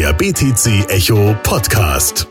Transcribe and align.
Der 0.00 0.14
BTC 0.14 0.88
Echo 0.88 1.36
Podcast. 1.42 2.26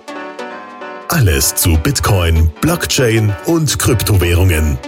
Alles 1.08 1.54
zu 1.54 1.78
Bitcoin, 1.78 2.50
Blockchain 2.62 3.32
und 3.46 3.78
Kryptowährungen. 3.78 4.80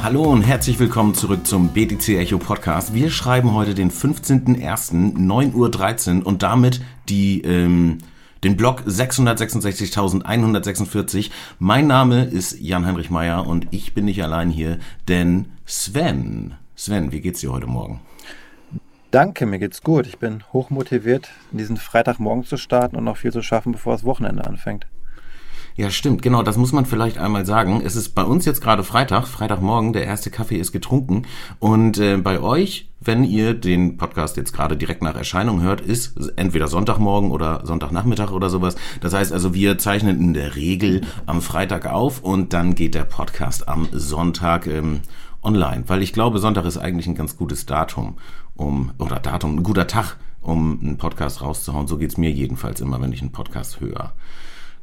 Hallo 0.00 0.22
und 0.22 0.42
herzlich 0.42 0.78
willkommen 0.78 1.16
zurück 1.16 1.48
zum 1.48 1.70
BTC 1.70 2.10
Echo 2.10 2.38
Podcast. 2.38 2.94
Wir 2.94 3.10
schreiben 3.10 3.54
heute 3.54 3.74
den 3.74 3.90
15.01.9.13 3.90 6.20
Uhr 6.20 6.26
und 6.28 6.44
damit 6.44 6.80
die 7.08 7.42
ähm, 7.42 7.98
den 8.44 8.56
Blog 8.56 8.82
666.146. 8.86 11.30
Mein 11.58 11.86
Name 11.86 12.24
ist 12.24 12.60
Jan-Heinrich 12.60 13.10
Meyer 13.10 13.46
und 13.46 13.68
ich 13.70 13.94
bin 13.94 14.04
nicht 14.04 14.22
allein 14.22 14.50
hier, 14.50 14.78
denn 15.08 15.52
Sven, 15.64 16.56
Sven, 16.74 17.12
wie 17.12 17.20
geht's 17.20 17.40
dir 17.40 17.52
heute 17.52 17.66
Morgen? 17.66 18.00
Danke, 19.10 19.46
mir 19.46 19.58
geht's 19.58 19.82
gut. 19.82 20.06
Ich 20.06 20.18
bin 20.18 20.44
hochmotiviert, 20.52 21.30
diesen 21.50 21.78
Freitagmorgen 21.78 22.44
zu 22.44 22.56
starten 22.56 22.96
und 22.96 23.04
noch 23.04 23.16
viel 23.16 23.32
zu 23.32 23.42
schaffen, 23.42 23.72
bevor 23.72 23.94
das 23.94 24.04
Wochenende 24.04 24.44
anfängt. 24.44 24.86
Ja, 25.76 25.90
stimmt, 25.90 26.22
genau, 26.22 26.42
das 26.42 26.56
muss 26.56 26.72
man 26.72 26.86
vielleicht 26.86 27.18
einmal 27.18 27.44
sagen. 27.44 27.82
Es 27.84 27.96
ist 27.96 28.14
bei 28.14 28.24
uns 28.24 28.46
jetzt 28.46 28.62
gerade 28.62 28.82
Freitag, 28.82 29.26
Freitagmorgen, 29.26 29.92
der 29.92 30.06
erste 30.06 30.30
Kaffee 30.30 30.56
ist 30.56 30.72
getrunken 30.72 31.26
und 31.58 31.98
äh, 31.98 32.16
bei 32.16 32.40
euch, 32.40 32.88
wenn 32.98 33.24
ihr 33.24 33.52
den 33.52 33.98
Podcast 33.98 34.38
jetzt 34.38 34.54
gerade 34.54 34.78
direkt 34.78 35.02
nach 35.02 35.16
Erscheinung 35.16 35.60
hört, 35.60 35.82
ist 35.82 36.16
entweder 36.36 36.68
Sonntagmorgen 36.68 37.30
oder 37.30 37.60
Sonntagnachmittag 37.66 38.30
oder 38.32 38.48
sowas. 38.48 38.76
Das 39.02 39.12
heißt 39.12 39.34
also, 39.34 39.52
wir 39.52 39.76
zeichnen 39.76 40.18
in 40.18 40.32
der 40.32 40.56
Regel 40.56 41.02
am 41.26 41.42
Freitag 41.42 41.84
auf 41.84 42.22
und 42.22 42.54
dann 42.54 42.74
geht 42.74 42.94
der 42.94 43.04
Podcast 43.04 43.68
am 43.68 43.86
Sonntag 43.92 44.66
ähm, 44.66 45.00
online, 45.42 45.84
weil 45.88 46.02
ich 46.02 46.14
glaube, 46.14 46.38
Sonntag 46.38 46.64
ist 46.64 46.78
eigentlich 46.78 47.06
ein 47.06 47.14
ganz 47.14 47.36
gutes 47.36 47.66
Datum, 47.66 48.16
um 48.54 48.92
oder 48.98 49.20
Datum, 49.20 49.56
ein 49.56 49.62
guter 49.62 49.86
Tag, 49.86 50.16
um 50.40 50.80
einen 50.80 50.96
Podcast 50.96 51.42
rauszuhauen. 51.42 51.86
So 51.86 51.98
geht's 51.98 52.16
mir 52.16 52.30
jedenfalls 52.30 52.80
immer, 52.80 52.98
wenn 53.02 53.12
ich 53.12 53.20
einen 53.20 53.32
Podcast 53.32 53.80
höre. 53.80 54.14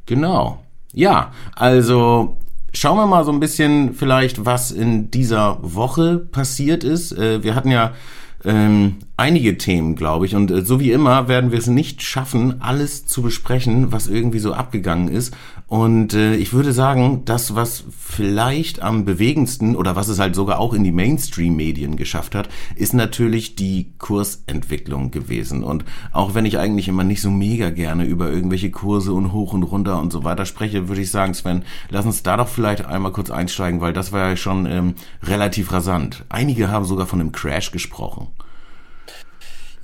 Genau. 0.06 0.63
Ja, 0.94 1.32
also 1.54 2.36
schauen 2.72 2.96
wir 2.96 3.06
mal 3.06 3.24
so 3.24 3.32
ein 3.32 3.40
bisschen 3.40 3.94
vielleicht, 3.94 4.44
was 4.44 4.70
in 4.70 5.10
dieser 5.10 5.58
Woche 5.60 6.18
passiert 6.18 6.84
ist. 6.84 7.12
Äh, 7.12 7.42
wir 7.42 7.54
hatten 7.54 7.70
ja 7.70 7.92
ähm, 8.44 8.96
einige 9.16 9.56
Themen, 9.58 9.94
glaube 9.94 10.26
ich. 10.26 10.34
Und 10.34 10.50
äh, 10.50 10.64
so 10.64 10.80
wie 10.80 10.90
immer 10.90 11.28
werden 11.28 11.50
wir 11.52 11.58
es 11.58 11.66
nicht 11.66 12.02
schaffen, 12.02 12.60
alles 12.60 13.06
zu 13.06 13.22
besprechen, 13.22 13.92
was 13.92 14.08
irgendwie 14.08 14.40
so 14.40 14.52
abgegangen 14.52 15.08
ist. 15.08 15.34
Und 15.66 16.14
äh, 16.14 16.34
ich 16.34 16.52
würde 16.52 16.72
sagen, 16.72 17.22
das, 17.24 17.54
was 17.54 17.84
vielleicht 17.96 18.82
am 18.82 19.04
bewegendsten 19.04 19.76
oder 19.76 19.96
was 19.96 20.08
es 20.08 20.18
halt 20.18 20.34
sogar 20.34 20.58
auch 20.58 20.74
in 20.74 20.84
die 20.84 20.92
Mainstream-Medien 20.92 21.96
geschafft 21.96 22.34
hat, 22.34 22.48
ist 22.74 22.92
natürlich 22.92 23.54
die 23.54 23.92
Kursentwicklung 23.98 25.10
gewesen. 25.10 25.62
Und 25.62 25.84
auch 26.12 26.34
wenn 26.34 26.44
ich 26.44 26.58
eigentlich 26.58 26.88
immer 26.88 27.04
nicht 27.04 27.22
so 27.22 27.30
mega 27.30 27.70
gerne 27.70 28.04
über 28.04 28.30
irgendwelche 28.30 28.70
Kurse 28.70 29.12
und 29.12 29.32
hoch 29.32 29.52
und 29.52 29.62
runter 29.62 30.00
und 30.00 30.12
so 30.12 30.24
weiter 30.24 30.44
spreche, 30.44 30.88
würde 30.88 31.02
ich 31.02 31.10
sagen, 31.10 31.34
Sven, 31.34 31.62
lass 31.88 32.04
uns 32.04 32.22
da 32.22 32.36
doch 32.36 32.48
vielleicht 32.48 32.84
einmal 32.84 33.12
kurz 33.12 33.30
einsteigen, 33.30 33.80
weil 33.80 33.92
das 33.92 34.12
war 34.12 34.28
ja 34.28 34.36
schon 34.36 34.66
ähm, 34.66 34.94
relativ 35.22 35.72
rasant. 35.72 36.24
Einige 36.28 36.68
haben 36.68 36.84
sogar 36.84 37.06
von 37.06 37.20
einem 37.20 37.32
Crash 37.32 37.70
gesprochen. 37.70 38.28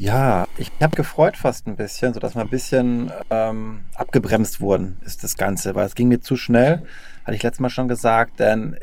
Ja, 0.01 0.49
ich 0.57 0.71
habe 0.81 0.97
gefreut 0.97 1.37
fast 1.37 1.67
ein 1.67 1.77
bisschen, 1.77 2.15
so 2.15 2.21
dass 2.21 2.35
wir 2.35 2.41
ein 2.41 2.49
bisschen 2.49 3.13
ähm, 3.29 3.81
abgebremst 3.95 4.63
wurden, 4.63 4.97
ist 5.05 5.23
das 5.23 5.37
Ganze, 5.37 5.75
weil 5.75 5.85
es 5.85 5.95
ging 5.95 6.09
mir 6.09 6.23
zu 6.23 6.37
schnell, 6.37 6.85
hatte 7.27 7.35
ich 7.35 7.43
letztes 7.43 7.61
Mal 7.61 7.69
schon 7.69 7.87
gesagt, 7.87 8.41
denn 8.41 8.79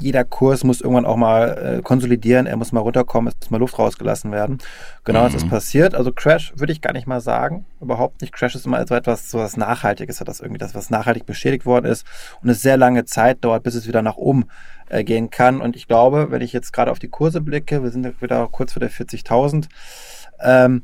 jeder 0.00 0.24
Kurs 0.24 0.64
muss 0.64 0.80
irgendwann 0.80 1.04
auch 1.04 1.18
mal 1.18 1.76
äh, 1.78 1.82
konsolidieren, 1.82 2.46
er 2.46 2.56
muss 2.56 2.72
mal 2.72 2.80
runterkommen, 2.80 3.28
es 3.28 3.38
muss 3.40 3.50
mal 3.50 3.58
Luft 3.58 3.78
rausgelassen 3.78 4.32
werden. 4.32 4.56
Genau 5.04 5.20
mhm. 5.20 5.24
das 5.24 5.34
ist 5.34 5.50
passiert. 5.50 5.94
Also 5.94 6.12
Crash 6.12 6.54
würde 6.56 6.72
ich 6.72 6.80
gar 6.80 6.94
nicht 6.94 7.06
mal 7.06 7.20
sagen, 7.20 7.66
überhaupt 7.82 8.22
nicht. 8.22 8.32
Crash 8.32 8.54
ist 8.54 8.64
immer 8.64 8.84
so 8.86 8.94
etwas, 8.94 9.30
so 9.30 9.38
was 9.38 9.58
Nachhaltiges, 9.58 10.16
das 10.16 10.40
irgendwie 10.40 10.58
das, 10.58 10.74
was 10.74 10.88
nachhaltig 10.88 11.26
beschädigt 11.26 11.66
worden 11.66 11.84
ist 11.84 12.06
und 12.42 12.48
es 12.48 12.62
sehr 12.62 12.78
lange 12.78 13.04
Zeit 13.04 13.44
dauert, 13.44 13.64
bis 13.64 13.74
es 13.74 13.86
wieder 13.86 14.00
nach 14.00 14.16
oben 14.16 14.46
äh, 14.88 15.04
gehen 15.04 15.28
kann. 15.30 15.60
Und 15.60 15.76
ich 15.76 15.88
glaube, 15.88 16.30
wenn 16.30 16.40
ich 16.40 16.54
jetzt 16.54 16.72
gerade 16.72 16.90
auf 16.90 16.98
die 16.98 17.08
Kurse 17.08 17.42
blicke, 17.42 17.82
wir 17.82 17.90
sind 17.90 18.22
wieder 18.22 18.48
kurz 18.50 18.72
vor 18.72 18.80
der 18.80 18.90
40.000, 18.90 19.66
ähm, 20.42 20.82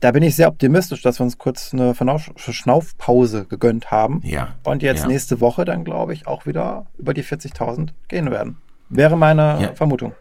da 0.00 0.12
bin 0.12 0.22
ich 0.22 0.34
sehr 0.34 0.48
optimistisch, 0.48 1.02
dass 1.02 1.20
wir 1.20 1.24
uns 1.24 1.36
kurz 1.36 1.74
eine 1.74 1.94
Verschnaufpause 1.94 3.44
gegönnt 3.44 3.90
haben. 3.90 4.22
Ja. 4.24 4.54
Und 4.64 4.82
jetzt 4.82 5.02
ja. 5.02 5.08
nächste 5.08 5.40
Woche 5.40 5.66
dann, 5.66 5.84
glaube 5.84 6.14
ich, 6.14 6.26
auch 6.26 6.46
wieder 6.46 6.86
über 6.96 7.12
die 7.12 7.22
40.000 7.22 7.90
gehen 8.08 8.30
werden. 8.30 8.56
Wäre 8.88 9.16
meine 9.16 9.58
ja. 9.60 9.74
Vermutung. 9.74 10.14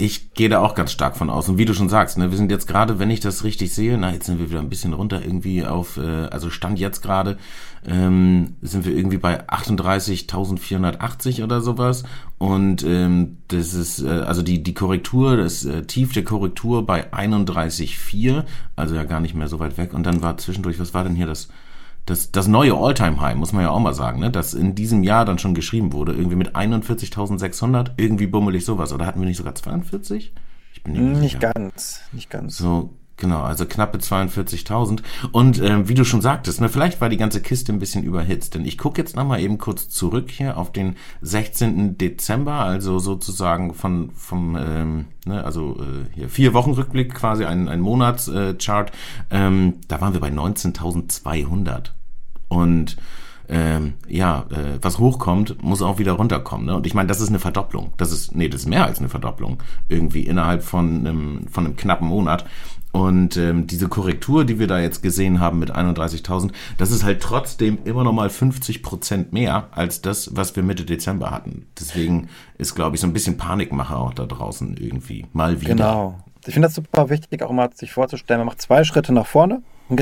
Ich 0.00 0.32
gehe 0.32 0.48
da 0.48 0.60
auch 0.60 0.76
ganz 0.76 0.92
stark 0.92 1.16
von 1.16 1.28
aus. 1.28 1.48
Und 1.48 1.58
wie 1.58 1.64
du 1.64 1.74
schon 1.74 1.88
sagst, 1.88 2.18
ne, 2.18 2.30
wir 2.30 2.36
sind 2.36 2.52
jetzt 2.52 2.68
gerade, 2.68 3.00
wenn 3.00 3.10
ich 3.10 3.18
das 3.18 3.42
richtig 3.42 3.74
sehe, 3.74 3.98
na, 3.98 4.12
jetzt 4.12 4.26
sind 4.26 4.38
wir 4.38 4.48
wieder 4.48 4.60
ein 4.60 4.68
bisschen 4.68 4.92
runter 4.92 5.20
irgendwie 5.20 5.64
auf, 5.64 5.96
äh, 5.96 6.26
also 6.30 6.50
Stand 6.50 6.78
jetzt 6.78 7.02
gerade, 7.02 7.36
ähm, 7.84 8.54
sind 8.62 8.84
wir 8.84 8.96
irgendwie 8.96 9.16
bei 9.16 9.48
38.480 9.48 11.42
oder 11.42 11.60
sowas. 11.60 12.04
Und 12.38 12.84
ähm, 12.84 13.38
das 13.48 13.74
ist, 13.74 14.00
äh, 14.00 14.08
also 14.08 14.42
die, 14.42 14.62
die 14.62 14.74
Korrektur, 14.74 15.36
das 15.36 15.64
äh, 15.64 15.82
Tief 15.82 16.12
der 16.12 16.22
Korrektur 16.22 16.86
bei 16.86 17.12
31,4, 17.12 18.44
also 18.76 18.94
ja 18.94 19.02
gar 19.02 19.18
nicht 19.18 19.34
mehr 19.34 19.48
so 19.48 19.58
weit 19.58 19.78
weg. 19.78 19.94
Und 19.94 20.04
dann 20.04 20.22
war 20.22 20.38
zwischendurch, 20.38 20.78
was 20.78 20.94
war 20.94 21.02
denn 21.02 21.16
hier 21.16 21.26
das? 21.26 21.48
Das, 22.08 22.32
das 22.32 22.48
neue 22.48 22.74
All-Time-High, 22.74 23.36
muss 23.36 23.52
man 23.52 23.62
ja 23.62 23.70
auch 23.70 23.80
mal 23.80 23.92
sagen, 23.92 24.20
ne, 24.20 24.30
das 24.30 24.54
in 24.54 24.74
diesem 24.74 25.02
Jahr 25.02 25.24
dann 25.24 25.38
schon 25.38 25.54
geschrieben 25.54 25.92
wurde, 25.92 26.12
irgendwie 26.12 26.36
mit 26.36 26.56
41.600, 26.56 27.90
irgendwie 27.96 28.26
bummelig 28.26 28.64
sowas. 28.64 28.92
Oder 28.92 29.04
hatten 29.06 29.20
wir 29.20 29.26
nicht 29.26 29.36
sogar 29.36 29.54
42? 29.54 30.32
Ich 30.72 30.82
bin 30.82 30.92
nicht, 30.94 31.20
nicht 31.20 31.40
ganz, 31.40 32.00
nicht 32.12 32.30
ganz. 32.30 32.56
So, 32.56 32.90
genau, 33.18 33.42
also 33.42 33.66
knappe 33.66 33.98
42.000. 33.98 35.02
Und 35.32 35.60
ähm, 35.60 35.88
wie 35.88 35.94
du 35.94 36.04
schon 36.04 36.22
sagtest, 36.22 36.60
ne, 36.60 36.68
vielleicht 36.68 37.00
war 37.00 37.08
die 37.08 37.16
ganze 37.18 37.42
Kiste 37.42 37.72
ein 37.72 37.78
bisschen 37.78 38.02
überhitzt. 38.02 38.54
Denn 38.54 38.64
ich 38.64 38.78
gucke 38.78 39.00
jetzt 39.00 39.16
nochmal 39.16 39.40
eben 39.40 39.58
kurz 39.58 39.90
zurück 39.90 40.30
hier 40.30 40.56
auf 40.56 40.72
den 40.72 40.96
16. 41.20 41.98
Dezember, 41.98 42.54
also 42.54 42.98
sozusagen 42.98 43.74
von 43.74 44.10
vom, 44.14 44.56
ähm, 44.56 45.04
ne, 45.26 45.44
also 45.44 45.76
äh, 45.80 46.14
hier 46.14 46.28
vier 46.28 46.54
Wochen 46.54 46.70
Rückblick 46.70 47.14
quasi, 47.14 47.44
ein, 47.44 47.68
ein 47.68 47.80
Monatschart. 47.80 48.90
Äh, 49.30 49.46
ähm, 49.46 49.74
da 49.88 50.00
waren 50.00 50.14
wir 50.14 50.20
bei 50.20 50.30
19.200. 50.30 51.90
Und 52.48 52.96
ähm, 53.50 53.94
ja, 54.06 54.44
äh, 54.50 54.78
was 54.82 54.98
hochkommt, 54.98 55.62
muss 55.62 55.80
auch 55.80 55.98
wieder 55.98 56.12
runterkommen. 56.12 56.66
Ne? 56.66 56.76
Und 56.76 56.86
ich 56.86 56.92
meine, 56.92 57.08
das 57.08 57.20
ist 57.20 57.30
eine 57.30 57.38
Verdopplung. 57.38 57.92
Das 57.96 58.12
ist, 58.12 58.34
nee, 58.34 58.48
das 58.48 58.62
ist 58.62 58.66
mehr 58.66 58.84
als 58.84 58.98
eine 58.98 59.08
Verdopplung. 59.08 59.62
Irgendwie 59.88 60.22
innerhalb 60.22 60.62
von 60.62 61.06
einem, 61.06 61.48
von 61.48 61.64
einem 61.64 61.76
knappen 61.76 62.06
Monat. 62.06 62.44
Und 62.92 63.36
ähm, 63.36 63.66
diese 63.66 63.88
Korrektur, 63.88 64.44
die 64.44 64.58
wir 64.58 64.66
da 64.66 64.80
jetzt 64.80 65.02
gesehen 65.02 65.40
haben 65.40 65.58
mit 65.58 65.74
31.000, 65.74 66.52
das 66.78 66.90
ist 66.90 67.04
halt 67.04 67.20
trotzdem 67.20 67.78
immer 67.84 68.02
noch 68.02 68.12
mal 68.12 68.30
50 68.30 68.82
Prozent 68.82 69.32
mehr 69.32 69.68
als 69.72 70.00
das, 70.00 70.34
was 70.34 70.56
wir 70.56 70.62
Mitte 70.62 70.84
Dezember 70.84 71.30
hatten. 71.30 71.66
Deswegen 71.78 72.28
ist, 72.56 72.74
glaube 72.74 72.96
ich, 72.96 73.00
so 73.00 73.06
ein 73.06 73.12
bisschen 73.12 73.36
Panikmache 73.36 73.96
auch 73.96 74.14
da 74.14 74.24
draußen 74.24 74.76
irgendwie. 74.78 75.26
Mal 75.32 75.60
wieder. 75.60 75.74
Genau. 75.74 76.18
Ich 76.46 76.54
finde 76.54 76.68
das 76.68 76.76
super 76.76 77.10
wichtig, 77.10 77.42
auch 77.42 77.52
mal 77.52 77.68
sich 77.74 77.92
vorzustellen, 77.92 78.40
man 78.40 78.46
macht 78.46 78.62
zwei 78.62 78.82
Schritte 78.84 79.12
nach 79.12 79.26
vorne 79.26 79.60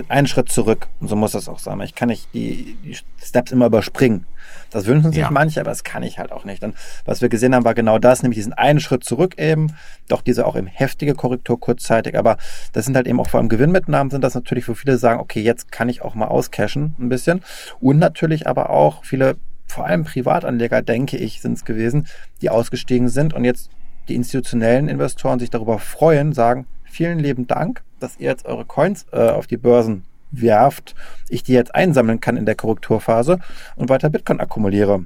einen 0.08 0.26
Schritt 0.26 0.50
zurück. 0.50 0.88
Und 1.00 1.08
so 1.08 1.16
muss 1.16 1.32
das 1.32 1.48
auch 1.48 1.58
sein. 1.58 1.80
Ich 1.80 1.94
kann 1.94 2.08
nicht 2.08 2.28
die, 2.34 2.76
die 2.84 2.96
Steps 3.22 3.52
immer 3.52 3.66
überspringen. 3.66 4.26
Das 4.70 4.86
wünschen 4.86 5.12
sich 5.12 5.20
ja. 5.20 5.30
manche, 5.30 5.60
aber 5.60 5.70
das 5.70 5.84
kann 5.84 6.02
ich 6.02 6.18
halt 6.18 6.32
auch 6.32 6.44
nicht. 6.44 6.62
Und 6.64 6.74
was 7.04 7.22
wir 7.22 7.28
gesehen 7.28 7.54
haben, 7.54 7.64
war 7.64 7.74
genau 7.74 7.98
das, 7.98 8.22
nämlich 8.22 8.38
diesen 8.38 8.52
einen 8.52 8.80
Schritt 8.80 9.04
zurück 9.04 9.38
eben. 9.38 9.74
Doch 10.08 10.22
diese 10.22 10.46
auch 10.46 10.56
eben 10.56 10.66
heftige 10.66 11.14
Korrektur 11.14 11.60
kurzzeitig. 11.60 12.18
Aber 12.18 12.36
das 12.72 12.84
sind 12.84 12.96
halt 12.96 13.06
eben 13.06 13.20
auch 13.20 13.28
vor 13.28 13.38
allem 13.38 13.48
Gewinnmitnahmen, 13.48 14.10
sind 14.10 14.22
das 14.22 14.34
natürlich, 14.34 14.68
wo 14.68 14.74
viele 14.74 14.98
sagen, 14.98 15.20
okay, 15.20 15.40
jetzt 15.40 15.70
kann 15.70 15.88
ich 15.88 16.02
auch 16.02 16.14
mal 16.14 16.26
auscashen 16.26 16.94
ein 16.98 17.08
bisschen. 17.08 17.42
Und 17.80 17.98
natürlich 17.98 18.46
aber 18.46 18.70
auch 18.70 19.04
viele, 19.04 19.36
vor 19.66 19.86
allem 19.86 20.04
Privatanleger, 20.04 20.82
denke 20.82 21.16
ich, 21.16 21.40
sind 21.40 21.52
es 21.52 21.64
gewesen, 21.64 22.06
die 22.42 22.50
ausgestiegen 22.50 23.08
sind 23.08 23.34
und 23.34 23.44
jetzt 23.44 23.70
die 24.08 24.14
institutionellen 24.14 24.88
Investoren 24.88 25.38
sich 25.38 25.50
darüber 25.50 25.78
freuen, 25.78 26.32
sagen, 26.32 26.66
vielen 26.84 27.18
lieben 27.18 27.46
Dank, 27.46 27.82
dass 28.00 28.18
ihr 28.18 28.30
jetzt 28.30 28.46
eure 28.46 28.64
Coins 28.64 29.06
äh, 29.12 29.30
auf 29.30 29.46
die 29.46 29.56
Börsen 29.56 30.04
werft, 30.30 30.94
ich 31.28 31.42
die 31.42 31.52
jetzt 31.52 31.74
einsammeln 31.74 32.20
kann 32.20 32.36
in 32.36 32.46
der 32.46 32.54
Korrekturphase 32.54 33.38
und 33.76 33.88
weiter 33.88 34.10
Bitcoin 34.10 34.40
akkumuliere. 34.40 35.04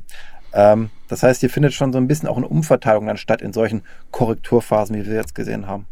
Ähm, 0.53 0.91
das 1.09 1.23
heißt, 1.23 1.41
hier 1.41 1.51
findet 1.51 1.73
schon 1.73 1.93
so 1.93 1.99
ein 1.99 2.09
bisschen 2.09 2.29
auch 2.29 2.37
eine 2.37 2.49
Umverteilung 2.49 3.07
dann 3.07 3.17
statt 3.17 3.43
in 3.43 3.53
solchen 3.53 3.83
Korrekturphasen, 4.11 4.97
wie 4.97 5.07
wir 5.07 5.15
jetzt 5.15 5.35
gesehen 5.35 5.67
haben. 5.67 5.87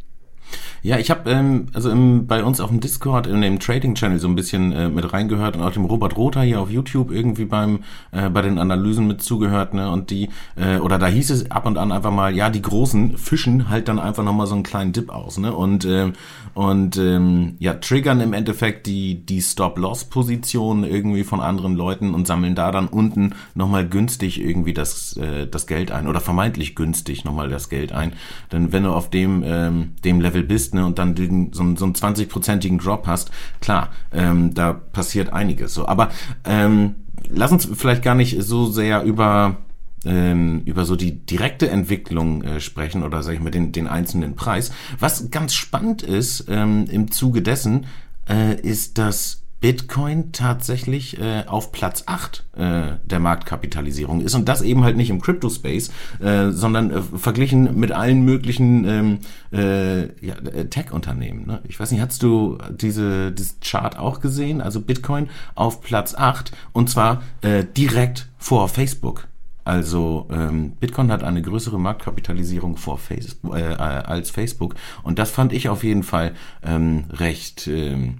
Ja, 0.82 0.98
ich 0.98 1.10
habe 1.10 1.28
ähm, 1.30 1.66
also 1.72 1.90
im, 1.90 2.26
bei 2.26 2.44
uns 2.44 2.60
auf 2.60 2.70
dem 2.70 2.80
Discord 2.80 3.26
in 3.26 3.40
dem 3.40 3.58
Trading 3.58 3.94
Channel 3.94 4.18
so 4.18 4.28
ein 4.28 4.36
bisschen 4.36 4.72
äh, 4.72 4.88
mit 4.88 5.12
reingehört 5.12 5.56
und 5.56 5.62
auch 5.62 5.72
dem 5.72 5.84
Robert 5.84 6.16
Rother 6.16 6.42
hier 6.42 6.60
auf 6.60 6.70
YouTube 6.70 7.10
irgendwie 7.10 7.46
beim 7.46 7.80
äh, 8.12 8.30
bei 8.30 8.42
den 8.42 8.58
Analysen 8.58 9.06
mit 9.06 9.20
zugehört, 9.20 9.74
ne? 9.74 9.90
Und 9.90 10.10
die 10.10 10.28
äh, 10.56 10.78
oder 10.78 10.98
da 10.98 11.06
hieß 11.06 11.30
es 11.30 11.50
ab 11.50 11.66
und 11.66 11.78
an 11.78 11.90
einfach 11.90 12.12
mal, 12.12 12.34
ja, 12.34 12.48
die 12.48 12.62
großen 12.62 13.18
fischen 13.18 13.68
halt 13.68 13.88
dann 13.88 13.98
einfach 13.98 14.22
nochmal 14.22 14.46
so 14.46 14.54
einen 14.54 14.62
kleinen 14.62 14.92
Dip 14.92 15.10
aus, 15.10 15.38
ne? 15.38 15.52
Und 15.52 15.84
äh, 15.84 16.12
und 16.54 16.96
ähm, 16.96 17.56
ja, 17.58 17.74
triggern 17.74 18.20
im 18.20 18.32
Endeffekt 18.32 18.86
die 18.86 19.26
die 19.26 19.42
Stop-Loss-Position 19.42 20.84
irgendwie 20.84 21.24
von 21.24 21.40
anderen 21.40 21.74
Leuten 21.74 22.14
und 22.14 22.26
sammeln 22.26 22.54
da 22.54 22.70
dann 22.70 22.86
unten 22.86 23.34
nochmal 23.54 23.86
günstig 23.88 24.40
irgendwie 24.40 24.74
das 24.74 25.16
äh, 25.16 25.46
das 25.46 25.66
Geld 25.66 25.90
ein 25.90 26.06
oder 26.06 26.20
vermeintlich 26.20 26.76
günstig 26.76 27.24
nochmal 27.24 27.48
das 27.48 27.68
Geld 27.68 27.92
ein. 27.92 28.12
Denn 28.52 28.72
wenn 28.72 28.84
du 28.84 28.90
auf 28.90 29.10
dem 29.10 29.42
ähm, 29.44 29.92
dem 30.04 30.20
Level 30.20 30.37
bist, 30.42 30.74
ne, 30.74 30.84
und 30.84 30.98
dann 30.98 31.14
den, 31.14 31.52
so, 31.52 31.62
so 31.76 31.84
einen 31.84 31.94
20-prozentigen 31.94 32.78
Drop 32.78 33.06
hast, 33.06 33.30
klar, 33.60 33.90
ähm, 34.12 34.54
da 34.54 34.72
passiert 34.72 35.32
einiges 35.32 35.74
so. 35.74 35.86
Aber 35.86 36.10
ähm, 36.44 36.94
lass 37.28 37.52
uns 37.52 37.68
vielleicht 37.74 38.02
gar 38.02 38.14
nicht 38.14 38.42
so 38.42 38.66
sehr 38.66 39.02
über 39.02 39.56
ähm, 40.04 40.62
über 40.64 40.84
so 40.84 40.96
die 40.96 41.26
direkte 41.26 41.68
Entwicklung 41.70 42.42
äh, 42.42 42.60
sprechen 42.60 43.02
oder 43.02 43.22
sage 43.22 43.36
ich 43.36 43.42
mal 43.42 43.50
den, 43.50 43.72
den 43.72 43.88
einzelnen 43.88 44.36
Preis. 44.36 44.70
Was 44.98 45.30
ganz 45.30 45.54
spannend 45.54 46.02
ist 46.02 46.46
ähm, 46.48 46.86
im 46.90 47.10
Zuge 47.10 47.42
dessen, 47.42 47.86
äh, 48.28 48.54
ist, 48.60 48.98
dass 48.98 49.42
Bitcoin 49.60 50.30
tatsächlich 50.30 51.20
äh, 51.20 51.44
auf 51.46 51.72
Platz 51.72 52.04
8 52.06 52.44
äh, 52.56 52.82
der 53.04 53.18
Marktkapitalisierung 53.18 54.20
ist 54.20 54.34
und 54.34 54.48
das 54.48 54.62
eben 54.62 54.84
halt 54.84 54.96
nicht 54.96 55.10
im 55.10 55.20
Crypto-Space, 55.20 55.90
äh, 56.20 56.50
sondern 56.50 56.90
äh, 56.90 57.02
verglichen 57.02 57.78
mit 57.78 57.90
allen 57.90 58.22
möglichen 58.22 58.84
ähm, 58.84 59.18
äh, 59.52 60.02
ja, 60.24 60.36
äh, 60.36 60.66
Tech-Unternehmen. 60.66 61.46
Ne? 61.46 61.60
Ich 61.66 61.80
weiß 61.80 61.90
nicht, 61.90 62.00
hast 62.00 62.22
du 62.22 62.58
diese 62.70 63.32
dieses 63.32 63.58
Chart 63.60 63.98
auch 63.98 64.20
gesehen? 64.20 64.60
Also 64.60 64.80
Bitcoin 64.80 65.28
auf 65.56 65.80
Platz 65.80 66.14
8 66.14 66.52
und 66.72 66.88
zwar 66.88 67.22
äh, 67.42 67.64
direkt 67.64 68.28
vor 68.38 68.68
Facebook. 68.68 69.26
Also 69.64 70.28
ähm, 70.30 70.72
Bitcoin 70.80 71.12
hat 71.12 71.22
eine 71.22 71.42
größere 71.42 71.78
Marktkapitalisierung 71.78 72.76
vor 72.76 72.96
Facebook, 72.96 73.54
äh, 73.54 73.64
als 73.64 74.30
Facebook 74.30 74.76
und 75.02 75.18
das 75.18 75.30
fand 75.30 75.52
ich 75.52 75.68
auf 75.68 75.84
jeden 75.84 76.04
Fall 76.04 76.32
ähm, 76.62 77.04
recht 77.10 77.66
ähm, 77.66 78.18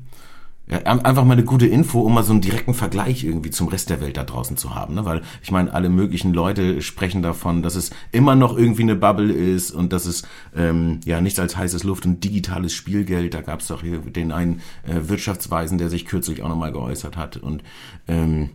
ja, 0.70 0.78
einfach 0.80 1.24
mal 1.24 1.32
eine 1.32 1.44
gute 1.44 1.66
Info, 1.66 2.00
um 2.00 2.14
mal 2.14 2.22
so 2.22 2.32
einen 2.32 2.42
direkten 2.42 2.74
Vergleich 2.74 3.24
irgendwie 3.24 3.50
zum 3.50 3.68
Rest 3.68 3.88
der 3.88 4.00
Welt 4.02 4.18
da 4.18 4.24
draußen 4.24 4.56
zu 4.56 4.74
haben. 4.74 4.94
Ne? 4.94 5.04
Weil 5.04 5.22
ich 5.42 5.50
meine, 5.50 5.72
alle 5.72 5.88
möglichen 5.88 6.34
Leute 6.34 6.82
sprechen 6.82 7.22
davon, 7.22 7.62
dass 7.62 7.74
es 7.74 7.90
immer 8.12 8.34
noch 8.34 8.56
irgendwie 8.56 8.82
eine 8.82 8.94
Bubble 8.94 9.32
ist 9.32 9.70
und 9.70 9.92
dass 9.92 10.04
es 10.04 10.24
ähm, 10.54 11.00
ja 11.06 11.22
nichts 11.22 11.38
als 11.38 11.56
heißes 11.56 11.84
Luft 11.84 12.04
und 12.04 12.22
digitales 12.22 12.74
Spielgeld. 12.74 13.32
Da 13.32 13.40
gab 13.40 13.60
es 13.60 13.68
doch 13.68 13.80
hier 13.80 13.98
den 13.98 14.30
einen 14.30 14.60
äh, 14.86 15.08
Wirtschaftsweisen, 15.08 15.78
der 15.78 15.88
sich 15.88 16.04
kürzlich 16.04 16.42
auch 16.42 16.48
nochmal 16.48 16.72
geäußert 16.72 17.16
hat. 17.16 17.38
Und 17.38 17.62
ähm, 18.06 18.50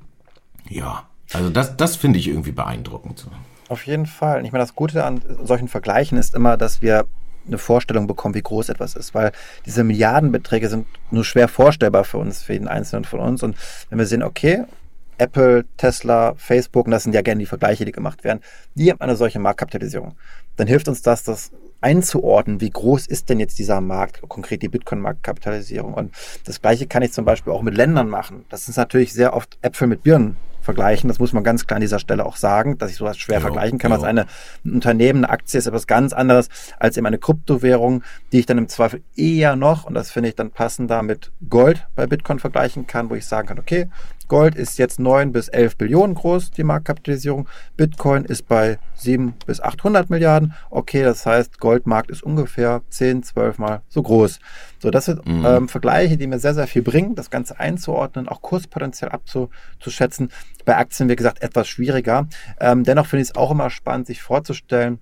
ja, 0.69 1.05
also 1.33 1.49
das, 1.49 1.77
das 1.77 1.95
finde 1.95 2.19
ich 2.19 2.27
irgendwie 2.27 2.51
beeindruckend. 2.51 3.25
Auf 3.69 3.87
jeden 3.87 4.05
Fall. 4.05 4.45
Ich 4.45 4.51
meine, 4.51 4.63
das 4.63 4.75
Gute 4.75 5.03
an 5.03 5.21
solchen 5.43 5.67
Vergleichen 5.67 6.19
ist 6.19 6.35
immer, 6.35 6.57
dass 6.57 6.83
wir 6.83 7.05
eine 7.47 7.57
Vorstellung 7.57 8.07
bekommen, 8.07 8.35
wie 8.35 8.41
groß 8.41 8.69
etwas 8.69 8.95
ist, 8.95 9.13
weil 9.13 9.31
diese 9.65 9.83
Milliardenbeträge 9.83 10.69
sind 10.69 10.87
nur 11.11 11.25
schwer 11.25 11.47
vorstellbar 11.47 12.03
für 12.03 12.17
uns, 12.17 12.43
für 12.43 12.53
jeden 12.53 12.67
Einzelnen 12.67 13.05
von 13.05 13.19
uns. 13.19 13.43
Und 13.43 13.57
wenn 13.89 13.99
wir 13.99 14.05
sehen, 14.05 14.23
okay, 14.23 14.65
Apple, 15.17 15.65
Tesla, 15.77 16.33
Facebook, 16.35 16.85
und 16.85 16.91
das 16.91 17.03
sind 17.03 17.13
ja 17.13 17.21
gerne 17.21 17.39
die 17.39 17.45
Vergleiche, 17.45 17.85
die 17.85 17.91
gemacht 17.91 18.23
werden, 18.23 18.39
die 18.75 18.91
haben 18.91 19.01
eine 19.01 19.15
solche 19.15 19.39
Marktkapitalisierung. 19.39 20.15
Dann 20.55 20.67
hilft 20.67 20.87
uns 20.87 21.01
das, 21.01 21.23
das 21.23 21.51
einzuordnen, 21.81 22.61
wie 22.61 22.69
groß 22.69 23.07
ist 23.07 23.29
denn 23.29 23.39
jetzt 23.39 23.59
dieser 23.59 23.81
Markt, 23.81 24.21
konkret 24.27 24.61
die 24.61 24.69
Bitcoin-Marktkapitalisierung. 24.69 25.93
Und 25.93 26.13
das 26.45 26.61
Gleiche 26.61 26.87
kann 26.87 27.03
ich 27.03 27.11
zum 27.11 27.25
Beispiel 27.25 27.51
auch 27.51 27.61
mit 27.61 27.75
Ländern 27.75 28.09
machen. 28.09 28.45
Das 28.49 28.69
ist 28.69 28.77
natürlich 28.77 29.13
sehr 29.13 29.35
oft 29.35 29.57
Äpfel 29.61 29.87
mit 29.87 30.03
Birnen 30.03 30.37
vergleichen. 30.63 31.09
Das 31.09 31.19
muss 31.19 31.33
man 31.33 31.43
ganz 31.43 31.67
klar 31.67 31.75
an 31.75 31.81
dieser 31.81 31.99
Stelle 31.99 32.25
auch 32.25 32.37
sagen, 32.37 32.77
dass 32.77 32.89
ich 32.89 32.97
sowas 32.97 33.17
schwer 33.17 33.37
jo, 33.37 33.41
vergleichen 33.41 33.77
kann. 33.77 33.91
Jo. 33.91 33.97
Was 33.97 34.03
eine, 34.03 34.27
ein 34.65 34.73
Unternehmen, 34.75 35.25
eine 35.25 35.33
Aktie 35.33 35.57
ist 35.57 35.67
etwas 35.67 35.87
ganz 35.87 36.13
anderes 36.13 36.49
als 36.79 36.97
eben 36.97 37.05
eine 37.05 37.17
Kryptowährung, 37.17 38.03
die 38.31 38.39
ich 38.39 38.45
dann 38.45 38.57
im 38.57 38.69
Zweifel 38.69 39.03
eher 39.15 39.55
noch, 39.55 39.83
und 39.83 39.93
das 39.93 40.09
finde 40.11 40.29
ich 40.29 40.35
dann 40.35 40.51
passender, 40.51 41.03
mit 41.03 41.31
Gold 41.49 41.85
bei 41.95 42.07
Bitcoin 42.07 42.39
vergleichen 42.39 42.87
kann, 42.87 43.09
wo 43.09 43.15
ich 43.15 43.25
sagen 43.25 43.47
kann, 43.47 43.59
okay, 43.59 43.89
Gold 44.27 44.55
ist 44.55 44.77
jetzt 44.77 44.99
9 44.99 45.31
bis 45.31 45.47
11 45.47 45.77
Billionen 45.77 46.15
groß, 46.15 46.51
die 46.51 46.63
Marktkapitalisierung. 46.63 47.47
Bitcoin 47.77 48.25
ist 48.25 48.47
bei 48.47 48.79
7 48.95 49.33
bis 49.45 49.61
800 49.61 50.09
Milliarden. 50.09 50.53
Okay, 50.69 51.03
das 51.03 51.25
heißt, 51.25 51.59
Goldmarkt 51.59 52.09
ist 52.09 52.23
ungefähr 52.23 52.81
10, 52.89 53.23
12 53.23 53.57
Mal 53.57 53.81
so 53.89 54.01
groß. 54.01 54.39
So, 54.79 54.91
das 54.91 55.05
sind 55.05 55.25
mhm. 55.25 55.45
ähm, 55.45 55.69
Vergleiche, 55.69 56.17
die 56.17 56.27
mir 56.27 56.39
sehr, 56.39 56.53
sehr 56.53 56.67
viel 56.67 56.81
bringen, 56.81 57.15
das 57.15 57.29
Ganze 57.29 57.59
einzuordnen, 57.59 58.27
auch 58.27 58.41
kurspotenziell 58.41 59.11
abzuschätzen. 59.11 60.29
Bei 60.65 60.77
Aktien, 60.77 61.09
wie 61.09 61.15
gesagt, 61.15 61.41
etwas 61.41 61.67
schwieriger. 61.67 62.27
Ähm, 62.59 62.83
dennoch 62.83 63.07
finde 63.07 63.23
ich 63.23 63.29
es 63.29 63.35
auch 63.35 63.51
immer 63.51 63.69
spannend, 63.69 64.07
sich 64.07 64.21
vorzustellen, 64.21 64.99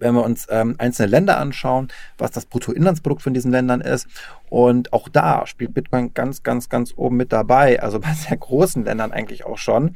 wenn 0.00 0.14
wir 0.14 0.24
uns 0.24 0.46
ähm, 0.50 0.74
einzelne 0.78 1.08
Länder 1.08 1.38
anschauen, 1.38 1.88
was 2.18 2.32
das 2.32 2.46
Bruttoinlandsprodukt 2.46 3.22
von 3.22 3.34
diesen 3.34 3.52
Ländern 3.52 3.80
ist. 3.80 4.08
Und 4.48 4.92
auch 4.92 5.08
da 5.08 5.46
spielt 5.46 5.74
Bitcoin 5.74 6.12
ganz, 6.12 6.42
ganz, 6.42 6.68
ganz 6.68 6.92
oben 6.96 7.16
mit 7.16 7.32
dabei. 7.32 7.80
Also 7.80 8.00
bei 8.00 8.12
sehr 8.14 8.36
großen 8.36 8.84
Ländern 8.84 9.12
eigentlich 9.12 9.46
auch 9.46 9.58
schon. 9.58 9.94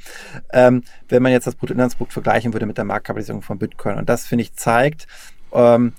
Ähm, 0.52 0.84
wenn 1.08 1.22
man 1.22 1.32
jetzt 1.32 1.46
das 1.46 1.56
Bruttoinlandsprodukt 1.56 2.12
vergleichen 2.12 2.52
würde 2.52 2.66
mit 2.66 2.78
der 2.78 2.84
Marktkapitalisierung 2.84 3.42
von 3.42 3.58
Bitcoin. 3.58 3.96
Und 3.96 4.08
das, 4.08 4.26
finde 4.26 4.42
ich, 4.42 4.54
zeigt, 4.54 5.06
ähm, 5.52 5.94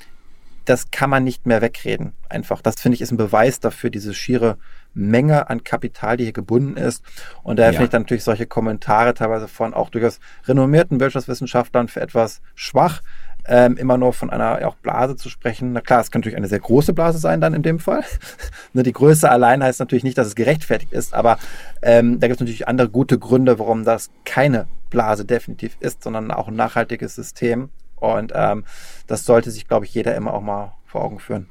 das 0.66 0.90
kann 0.92 1.10
man 1.10 1.24
nicht 1.24 1.46
mehr 1.46 1.62
wegreden. 1.62 2.13
Einfach. 2.28 2.62
Das 2.62 2.81
finde 2.81 2.96
ich 2.96 3.01
ist 3.01 3.12
ein 3.12 3.18
Beweis 3.18 3.60
dafür, 3.60 3.90
diese 3.90 4.13
schiere 4.13 4.58
Menge 4.94 5.50
an 5.50 5.63
Kapital, 5.63 6.18
die 6.18 6.24
hier 6.24 6.34
gebunden 6.34 6.78
ist. 6.78 7.04
Und 7.44 7.60
daher 7.60 7.72
ja. 7.72 7.78
finde 7.78 7.86
ich 7.86 7.92
dann 7.92 8.01
natürlich 8.04 8.24
solche 8.24 8.48
Kommentare 8.48 9.13
teilweise 9.13 9.48
von 9.48 9.74
auch 9.74 9.90
durchaus 9.90 10.19
renommierten 10.46 11.00
Wirtschaftswissenschaftlern 11.00 11.88
für 11.88 12.01
etwas 12.01 12.42
schwach 12.56 13.01
ähm, 13.48 13.78
immer 13.78 13.98
nur 13.98 14.14
von 14.14 14.30
einer 14.30 14.62
ja, 14.62 14.68
auch 14.68 14.76
Blase 14.76 15.16
zu 15.16 15.30
sprechen. 15.30 15.74
Na 15.74 15.82
klar, 15.82 16.02
es 16.02 16.12
kann 16.12 16.22
natürlich 16.22 16.38
eine 16.38 16.48
sehr 16.48 16.60
große 16.60 16.94
Blase 16.94 17.20
sein 17.20 17.42
dann 17.42 17.54
in 17.54 17.64
dem 17.64 17.80
Fall. 17.80 18.04
ne, 18.74 18.84
die 18.84 18.94
Größe 18.94 19.30
allein 19.30 19.64
heißt 19.64 19.80
natürlich 19.80 20.04
nicht, 20.04 20.18
dass 20.18 20.28
es 20.28 20.36
gerechtfertigt 20.36 20.94
ist, 20.94 21.14
aber 21.14 21.38
ähm, 21.82 22.20
da 22.20 22.28
gibt 22.28 22.38
es 22.38 22.42
natürlich 22.42 22.68
andere 22.68 22.90
gute 22.90 23.20
Gründe, 23.20 23.60
warum 23.60 23.84
das 23.84 24.10
keine 24.24 24.68
Blase 24.90 25.26
definitiv 25.26 25.78
ist, 25.80 26.04
sondern 26.04 26.32
auch 26.32 26.48
ein 26.48 26.56
nachhaltiges 26.56 27.16
System. 27.16 27.70
Und 27.96 28.32
ähm, 28.36 28.66
das 29.08 29.26
sollte 29.26 29.52
sich, 29.52 29.68
glaube 29.68 29.86
ich, 29.86 29.94
jeder 29.94 30.16
immer 30.16 30.34
auch 30.34 30.42
mal 30.42 30.74
vor 30.86 31.04
Augen 31.04 31.20
führen. 31.20 31.48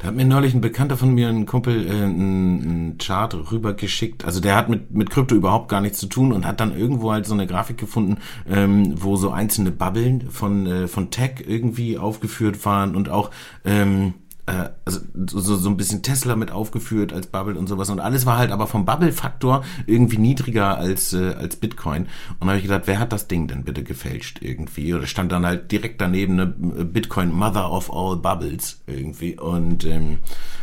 Da 0.00 0.06
hat 0.06 0.14
mir 0.14 0.24
neulich 0.24 0.54
ein 0.54 0.62
Bekannter 0.62 0.96
von 0.96 1.12
mir, 1.14 1.28
ein 1.28 1.44
Kumpel, 1.44 1.86
äh, 1.86 1.90
einen 1.90 2.96
Chart 2.96 3.34
rübergeschickt. 3.52 4.24
Also 4.24 4.40
der 4.40 4.56
hat 4.56 4.70
mit, 4.70 4.92
mit 4.92 5.10
Krypto 5.10 5.34
überhaupt 5.34 5.68
gar 5.68 5.82
nichts 5.82 5.98
zu 5.98 6.06
tun 6.06 6.32
und 6.32 6.46
hat 6.46 6.58
dann 6.58 6.74
irgendwo 6.74 7.12
halt 7.12 7.26
so 7.26 7.34
eine 7.34 7.46
Grafik 7.46 7.76
gefunden, 7.76 8.16
ähm, 8.48 8.94
wo 8.96 9.16
so 9.16 9.30
einzelne 9.30 9.70
Bubbeln 9.70 10.30
von, 10.30 10.66
äh, 10.66 10.88
von 10.88 11.10
Tech 11.10 11.44
irgendwie 11.46 11.98
aufgeführt 11.98 12.64
waren 12.64 12.96
und 12.96 13.10
auch 13.10 13.30
ähm, 13.66 14.14
äh, 14.50 14.70
also 14.84 15.00
so, 15.14 15.56
so 15.56 15.68
ein 15.68 15.76
bisschen 15.76 16.02
Tesla 16.02 16.36
mit 16.36 16.50
aufgeführt 16.50 17.12
als 17.12 17.26
Bubble 17.26 17.58
und 17.58 17.68
sowas 17.68 17.90
und 17.90 18.00
alles 18.00 18.26
war 18.26 18.38
halt 18.38 18.50
aber 18.50 18.66
vom 18.66 18.84
Bubble-Faktor 18.84 19.64
irgendwie 19.86 20.18
niedriger 20.18 20.76
als, 20.76 21.12
äh, 21.12 21.34
als 21.34 21.56
Bitcoin. 21.56 22.06
Und 22.38 22.48
habe 22.48 22.58
ich 22.58 22.64
gedacht, 22.64 22.82
wer 22.86 22.98
hat 22.98 23.12
das 23.12 23.28
Ding 23.28 23.46
denn 23.46 23.64
bitte 23.64 23.82
gefälscht 23.82 24.38
irgendwie? 24.40 24.94
Oder 24.94 25.06
stand 25.06 25.32
dann 25.32 25.46
halt 25.46 25.70
direkt 25.70 26.00
daneben 26.00 26.40
eine 26.40 26.46
Bitcoin 26.46 27.32
Mother 27.32 27.70
of 27.70 27.92
all 27.92 28.16
Bubbles 28.16 28.80
irgendwie. 28.86 29.38
Und 29.38 29.84
ähm, 29.84 30.18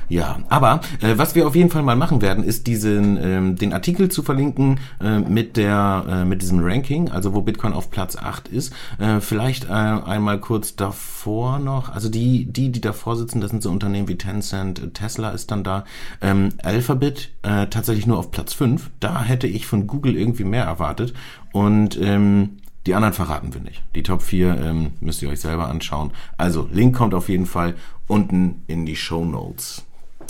ja, 0.10 0.40
aber 0.50 0.82
äh, 1.02 1.18
was 1.18 1.36
wir 1.36 1.48
auf 1.48 1.56
jeden 1.56 1.70
Fall 1.70 1.84
mal 1.84 1.96
machen 1.96 2.22
werden, 2.22 2.44
ist 2.44 2.68
diesen 2.68 3.18
ähm, 3.22 3.56
den 3.56 3.74
Artikel 3.74 4.10
zu 4.10 4.24
verlinken 4.24 4.80
äh, 5.02 5.20
mit 5.20 5.58
der 5.58 6.06
äh, 6.10 6.26
mit 6.26 6.42
diesem 6.42 6.60
Ranking, 6.64 7.10
also 7.10 7.34
wo 7.34 7.42
Bitcoin 7.42 7.74
auf 7.74 7.90
Platz 7.90 8.16
8 8.16 8.48
ist. 8.48 8.74
Äh, 9.00 9.20
vielleicht 9.20 9.66
äh, 9.66 9.68
einmal 9.68 10.40
kurz 10.40 10.76
davor 10.76 11.60
noch, 11.60 11.90
also 11.90 12.10
die 12.10 12.46
die 12.46 12.72
die 12.72 12.82
davor 12.82 13.16
sitzen, 13.16 13.42
das 13.42 13.52
sind 13.52 13.64
so 13.64 13.70
Unternehmen 13.70 14.08
wie 14.08 14.18
Tencent, 14.18 14.94
Tesla 14.94 15.32
ist 15.32 15.52
dann 15.52 15.64
da. 15.64 15.84
Ähm, 16.22 16.50
Alphabet 16.64 17.30
äh, 17.44 17.68
tatsächlich 17.68 18.08
nur 18.08 18.18
auf 18.18 18.32
Platz 18.32 18.54
5. 18.54 18.90
Da 19.00 19.24
hätte 19.24 19.48
ich 19.48 19.66
von 19.66 19.88
Google 19.88 20.16
irgendwie 20.16 20.44
mehr 20.44 20.66
erwartet. 20.66 21.14
Und 21.54 22.00
ähm, 22.02 22.58
die 22.86 22.96
anderen 22.96 23.14
verraten 23.14 23.54
wir 23.54 23.62
nicht. 23.62 23.84
Die 23.96 24.04
Top 24.04 24.22
4 24.22 24.58
ähm, 24.58 24.92
müsst 25.00 25.22
ihr 25.22 25.30
euch 25.30 25.42
selber 25.42 25.68
anschauen. 25.68 26.12
Also, 26.38 26.70
Link 26.72 26.96
kommt 26.96 27.14
auf 27.14 27.30
jeden 27.30 27.46
Fall 27.46 27.76
unten 28.08 28.64
in 28.68 28.86
die 28.86 28.96
Show 28.96 29.26
Notes. 29.26 29.87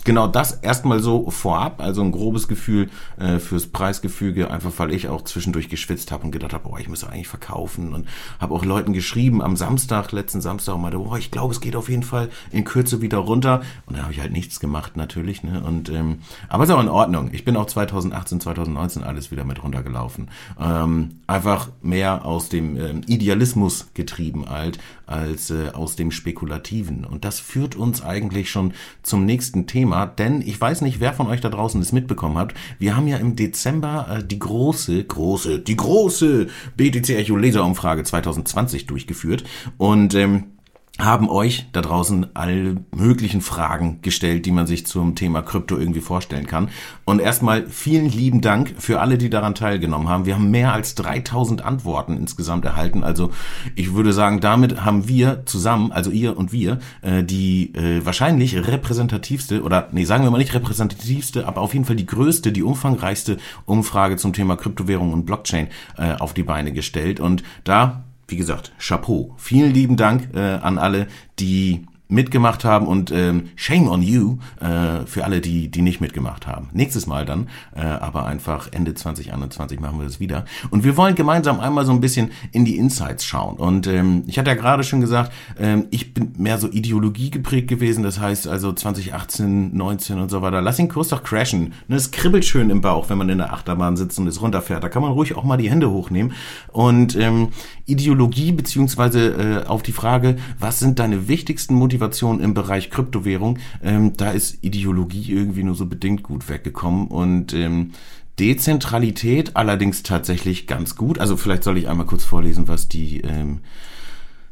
Genau 0.07 0.25
das 0.25 0.53
erstmal 0.53 0.99
so 1.01 1.29
vorab, 1.29 1.81
also 1.81 2.01
ein 2.01 2.11
grobes 2.11 2.47
Gefühl 2.47 2.89
äh, 3.19 3.39
fürs 3.39 3.67
Preisgefüge, 3.67 4.49
einfach 4.49 4.71
weil 4.77 4.93
ich 4.93 5.09
auch 5.09 5.21
zwischendurch 5.23 5.67
geschwitzt 5.67 6.11
habe 6.11 6.23
und 6.23 6.31
gedacht 6.31 6.53
habe, 6.53 6.67
boah, 6.67 6.79
ich 6.79 6.87
muss 6.87 7.03
eigentlich 7.03 7.27
verkaufen 7.27 7.93
und 7.93 8.07
habe 8.39 8.55
auch 8.55 8.63
Leuten 8.63 8.93
geschrieben 8.93 9.41
am 9.41 9.57
Samstag, 9.57 10.13
letzten 10.13 10.39
Samstag 10.39 10.75
und 10.75 10.81
meinte, 10.81 10.97
boah, 10.97 11.17
ich 11.17 11.29
glaube, 11.29 11.53
es 11.53 11.59
geht 11.59 11.75
auf 11.75 11.89
jeden 11.89 12.03
Fall 12.03 12.29
in 12.51 12.63
Kürze 12.63 13.01
wieder 13.01 13.17
runter 13.17 13.61
und 13.85 13.97
dann 13.97 14.03
habe 14.03 14.13
ich 14.13 14.21
halt 14.21 14.31
nichts 14.31 14.61
gemacht 14.61 14.95
natürlich, 14.95 15.43
ne? 15.43 15.61
Und 15.61 15.89
ähm, 15.89 16.19
aber 16.47 16.63
ist 16.63 16.71
auch 16.71 16.81
in 16.81 16.87
Ordnung. 16.87 17.29
Ich 17.33 17.43
bin 17.43 17.57
auch 17.57 17.65
2018, 17.65 18.39
2019 18.39 19.03
alles 19.03 19.29
wieder 19.29 19.43
mit 19.43 19.61
runtergelaufen. 19.61 20.29
Ähm, 20.59 21.19
einfach 21.27 21.67
mehr 21.81 22.25
aus 22.25 22.47
dem 22.47 22.77
ähm, 22.77 23.01
Idealismus 23.07 23.89
getrieben 23.93 24.47
alt 24.47 24.79
als 25.05 25.51
äh, 25.51 25.71
aus 25.73 25.97
dem 25.97 26.11
Spekulativen 26.11 27.03
und 27.03 27.25
das 27.25 27.39
führt 27.41 27.75
uns 27.75 28.01
eigentlich 28.01 28.49
schon 28.49 28.73
zum 29.03 29.25
nächsten 29.25 29.67
Thema, 29.67 29.96
denn 30.05 30.41
ich 30.41 30.59
weiß 30.59 30.81
nicht, 30.81 30.99
wer 30.99 31.13
von 31.13 31.27
euch 31.27 31.41
da 31.41 31.49
draußen 31.49 31.81
es 31.81 31.91
mitbekommen 31.91 32.37
hat. 32.37 32.53
Wir 32.79 32.95
haben 32.95 33.07
ja 33.07 33.17
im 33.17 33.35
Dezember 33.35 34.07
äh, 34.09 34.23
die 34.23 34.39
große, 34.39 35.03
große, 35.03 35.59
die 35.59 35.75
große 35.75 36.47
BTC 36.75 37.09
Echo 37.09 37.35
Laserumfrage 37.35 38.03
2020 38.03 38.85
durchgeführt 38.85 39.43
und 39.77 40.13
ähm, 40.15 40.56
haben 40.99 41.29
euch 41.29 41.67
da 41.73 41.81
draußen 41.81 42.35
alle 42.35 42.77
möglichen 42.95 43.41
Fragen 43.41 44.01
gestellt, 44.01 44.45
die 44.45 44.51
man 44.51 44.65
sich 44.65 44.87
zum 44.87 45.15
Thema 45.15 45.43
Krypto 45.43 45.77
irgendwie 45.77 46.01
vorstellen 46.01 46.47
kann. 46.47 46.69
Und 47.05 47.19
erstmal 47.19 47.67
vielen 47.67 48.09
lieben 48.09 48.41
Dank 48.41 48.73
für 48.79 48.99
alle, 48.99 49.17
die 49.17 49.29
daran 49.29 49.53
teilgenommen 49.53 50.09
haben. 50.09 50.25
Wir 50.25 50.35
haben 50.35 50.49
mehr 50.49 50.73
als 50.73 50.95
3000 50.95 51.63
Antworten 51.63 52.17
insgesamt 52.17 52.65
erhalten. 52.65 53.03
Also 53.03 53.31
ich 53.75 53.93
würde 53.93 54.11
sagen, 54.11 54.39
damit 54.39 54.83
haben 54.85 55.07
wir 55.07 55.45
zusammen, 55.45 55.91
also 55.91 56.09
ihr 56.09 56.35
und 56.35 56.51
wir, 56.51 56.79
äh, 57.01 57.23
die 57.23 57.75
äh, 57.75 58.03
wahrscheinlich 58.03 58.55
repräsentativste 58.55 59.61
oder 59.61 59.89
nee, 59.91 60.03
sagen 60.03 60.23
wir 60.23 60.31
mal 60.31 60.39
nicht 60.39 60.55
repräsentativste, 60.55 61.47
aber 61.47 61.61
auf 61.61 61.73
jeden 61.73 61.85
Fall 61.85 61.95
die 61.95 62.07
größte, 62.07 62.51
die 62.51 62.63
umfangreichste 62.63 63.37
Umfrage 63.65 64.17
zum 64.17 64.33
Thema 64.33 64.55
Kryptowährung 64.55 65.13
und 65.13 65.25
Blockchain 65.25 65.67
äh, 65.97 66.13
auf 66.13 66.33
die 66.33 66.43
Beine 66.43 66.71
gestellt. 66.71 67.19
Und 67.19 67.43
da 67.63 68.03
wie 68.27 68.37
gesagt, 68.37 68.73
Chapeau. 68.79 69.33
Vielen 69.37 69.73
lieben 69.73 69.97
Dank 69.97 70.29
äh, 70.33 70.39
an 70.39 70.77
alle, 70.77 71.07
die 71.39 71.85
mitgemacht 72.09 72.63
haben 72.63 72.87
und 72.87 73.11
ähm, 73.11 73.49
shame 73.55 73.89
on 73.89 74.01
you 74.01 74.37
äh, 74.61 75.05
für 75.05 75.25
alle, 75.25 75.41
die 75.41 75.69
die 75.69 75.81
nicht 75.81 75.99
mitgemacht 75.99 76.47
haben. 76.47 76.69
Nächstes 76.71 77.07
Mal 77.07 77.25
dann, 77.25 77.49
äh, 77.75 77.81
aber 77.81 78.25
einfach 78.25 78.69
Ende 78.71 78.93
2021 78.93 79.79
machen 79.79 79.99
wir 79.99 80.05
das 80.05 80.19
wieder. 80.19 80.45
Und 80.69 80.83
wir 80.83 80.95
wollen 80.95 81.15
gemeinsam 81.15 81.59
einmal 81.59 81.85
so 81.85 81.91
ein 81.91 81.99
bisschen 81.99 82.31
in 82.51 82.63
die 82.63 82.77
Insights 82.77 83.25
schauen. 83.25 83.57
Und 83.57 83.87
ähm, 83.87 84.23
ich 84.27 84.39
hatte 84.39 84.49
ja 84.49 84.55
gerade 84.55 84.83
schon 84.83 85.01
gesagt, 85.01 85.33
ähm, 85.59 85.87
ich 85.91 86.13
bin 86.13 86.33
mehr 86.37 86.57
so 86.57 86.69
Ideologie 86.69 87.29
geprägt 87.29 87.67
gewesen. 87.67 88.03
Das 88.03 88.19
heißt 88.19 88.47
also 88.47 88.71
2018, 88.71 89.75
19 89.75 90.19
und 90.19 90.31
so 90.31 90.41
weiter. 90.41 90.61
Lass 90.61 90.77
den 90.77 90.89
Kurs 90.89 91.09
doch 91.09 91.23
crashen. 91.23 91.73
Ne, 91.87 91.97
es 91.97 92.11
kribbelt 92.11 92.45
schön 92.45 92.69
im 92.69 92.81
Bauch, 92.81 93.09
wenn 93.09 93.17
man 93.17 93.29
in 93.29 93.39
der 93.39 93.53
Achterbahn 93.53 93.97
sitzt 93.97 94.17
und 94.19 94.27
es 94.27 94.41
runterfährt. 94.41 94.83
Da 94.83 94.89
kann 94.89 95.01
man 95.01 95.11
ruhig 95.11 95.35
auch 95.35 95.43
mal 95.43 95.57
die 95.57 95.69
Hände 95.69 95.91
hochnehmen. 95.91 96.33
Und 96.71 97.15
ähm, 97.17 97.49
Ideologie 97.85 98.53
beziehungsweise 98.53 99.63
äh, 99.63 99.67
auf 99.67 99.83
die 99.83 99.91
Frage, 99.91 100.37
was 100.59 100.79
sind 100.79 100.99
deine 100.99 101.27
wichtigsten 101.27 101.75
Motivationen 101.75 101.96
Motivation 101.97 102.39
im 102.39 102.53
Bereich 102.53 102.91
Kryptowährung, 102.91 103.57
ähm, 103.83 104.13
da 104.15 104.31
ist 104.31 104.63
Ideologie 104.63 105.31
irgendwie 105.31 105.63
nur 105.63 105.75
so 105.75 105.87
bedingt 105.87 106.21
gut 106.21 106.47
weggekommen 106.47 107.07
und 107.07 107.53
ähm, 107.53 107.91
Dezentralität 108.39 109.55
allerdings 109.55 110.03
tatsächlich 110.03 110.67
ganz 110.67 110.95
gut. 110.95 111.17
Also 111.17 111.37
vielleicht 111.37 111.63
soll 111.63 111.77
ich 111.77 111.89
einmal 111.89 112.05
kurz 112.05 112.23
vorlesen, 112.23 112.67
was 112.67 112.87
die 112.87 113.21
ähm, 113.21 113.61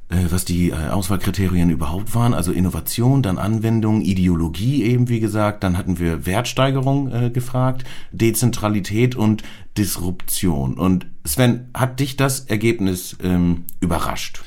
äh, 0.09 0.25
was 0.29 0.43
die 0.43 0.71
äh, 0.71 0.89
Auswahlkriterien 0.89 1.69
überhaupt 1.69 2.15
waren, 2.15 2.33
also 2.33 2.51
Innovation, 2.51 3.21
dann 3.21 3.37
Anwendung, 3.37 4.01
Ideologie 4.01 4.83
eben 4.83 5.07
wie 5.07 5.19
gesagt, 5.19 5.63
dann 5.63 5.77
hatten 5.77 5.99
wir 5.99 6.25
Wertsteigerung 6.25 7.11
äh, 7.11 7.29
gefragt, 7.29 7.83
Dezentralität 8.11 9.15
und 9.15 9.43
Disruption. 9.77 10.79
Und 10.79 11.05
Sven, 11.25 11.69
hat 11.75 11.99
dich 11.99 12.17
das 12.17 12.39
Ergebnis 12.41 13.17
ähm, 13.23 13.65
überrascht? 13.81 14.43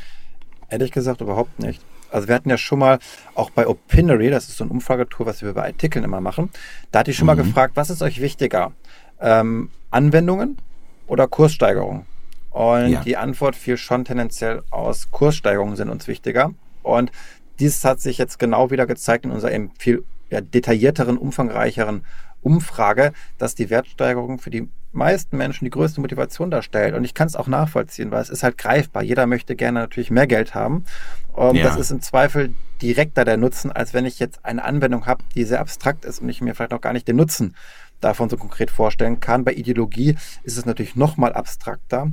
Ehrlich 0.68 0.90
gesagt 0.90 1.20
überhaupt 1.20 1.60
nicht. 1.60 1.80
Also 2.10 2.28
wir 2.28 2.34
hatten 2.34 2.50
ja 2.50 2.58
schon 2.58 2.78
mal 2.78 2.98
auch 3.34 3.50
bei 3.50 3.66
Opinory, 3.66 4.30
das 4.30 4.48
ist 4.48 4.56
so 4.56 4.64
ein 4.64 4.70
Umfragetool, 4.70 5.26
was 5.26 5.42
wir 5.42 5.52
bei 5.52 5.66
Artikeln 5.66 6.04
immer 6.04 6.20
machen, 6.20 6.50
da 6.90 7.00
hatte 7.00 7.10
ich 7.10 7.16
schon 7.16 7.24
mhm. 7.24 7.36
mal 7.36 7.42
gefragt, 7.42 7.76
was 7.76 7.90
ist 7.90 8.02
euch 8.02 8.20
wichtiger? 8.20 8.72
Ähm, 9.20 9.70
Anwendungen 9.90 10.58
oder 11.06 11.28
Kurssteigerung? 11.28 12.06
Und 12.50 12.88
ja. 12.88 13.00
die 13.02 13.16
Antwort 13.16 13.56
fiel 13.56 13.76
schon 13.76 14.04
tendenziell 14.04 14.62
aus, 14.70 15.10
Kurssteigerungen 15.10 15.76
sind 15.76 15.90
uns 15.90 16.08
wichtiger. 16.08 16.52
Und 16.82 17.12
dies 17.58 17.84
hat 17.84 18.00
sich 18.00 18.18
jetzt 18.18 18.38
genau 18.38 18.70
wieder 18.70 18.86
gezeigt 18.86 19.24
in 19.24 19.30
unserer 19.30 19.52
eben 19.52 19.70
viel 19.78 20.04
ja, 20.30 20.40
detaillierteren, 20.40 21.18
umfangreicheren 21.18 22.04
Umfrage, 22.42 23.12
dass 23.36 23.54
die 23.54 23.70
Wertsteigerung 23.70 24.38
für 24.38 24.50
die 24.50 24.68
meisten 24.98 25.36
Menschen 25.36 25.64
die 25.64 25.70
größte 25.70 26.00
Motivation 26.00 26.50
darstellt. 26.50 26.94
Und 26.94 27.04
ich 27.04 27.14
kann 27.14 27.26
es 27.26 27.36
auch 27.36 27.46
nachvollziehen, 27.46 28.10
weil 28.10 28.20
es 28.20 28.28
ist 28.28 28.42
halt 28.42 28.58
greifbar. 28.58 29.02
Jeder 29.02 29.26
möchte 29.26 29.56
gerne 29.56 29.80
natürlich 29.80 30.10
mehr 30.10 30.26
Geld 30.26 30.54
haben. 30.54 30.84
Und 31.32 31.56
ja. 31.56 31.64
das 31.64 31.76
ist 31.76 31.90
im 31.90 32.02
Zweifel 32.02 32.52
direkter 32.82 33.24
der 33.24 33.36
Nutzen, 33.36 33.72
als 33.72 33.94
wenn 33.94 34.04
ich 34.04 34.18
jetzt 34.18 34.44
eine 34.44 34.64
Anwendung 34.64 35.06
habe, 35.06 35.24
die 35.34 35.44
sehr 35.44 35.60
abstrakt 35.60 36.04
ist 36.04 36.20
und 36.20 36.28
ich 36.28 36.40
mir 36.40 36.54
vielleicht 36.54 36.72
noch 36.72 36.80
gar 36.80 36.92
nicht 36.92 37.08
den 37.08 37.16
Nutzen 37.16 37.54
davon 38.00 38.28
so 38.28 38.36
konkret 38.36 38.70
vorstellen 38.70 39.20
kann. 39.20 39.44
Bei 39.44 39.52
Ideologie 39.52 40.16
ist 40.42 40.58
es 40.58 40.66
natürlich 40.66 40.96
noch 40.96 41.16
mal 41.16 41.32
abstrakter. 41.32 42.12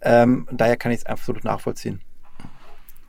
Ähm, 0.00 0.46
daher 0.50 0.76
kann 0.76 0.92
ich 0.92 0.98
es 0.98 1.06
absolut 1.06 1.44
nachvollziehen. 1.44 2.00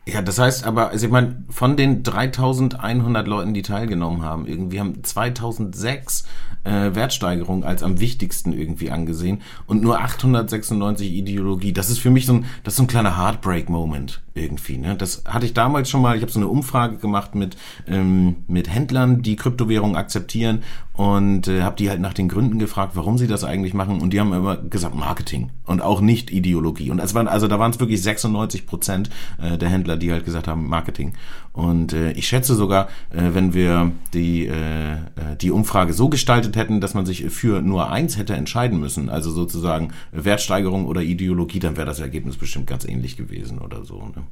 Ja, 0.08 0.22
das 0.22 0.40
heißt 0.40 0.64
aber, 0.64 0.92
also 0.92 1.06
ich 1.06 1.12
meine, 1.12 1.44
von 1.50 1.76
den 1.76 2.02
3100 2.02 3.28
Leuten, 3.28 3.54
die 3.54 3.62
teilgenommen 3.62 4.22
haben, 4.22 4.48
irgendwie 4.48 4.80
haben 4.80 5.04
2006 5.04 6.24
äh, 6.64 6.96
Wertsteigerung 6.96 7.66
als 7.66 7.84
am 7.84 8.00
wichtigsten 8.00 8.54
irgendwie 8.54 8.90
angesehen 8.90 9.42
und 9.66 9.82
nur 9.82 10.00
896 10.00 11.12
Ideologie. 11.12 11.74
Das 11.74 11.90
ist 11.90 12.00
für 12.00 12.10
mich 12.10 12.26
so 12.26 12.36
ein, 12.36 12.46
das 12.64 12.76
ist 12.76 12.78
so 12.78 12.84
ein 12.84 12.88
kleiner 12.88 13.18
Heartbreak-Moment 13.18 14.22
irgendwie. 14.34 14.78
Ne? 14.78 14.96
Das 14.96 15.24
hatte 15.28 15.46
ich 15.46 15.54
damals 15.54 15.90
schon 15.90 16.02
mal. 16.02 16.16
Ich 16.16 16.22
habe 16.22 16.32
so 16.32 16.40
eine 16.40 16.48
Umfrage 16.48 16.98
gemacht 16.98 17.36
mit 17.36 17.58
ähm, 17.86 18.38
mit 18.48 18.70
Händlern, 18.70 19.22
die 19.24 19.36
Kryptowährungen 19.36 19.98
akzeptieren 19.98 20.64
und 20.98 21.48
äh, 21.48 21.62
habe 21.62 21.76
die 21.76 21.90
halt 21.92 22.02
nach 22.02 22.14
den 22.14 22.28
Gründen 22.28 22.58
gefragt, 22.58 22.94
warum 22.96 23.20
sie 23.20 23.28
das 23.28 23.44
eigentlich 23.44 23.76
machen. 23.76 24.02
Und 24.02 24.14
die 24.14 24.20
haben 24.20 24.34
immer 24.34 24.58
gesagt 24.58 24.96
Marketing 24.96 25.52
und 25.68 25.80
auch 25.80 26.02
nicht 26.02 26.32
Ideologie. 26.32 26.90
Und 26.90 27.00
es 27.00 27.14
waren 27.14 27.28
also 27.28 27.48
da 27.48 27.60
waren 27.60 27.70
es 27.70 27.80
wirklich 27.80 28.02
96 28.02 28.66
Prozent 28.66 29.12
äh, 29.40 29.60
der 29.60 29.70
Händler, 29.70 29.96
die 29.96 30.12
halt 30.12 30.26
gesagt 30.26 30.48
haben 30.48 30.68
Marketing. 30.68 31.14
Und 31.54 31.94
äh, 31.94 32.14
ich 32.14 32.28
schätze 32.28 32.56
sogar, 32.56 32.88
äh, 33.12 33.34
wenn 33.34 33.54
wir 33.54 33.92
die 34.14 34.48
äh, 34.48 34.94
äh 34.94 34.98
die 35.40 35.52
Umfrage 35.52 35.94
so 35.94 36.10
gestaltet 36.10 36.56
hätten, 36.56 36.82
dass 36.82 36.96
man 36.96 37.06
sich 37.06 37.26
für 37.30 37.62
nur 37.62 37.92
eins 37.92 38.18
hätte 38.18 38.34
entscheiden 38.34 38.80
müssen, 38.80 39.10
also 39.10 39.30
sozusagen 39.30 39.90
Wertsteigerung 40.12 40.88
oder 40.88 41.02
Ideologie, 41.02 41.60
dann 41.60 41.78
wäre 41.78 41.86
das 41.86 42.00
Ergebnis 42.00 42.38
bestimmt 42.38 42.66
ganz 42.66 42.86
ähnlich 42.86 43.18
gewesen 43.18 43.60
oder 43.60 43.86
so. 43.86 44.00
Ne? 44.00 44.24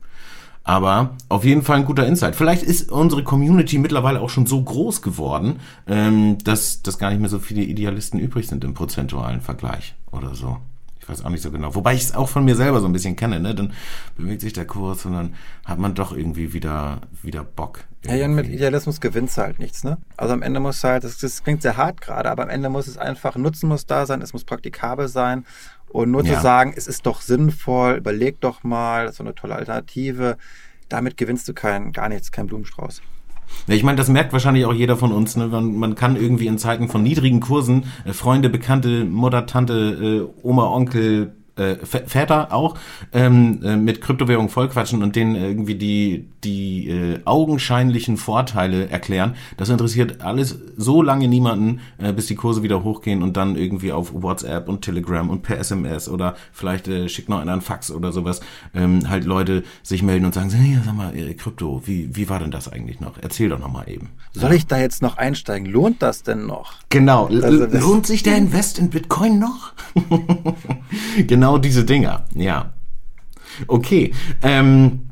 Aber 0.67 1.11
auf 1.29 1.45
jeden 1.45 1.61
Fall 1.61 1.77
ein 1.77 1.85
guter 1.85 2.07
Insight. 2.07 2.35
Vielleicht 2.35 2.63
ist 2.63 2.91
unsere 2.91 3.23
Community 3.23 3.77
mittlerweile 3.77 4.19
auch 4.19 4.31
schon 4.31 4.47
so 4.47 4.61
groß 4.61 5.03
geworden, 5.03 5.59
ähm, 5.87 6.39
dass, 6.43 6.81
dass 6.81 6.97
gar 6.97 7.11
nicht 7.11 7.19
mehr 7.19 7.29
so 7.29 7.37
viele 7.37 7.61
Idealisten 7.61 8.19
übrig 8.19 8.47
sind 8.47 8.63
im 8.63 8.73
prozentualen 8.73 9.41
Vergleich 9.41 9.93
oder 10.11 10.33
so. 10.33 10.57
Ich 10.99 11.07
weiß 11.07 11.23
auch 11.23 11.29
nicht 11.29 11.43
so 11.43 11.51
genau. 11.51 11.75
Wobei 11.75 11.93
ich 11.93 12.01
es 12.01 12.15
auch 12.15 12.29
von 12.29 12.43
mir 12.43 12.55
selber 12.55 12.81
so 12.81 12.87
ein 12.87 12.93
bisschen 12.93 13.15
kenne, 13.15 13.39
ne? 13.39 13.53
Dann 13.53 13.73
bewegt 14.17 14.41
sich 14.41 14.53
der 14.53 14.65
Kurs 14.65 15.05
und 15.05 15.13
dann 15.13 15.35
hat 15.63 15.77
man 15.77 15.93
doch 15.93 16.17
irgendwie 16.17 16.51
wieder, 16.51 17.01
wieder 17.21 17.43
Bock. 17.43 17.81
Irgendwie. 18.01 18.21
Ja, 18.21 18.27
mit 18.27 18.47
Idealismus 18.47 18.99
gewinnst 18.99 19.37
du 19.37 19.43
halt 19.43 19.59
nichts, 19.59 19.83
ne? 19.83 19.99
Also 20.17 20.33
am 20.33 20.41
Ende 20.41 20.59
muss 20.59 20.83
halt, 20.83 21.03
das, 21.03 21.19
das 21.19 21.43
klingt 21.43 21.61
sehr 21.61 21.77
hart 21.77 22.01
gerade, 22.01 22.31
aber 22.31 22.41
am 22.41 22.49
Ende 22.49 22.69
muss 22.69 22.87
es 22.87 22.97
einfach, 22.97 23.35
Nutzen 23.35 23.69
muss 23.69 23.85
da 23.85 24.07
sein, 24.07 24.23
es 24.23 24.33
muss 24.33 24.45
praktikabel 24.45 25.07
sein 25.07 25.45
und 25.95 26.11
nur 26.11 26.25
ja. 26.25 26.35
zu 26.35 26.41
sagen, 26.41 26.73
es 26.75 26.87
ist 26.87 27.05
doch 27.05 27.21
sinnvoll, 27.21 27.95
überleg 27.95 28.41
doch 28.41 28.63
mal, 28.63 29.13
so 29.13 29.23
eine 29.23 29.33
tolle 29.33 29.55
Alternative, 29.55 30.37
damit 30.89 31.15
gewinnst 31.15 31.47
du 31.47 31.53
kein, 31.53 31.93
gar 31.93 32.09
nichts, 32.09 32.33
kein 32.33 32.47
Blumenstrauß. 32.47 33.01
Ja, 33.67 33.75
ich 33.75 33.83
meine, 33.83 33.95
das 33.95 34.09
merkt 34.09 34.33
wahrscheinlich 34.33 34.65
auch 34.65 34.73
jeder 34.73 34.97
von 34.97 35.13
uns. 35.13 35.37
Ne? 35.37 35.47
Man, 35.47 35.77
man 35.77 35.95
kann 35.95 36.17
irgendwie 36.17 36.47
in 36.47 36.57
Zeiten 36.57 36.89
von 36.89 37.01
niedrigen 37.01 37.39
Kursen 37.39 37.85
äh, 38.03 38.11
Freunde, 38.11 38.49
Bekannte, 38.49 39.05
Mutter, 39.05 39.45
Tante, 39.45 40.27
äh, 40.27 40.45
Oma, 40.45 40.65
Onkel, 40.65 41.37
äh, 41.57 41.75
Väter 41.85 42.53
auch 42.53 42.77
ähm, 43.13 43.61
äh, 43.63 43.77
mit 43.77 44.01
Kryptowährung 44.01 44.49
vollquatschen 44.49 45.03
und 45.03 45.15
denen 45.15 45.35
irgendwie 45.35 45.75
die 45.75 46.27
die 46.43 46.89
äh, 46.89 47.19
augenscheinlichen 47.25 48.17
Vorteile 48.17 48.87
erklären. 48.89 49.35
Das 49.57 49.69
interessiert 49.69 50.21
alles 50.21 50.57
so 50.77 51.01
lange 51.01 51.27
niemanden, 51.27 51.79
äh, 51.97 52.13
bis 52.13 52.27
die 52.27 52.35
Kurse 52.35 52.61
wieder 52.61 52.83
hochgehen 52.83 53.23
und 53.23 53.35
dann 53.35 53.55
irgendwie 53.55 53.91
auf 53.91 54.13
WhatsApp 54.13 54.69
und 54.69 54.83
Telegram 54.83 55.29
und 55.29 55.41
per 55.41 55.57
SMS 55.57 56.07
oder 56.07 56.35
vielleicht 56.53 56.87
äh, 56.87 57.09
schickt 57.09 57.29
noch 57.29 57.39
einer 57.39 57.53
einen 57.53 57.61
Fax 57.61 57.89
oder 57.89 58.11
sowas, 58.11 58.41
ähm, 58.73 59.09
halt 59.09 59.25
Leute 59.25 59.63
sich 59.81 60.03
melden 60.03 60.25
und 60.25 60.33
sagen, 60.33 60.51
hey, 60.51 60.77
sag 60.85 60.95
mal, 60.95 61.15
äh, 61.17 61.33
Krypto, 61.33 61.81
wie, 61.85 62.15
wie 62.15 62.29
war 62.29 62.39
denn 62.39 62.51
das 62.51 62.71
eigentlich 62.71 62.99
noch? 62.99 63.13
Erzähl 63.21 63.49
doch 63.49 63.59
noch 63.59 63.71
mal 63.71 63.89
eben. 63.89 64.09
Soll 64.33 64.53
ich 64.53 64.67
da 64.67 64.77
jetzt 64.77 65.01
noch 65.01 65.17
einsteigen? 65.17 65.65
Lohnt 65.65 66.01
das 66.01 66.23
denn 66.23 66.45
noch? 66.45 66.73
Genau. 66.89 67.27
Also, 67.27 67.65
lohnt 67.65 68.05
sich 68.05 68.21
der 68.23 68.37
Invest 68.37 68.77
in 68.77 68.89
Bitcoin 68.89 69.39
noch? 69.39 69.73
genau 71.27 71.44
diese 71.57 71.83
Dinger, 71.85 72.25
ja. 72.33 72.73
Okay. 73.67 74.13
Ähm, 74.41 75.04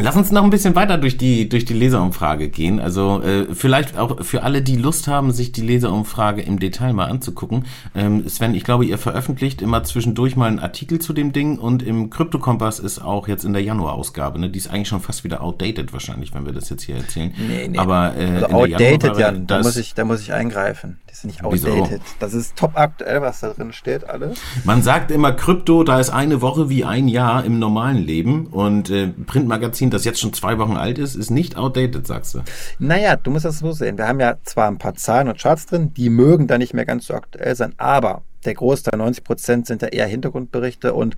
Lass 0.00 0.16
uns 0.16 0.32
noch 0.32 0.44
ein 0.44 0.50
bisschen 0.50 0.74
weiter 0.74 0.98
durch 0.98 1.16
die, 1.16 1.48
durch 1.48 1.64
die 1.64 1.74
Leserumfrage 1.74 2.48
gehen. 2.48 2.80
Also 2.80 3.22
äh, 3.22 3.54
vielleicht 3.54 3.98
auch 3.98 4.24
für 4.24 4.42
alle, 4.42 4.62
die 4.62 4.76
Lust 4.76 5.08
haben, 5.08 5.32
sich 5.32 5.52
die 5.52 5.60
Leserumfrage 5.60 6.42
im 6.42 6.58
Detail 6.58 6.92
mal 6.92 7.06
anzugucken. 7.06 7.66
Ähm, 7.94 8.26
Sven, 8.28 8.54
ich 8.54 8.64
glaube, 8.64 8.84
ihr 8.86 8.98
veröffentlicht 8.98 9.62
immer 9.62 9.84
zwischendurch 9.84 10.36
mal 10.36 10.46
einen 10.46 10.58
Artikel 10.58 11.00
zu 11.00 11.12
dem 11.12 11.32
Ding 11.32 11.58
und 11.58 11.82
im 11.82 12.10
Kryptokompass 12.10 12.78
ist 12.78 13.00
auch 13.00 13.28
jetzt 13.28 13.44
in 13.44 13.52
der 13.52 13.62
Januar-Ausgabe, 13.62 14.38
ne? 14.38 14.48
Die 14.50 14.58
ist 14.58 14.70
eigentlich 14.70 14.88
schon 14.88 15.00
fast 15.00 15.24
wieder 15.24 15.42
outdated 15.42 15.92
wahrscheinlich, 15.92 16.34
wenn 16.34 16.46
wir 16.46 16.52
das 16.52 16.70
jetzt 16.70 16.82
hier 16.82 16.96
erzählen. 16.96 17.34
Nee, 17.36 17.68
nee. 17.68 17.78
Aber 17.78 18.16
äh, 18.16 18.42
also 18.42 18.46
outdated, 18.46 19.16
ja, 19.18 19.32
da 19.32 19.58
muss 19.58 19.76
ich, 19.76 19.94
da 19.94 20.04
muss 20.04 20.20
ich 20.22 20.32
eingreifen. 20.32 20.98
Die 21.08 21.12
ist 21.12 21.24
nicht 21.24 21.44
outdated. 21.44 21.90
Wieso? 21.90 22.02
Das 22.18 22.34
ist 22.34 22.56
top 22.56 22.72
aktuell, 22.74 23.20
was 23.22 23.40
da 23.40 23.50
drin 23.50 23.72
steht, 23.72 24.08
alles. 24.08 24.38
Man 24.64 24.82
sagt 24.82 25.10
immer 25.10 25.32
Krypto, 25.32 25.84
da 25.84 26.00
ist 26.00 26.10
eine 26.10 26.40
Woche 26.40 26.68
wie 26.70 26.84
ein 26.84 27.08
Jahr 27.08 27.44
im 27.44 27.58
normalen 27.58 27.98
Leben 27.98 28.46
und 28.46 28.90
äh, 28.90 29.08
Printmagazin 29.08 29.89
das 29.90 30.04
jetzt 30.04 30.20
schon 30.20 30.32
zwei 30.32 30.58
Wochen 30.58 30.76
alt 30.76 30.98
ist, 30.98 31.14
ist 31.14 31.30
nicht 31.30 31.56
outdated, 31.56 32.06
sagst 32.06 32.34
du. 32.34 32.42
Naja, 32.78 33.16
du 33.16 33.30
musst 33.30 33.44
das 33.44 33.58
so 33.58 33.72
sehen. 33.72 33.98
Wir 33.98 34.08
haben 34.08 34.20
ja 34.20 34.36
zwar 34.44 34.68
ein 34.68 34.78
paar 34.78 34.94
Zahlen 34.94 35.28
und 35.28 35.38
Charts 35.38 35.66
drin, 35.66 35.92
die 35.94 36.10
mögen 36.10 36.46
da 36.46 36.58
nicht 36.58 36.74
mehr 36.74 36.86
ganz 36.86 37.06
so 37.06 37.14
aktuell 37.14 37.54
sein, 37.54 37.74
aber 37.76 38.22
der 38.44 38.54
Großteil, 38.54 38.98
90 38.98 39.24
Prozent, 39.24 39.66
sind 39.66 39.82
ja 39.82 39.88
eher 39.88 40.06
Hintergrundberichte 40.06 40.94
und 40.94 41.16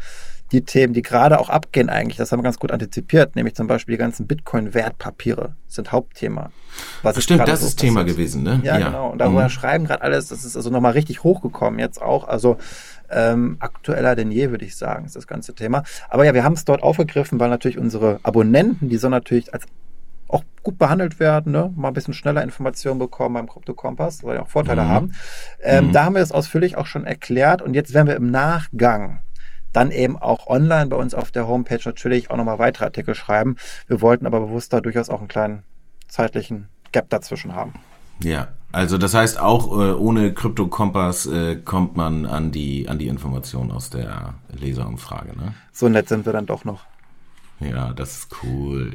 die 0.53 0.65
Themen, 0.65 0.93
die 0.93 1.03
gerade 1.03 1.41
auch 1.41 1.49
abgehen 1.49 1.89
eigentlich, 1.89 2.19
das 2.19 2.31
haben 2.31 2.41
wir 2.41 2.45
ganz 2.45 2.59
gut 2.59 2.73
antizipiert, 2.73 3.37
nämlich 3.37 3.55
zum 3.55 3.67
Beispiel 3.67 3.95
die 3.95 3.99
ganzen 3.99 4.27
Bitcoin-Wertpapiere 4.27 5.57
sind 5.67 5.93
Hauptthema. 5.93 6.51
Was 7.03 7.23
Stimmt, 7.23 7.49
das 7.49 7.61
so 7.61 7.69
ist 7.69 7.77
Thema 7.77 8.05
gewesen, 8.05 8.43
ne? 8.43 8.61
Ja, 8.63 8.79
ja. 8.79 8.89
genau. 8.89 9.11
Und 9.11 9.19
darüber 9.19 9.45
mhm. 9.45 9.49
schreiben 9.49 9.87
gerade 9.87 10.03
alles, 10.03 10.29
das 10.29 10.45
ist 10.45 10.57
also 10.57 10.69
nochmal 10.69 10.93
richtig 10.93 11.25
hochgekommen 11.25 11.81
jetzt 11.81 12.03
auch. 12.03 12.29
Also 12.29 12.59
ähm, 13.13 13.57
aktueller 13.61 14.17
denn 14.17 14.31
je, 14.31 14.51
würde 14.51 14.65
ich 14.65 14.77
sagen, 14.77 15.05
ist 15.05 15.17
das 15.17 15.27
ganze 15.27 15.55
Thema. 15.55 15.83
Aber 16.09 16.25
ja, 16.25 16.35
wir 16.35 16.45
haben 16.45 16.55
es 16.55 16.65
dort 16.65 16.83
aufgegriffen, 16.83 17.39
weil 17.41 17.51
natürlich 17.51 17.79
unsere 17.79 18.21
Abonnenten, 18.23 18.89
die 18.89 18.97
sollen 18.97 19.13
natürlich 19.13 19.53
als 19.53 19.67
auch 20.29 20.45
gut 20.63 20.79
behandelt 20.79 21.21
werden, 21.21 21.53
ne? 21.53 21.73
mal 21.77 21.89
ein 21.89 21.95
bisschen 21.95 22.15
schneller 22.15 22.43
Informationen 22.43 22.99
bekommen 22.99 23.35
beim 23.35 23.49
Krypto-Kompass, 23.49 24.25
weil 24.25 24.37
die 24.37 24.43
auch 24.43 24.49
Vorteile 24.49 24.83
mhm. 24.83 24.89
haben. 24.89 25.13
Ähm, 25.63 25.89
mhm. 25.89 25.93
Da 25.93 26.05
haben 26.05 26.15
wir 26.15 26.23
es 26.23 26.33
ausführlich 26.33 26.77
auch 26.77 26.87
schon 26.87 27.05
erklärt 27.05 27.61
und 27.61 27.75
jetzt 27.75 27.93
werden 27.93 28.07
wir 28.07 28.17
im 28.17 28.31
Nachgang 28.31 29.21
dann 29.73 29.91
eben 29.91 30.19
auch 30.19 30.47
online 30.47 30.87
bei 30.87 30.97
uns 30.97 31.15
auf 31.15 31.31
der 31.31 31.49
Homepage 31.49 31.81
natürlich 31.85 32.31
auch 32.31 32.37
nochmal 32.37 32.59
weitere 32.59 32.87
Artikel 32.87 33.15
schreiben. 33.15 33.57
Wir 33.87 34.01
wollten 34.01 34.27
aber 34.27 34.41
bewusst 34.41 34.73
da 34.73 34.81
durchaus 34.81 35.09
auch 35.09 35.21
einen 35.21 35.29
kleinen 35.29 35.63
zeitlichen 36.09 36.69
Gap 36.93 37.09
dazwischen 37.11 37.55
haben. 37.55 37.75
Ja, 38.21 38.49
also 38.73 38.99
das 38.99 39.15
heißt 39.15 39.39
auch 39.39 39.73
äh, 39.73 39.93
ohne 39.93 40.33
Krypto-Kompass 40.33 41.27
äh, 41.27 41.57
kommt 41.57 41.97
man 41.97 42.27
an 42.27 42.51
die 42.51 42.89
an 42.89 42.99
die 42.99 43.09
Informationen 43.09 43.71
aus 43.71 43.91
der 43.91 44.35
Leserumfrage, 44.53 45.37
ne? 45.37 45.55
So 45.73 45.89
nett 45.89 46.09
sind 46.09 46.27
wir 46.27 46.33
dann 46.33 46.47
doch 46.47 46.65
noch. 46.65 46.81
Ja, 47.71 47.93
das 47.93 48.19
ist 48.19 48.29
cool. 48.43 48.93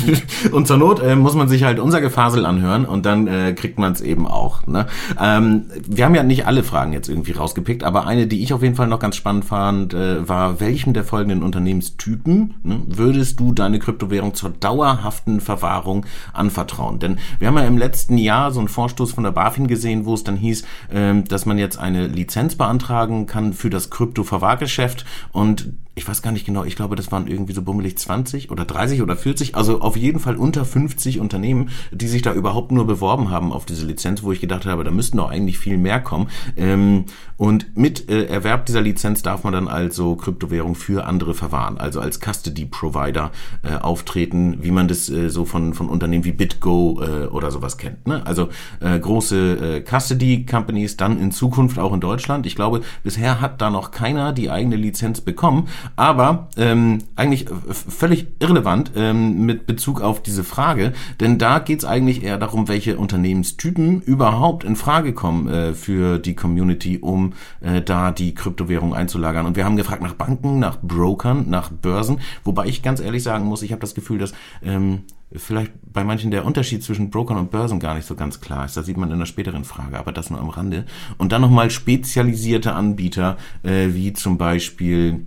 und 0.52 0.66
zur 0.66 0.76
Not 0.76 1.00
äh, 1.00 1.16
muss 1.16 1.34
man 1.34 1.48
sich 1.48 1.64
halt 1.64 1.78
unser 1.78 2.00
Gefasel 2.00 2.46
anhören 2.46 2.84
und 2.84 3.06
dann 3.06 3.26
äh, 3.26 3.52
kriegt 3.52 3.78
man 3.78 3.92
es 3.92 4.00
eben 4.00 4.26
auch. 4.26 4.66
Ne? 4.66 4.86
Ähm, 5.20 5.64
wir 5.86 6.04
haben 6.04 6.14
ja 6.14 6.22
nicht 6.22 6.46
alle 6.46 6.62
Fragen 6.62 6.92
jetzt 6.92 7.08
irgendwie 7.08 7.32
rausgepickt, 7.32 7.84
aber 7.84 8.06
eine, 8.06 8.26
die 8.26 8.42
ich 8.42 8.52
auf 8.52 8.62
jeden 8.62 8.74
Fall 8.74 8.86
noch 8.88 8.98
ganz 8.98 9.16
spannend 9.16 9.44
fand, 9.44 9.94
äh, 9.94 10.28
war, 10.28 10.60
welchem 10.60 10.92
der 10.92 11.04
folgenden 11.04 11.42
Unternehmenstypen 11.42 12.54
ne, 12.62 12.82
würdest 12.86 13.40
du 13.40 13.52
deine 13.52 13.78
Kryptowährung 13.78 14.34
zur 14.34 14.50
dauerhaften 14.50 15.40
Verwahrung 15.40 16.06
anvertrauen? 16.32 16.98
Denn 16.98 17.18
wir 17.38 17.48
haben 17.48 17.56
ja 17.56 17.64
im 17.64 17.78
letzten 17.78 18.18
Jahr 18.18 18.50
so 18.50 18.60
einen 18.60 18.68
Vorstoß 18.68 19.12
von 19.12 19.24
der 19.24 19.32
BaFin 19.32 19.66
gesehen, 19.66 20.04
wo 20.04 20.14
es 20.14 20.24
dann 20.24 20.36
hieß, 20.36 20.64
äh, 20.92 21.22
dass 21.22 21.46
man 21.46 21.58
jetzt 21.58 21.78
eine 21.78 22.06
Lizenz 22.06 22.54
beantragen 22.54 23.26
kann 23.26 23.52
für 23.52 23.70
das 23.70 23.90
Krypto-Verwahrgeschäft 23.90 25.04
und 25.32 25.72
ich 25.96 26.08
weiß 26.08 26.22
gar 26.22 26.30
nicht 26.30 26.46
genau, 26.46 26.64
ich 26.64 26.76
glaube, 26.76 26.94
das 26.94 27.10
waren 27.10 27.26
irgendwie 27.26 27.52
so 27.52 27.62
bummelig 27.62 27.98
20 27.98 28.50
oder 28.50 28.64
30 28.64 29.02
oder 29.02 29.16
40, 29.16 29.56
also 29.56 29.80
auf 29.80 29.96
jeden 29.96 30.20
Fall 30.20 30.36
unter 30.36 30.64
50 30.64 31.18
Unternehmen, 31.18 31.70
die 31.90 32.06
sich 32.06 32.22
da 32.22 32.32
überhaupt 32.32 32.70
nur 32.70 32.86
beworben 32.86 33.30
haben 33.30 33.52
auf 33.52 33.66
diese 33.66 33.86
Lizenz, 33.86 34.22
wo 34.22 34.30
ich 34.30 34.40
gedacht 34.40 34.66
habe, 34.66 34.84
da 34.84 34.92
müssten 34.92 35.16
doch 35.16 35.30
eigentlich 35.30 35.58
viel 35.58 35.78
mehr 35.78 36.00
kommen. 36.00 36.28
Ähm, 36.56 37.06
und 37.36 37.76
mit 37.76 38.08
äh, 38.08 38.26
Erwerb 38.26 38.66
dieser 38.66 38.82
Lizenz 38.82 39.22
darf 39.22 39.44
man 39.44 39.52
dann 39.52 39.66
also 39.66 40.14
Kryptowährung 40.14 40.74
für 40.74 41.06
andere 41.06 41.34
verwahren, 41.34 41.78
also 41.78 42.00
als 42.00 42.20
Custody-Provider 42.20 43.32
äh, 43.62 43.76
auftreten, 43.76 44.58
wie 44.60 44.70
man 44.70 44.86
das 44.86 45.08
äh, 45.08 45.28
so 45.28 45.44
von, 45.44 45.74
von 45.74 45.88
Unternehmen 45.88 46.24
wie 46.24 46.32
BitGo 46.32 47.00
oder 47.30 47.50
sowas 47.50 47.78
kennt. 47.78 48.06
Ne? 48.06 48.24
Also 48.26 48.48
große 48.80 49.82
Custody-Companies 49.88 50.96
dann 50.96 51.18
in 51.18 51.32
Zukunft 51.32 51.78
auch 51.78 51.92
in 51.92 52.00
Deutschland. 52.00 52.46
Ich 52.46 52.54
glaube, 52.54 52.82
bisher 53.02 53.40
hat 53.40 53.60
da 53.60 53.70
noch 53.70 53.90
keiner 53.90 54.32
die 54.32 54.50
eigene 54.50 54.76
Lizenz 54.76 55.20
bekommen, 55.20 55.68
aber 55.96 56.48
ähm, 56.56 56.98
eigentlich 57.16 57.46
völlig 57.68 58.28
irrelevant 58.38 58.92
ähm, 58.96 59.44
mit 59.46 59.66
Bezug 59.66 60.00
auf 60.00 60.22
diese 60.22 60.44
Frage, 60.44 60.92
denn 61.20 61.38
da 61.38 61.58
geht 61.58 61.80
es 61.80 61.84
eigentlich 61.84 62.22
eher 62.22 62.38
darum, 62.38 62.68
welche 62.68 62.98
Unternehmenstypen 62.98 64.02
überhaupt 64.02 64.64
in 64.64 64.76
Frage 64.76 65.12
kommen 65.12 65.48
äh, 65.48 65.74
für 65.74 66.18
die 66.18 66.34
Community, 66.34 66.98
um 66.98 67.32
äh, 67.60 67.82
da 67.82 68.10
die 68.10 68.34
Kryptowährung 68.34 68.94
einzulagern. 68.94 69.46
Und 69.46 69.56
wir 69.56 69.64
haben 69.64 69.76
gefragt 69.76 70.02
nach 70.02 70.14
Banken, 70.14 70.58
nach 70.58 70.78
Brokern, 70.80 71.48
nach 71.48 71.70
Börsen, 71.70 72.20
wobei 72.44 72.66
ich 72.66 72.82
ganz 72.82 73.00
ehrlich 73.00 73.22
sagen 73.22 73.44
muss, 73.44 73.62
ich 73.62 73.72
habe 73.72 73.80
das 73.80 73.94
Gefühl, 73.94 74.18
dass 74.18 74.32
ähm, 74.62 75.04
vielleicht 75.32 75.72
bei 75.92 76.04
manchen 76.04 76.30
der 76.30 76.44
Unterschied 76.44 76.82
zwischen 76.82 77.10
Brokern 77.10 77.36
und 77.36 77.50
Börsen 77.50 77.78
gar 77.78 77.94
nicht 77.94 78.06
so 78.06 78.14
ganz 78.14 78.40
klar 78.40 78.64
ist. 78.64 78.76
Das 78.76 78.86
sieht 78.86 78.96
man 78.96 79.10
in 79.10 79.18
der 79.18 79.26
späteren 79.26 79.64
Frage, 79.64 79.98
aber 79.98 80.12
das 80.12 80.30
nur 80.30 80.40
am 80.40 80.48
Rande. 80.48 80.84
Und 81.18 81.32
dann 81.32 81.42
nochmal 81.42 81.70
spezialisierte 81.70 82.74
Anbieter, 82.74 83.36
äh, 83.62 83.88
wie 83.92 84.12
zum 84.12 84.38
Beispiel 84.38 85.26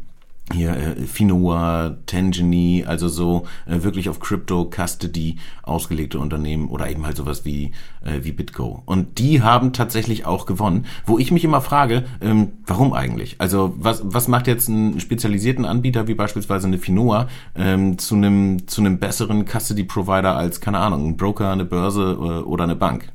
hier 0.52 0.76
äh, 0.76 0.96
Finoa, 1.06 1.98
Tangeny, 2.06 2.84
also 2.86 3.08
so 3.08 3.46
äh, 3.66 3.84
wirklich 3.84 4.10
auf 4.10 4.20
Crypto 4.20 4.70
Custody 4.70 5.38
ausgelegte 5.64 6.20
Unternehmen 6.20 6.68
oder 6.68 6.90
eben 6.90 7.06
halt 7.06 7.16
sowas 7.16 7.46
wie 7.46 7.72
äh, 8.04 8.24
wie 8.24 8.34
BitGo. 8.34 8.84
Und 8.86 9.20
die 9.20 9.42
haben 9.42 9.74
tatsächlich 9.74 10.26
auch 10.26 10.46
gewonnen, 10.46 10.86
wo 11.06 11.18
ich 11.18 11.32
mich 11.32 11.46
immer 11.46 11.62
frage, 11.62 12.04
ähm, 12.22 12.54
warum 12.66 12.94
eigentlich? 12.94 13.36
Also 13.40 13.74
was 13.78 14.02
was 14.04 14.28
macht 14.28 14.48
jetzt 14.48 14.70
einen 14.70 15.00
spezialisierten 15.00 15.66
Anbieter 15.66 16.08
wie 16.08 16.16
beispielsweise 16.16 16.68
eine 16.68 16.78
Finoa 16.78 17.28
ähm, 17.56 17.98
zu 17.98 18.16
einem 18.16 18.68
zu 18.68 18.82
einem 18.82 19.00
besseren 19.00 19.46
Custody 19.46 19.84
Provider 19.84 20.36
als 20.36 20.60
keine 20.60 20.80
Ahnung 20.80 21.08
ein 21.10 21.18
Broker, 21.18 21.52
eine 21.52 21.66
Börse 21.66 22.18
äh, 22.20 22.44
oder 22.44 22.66
eine 22.66 22.76
Bank? 22.76 23.12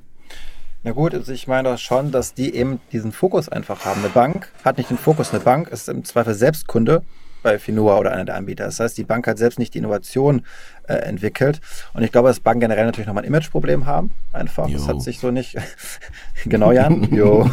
Na 0.85 0.93
gut, 0.93 1.13
also 1.13 1.33
ich 1.33 1.49
meine 1.49 1.71
doch 1.71 1.79
schon, 1.79 2.13
dass 2.13 2.35
die 2.35 2.55
eben 2.55 2.81
diesen 2.93 3.11
Fokus 3.11 3.49
einfach 3.49 3.85
haben. 3.85 4.01
Eine 4.01 4.11
Bank 4.11 4.53
hat 4.65 4.79
nicht 4.79 4.91
den 4.91 4.99
Fokus. 4.99 5.31
Eine 5.31 5.41
Bank 5.41 5.69
ist 5.69 5.89
im 5.89 6.05
Zweifel 6.05 6.35
Selbstkunde 6.35 7.03
bei 7.43 7.59
Finoa 7.59 7.99
oder 7.99 8.13
einer 8.13 8.25
der 8.25 8.37
Anbieter. 8.37 8.65
Das 8.65 8.79
heißt, 8.79 8.97
die 8.97 9.05
Bank 9.05 9.27
hat 9.27 9.39
selbst 9.39 9.59
nicht 9.59 9.75
die 9.75 9.79
Innovation 9.79 10.43
äh, 10.89 10.95
entwickelt. 10.95 11.61
Und 11.95 12.03
ich 12.03 12.13
glaube, 12.13 12.29
dass 12.29 12.41
Banken 12.41 12.61
generell 12.61 12.87
natürlich 12.87 13.07
nochmal 13.07 13.25
ein 13.25 13.29
Imageproblem 13.29 13.87
haben. 13.87 14.11
Einfach. 14.33 14.69
Jo. 14.69 14.79
Das 14.79 14.89
hat 14.89 15.03
sich 15.03 15.21
so 15.21 15.31
nicht. 15.31 15.57
genau, 16.45 16.73
Jan. 16.73 17.09
jo. 17.15 17.41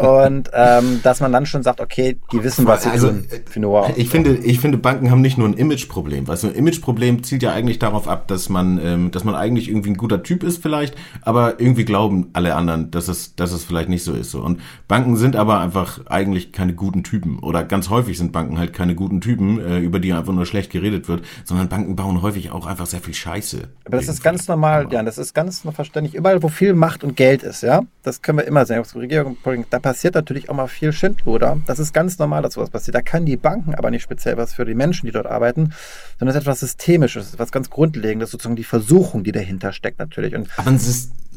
Und 0.00 0.50
ähm, 0.52 1.00
dass 1.02 1.20
man 1.20 1.32
dann 1.32 1.46
schon 1.46 1.62
sagt, 1.62 1.80
okay, 1.80 2.18
die 2.32 2.42
wissen, 2.42 2.66
was 2.66 2.82
sie 2.82 2.90
also, 2.90 3.08
tun. 3.08 3.26
Finoa. 3.46 3.90
Ich 3.96 4.08
finde, 4.08 4.36
ich 4.36 4.60
finde, 4.60 4.78
Banken 4.78 5.10
haben 5.10 5.20
nicht 5.20 5.38
nur 5.38 5.48
ein 5.48 5.54
Imageproblem. 5.54 6.28
Also 6.28 6.48
ein 6.48 6.54
Imageproblem 6.54 7.22
zielt 7.22 7.42
ja 7.42 7.52
eigentlich 7.52 7.78
darauf 7.78 8.08
ab, 8.08 8.28
dass 8.28 8.48
man, 8.48 8.80
ähm, 8.82 9.10
dass 9.10 9.24
man 9.24 9.34
eigentlich 9.34 9.68
irgendwie 9.68 9.90
ein 9.90 9.96
guter 9.96 10.22
Typ 10.22 10.42
ist 10.42 10.62
vielleicht, 10.62 10.94
aber 11.22 11.60
irgendwie 11.60 11.84
glauben 11.84 12.28
alle 12.32 12.54
anderen, 12.54 12.90
dass 12.90 13.08
es, 13.08 13.34
dass 13.36 13.52
es 13.52 13.64
vielleicht 13.64 13.88
nicht 13.88 14.04
so 14.04 14.12
ist. 14.12 14.30
So. 14.30 14.40
Und 14.40 14.60
Banken 14.86 15.16
sind 15.16 15.36
aber 15.36 15.60
einfach 15.60 16.06
eigentlich 16.06 16.52
keine 16.52 16.74
guten 16.74 17.04
Typen. 17.04 17.38
Oder 17.40 17.64
ganz 17.64 17.90
häufig 17.90 18.16
sind 18.16 18.32
Banken 18.32 18.58
halt 18.58 18.72
keine 18.72 18.94
guten 18.94 19.20
Typen, 19.20 19.60
äh, 19.60 19.78
über 19.78 20.00
die 20.00 20.12
einfach 20.12 20.32
nur 20.32 20.46
schlecht 20.46 20.70
geredet 20.70 21.08
wird, 21.08 21.22
sondern 21.44 21.68
Banken 21.68 21.96
bauen 21.96 22.22
häufig 22.22 22.37
häufig 22.38 22.50
auch 22.50 22.66
einfach 22.66 22.86
sehr 22.86 23.00
viel 23.00 23.14
Scheiße. 23.14 23.68
Aber 23.84 23.96
das 23.96 24.08
ist 24.08 24.22
ganz 24.22 24.48
normal, 24.48 24.88
ja, 24.90 25.02
das 25.02 25.18
ist 25.18 25.34
ganz 25.34 25.62
verständlich. 25.72 26.14
Überall, 26.14 26.42
wo 26.42 26.48
viel 26.48 26.74
Macht 26.74 27.04
und 27.04 27.16
Geld 27.16 27.42
ist, 27.42 27.62
ja, 27.62 27.82
das 28.02 28.22
können 28.22 28.38
wir 28.38 28.46
immer 28.46 28.64
sehen. 28.66 28.82
Regierung, 28.94 29.36
da 29.70 29.78
passiert 29.78 30.14
natürlich 30.14 30.48
auch 30.48 30.54
mal 30.54 30.68
viel 30.68 30.92
Schindluder. 30.92 31.58
Das 31.66 31.78
ist 31.78 31.92
ganz 31.92 32.18
normal, 32.18 32.42
dass 32.42 32.54
sowas 32.54 32.70
passiert. 32.70 32.94
Da 32.94 33.02
kann 33.02 33.26
die 33.26 33.36
Banken 33.36 33.74
aber 33.74 33.90
nicht 33.90 34.02
speziell 34.02 34.36
was 34.36 34.54
für 34.54 34.64
die 34.64 34.74
Menschen, 34.74 35.06
die 35.06 35.12
dort 35.12 35.26
arbeiten, 35.26 35.72
sondern 36.18 36.30
es 36.30 36.36
ist 36.36 36.42
etwas 36.42 36.60
Systemisches, 36.60 37.34
etwas 37.34 37.52
ganz 37.52 37.70
Grundlegendes, 37.70 38.30
sozusagen 38.30 38.56
die 38.56 38.64
Versuchung, 38.64 39.24
die 39.24 39.32
dahinter 39.32 39.72
steckt 39.72 39.98
natürlich. 39.98 40.34
Und 40.34 40.48
aber 40.56 40.70
ein, 40.70 40.80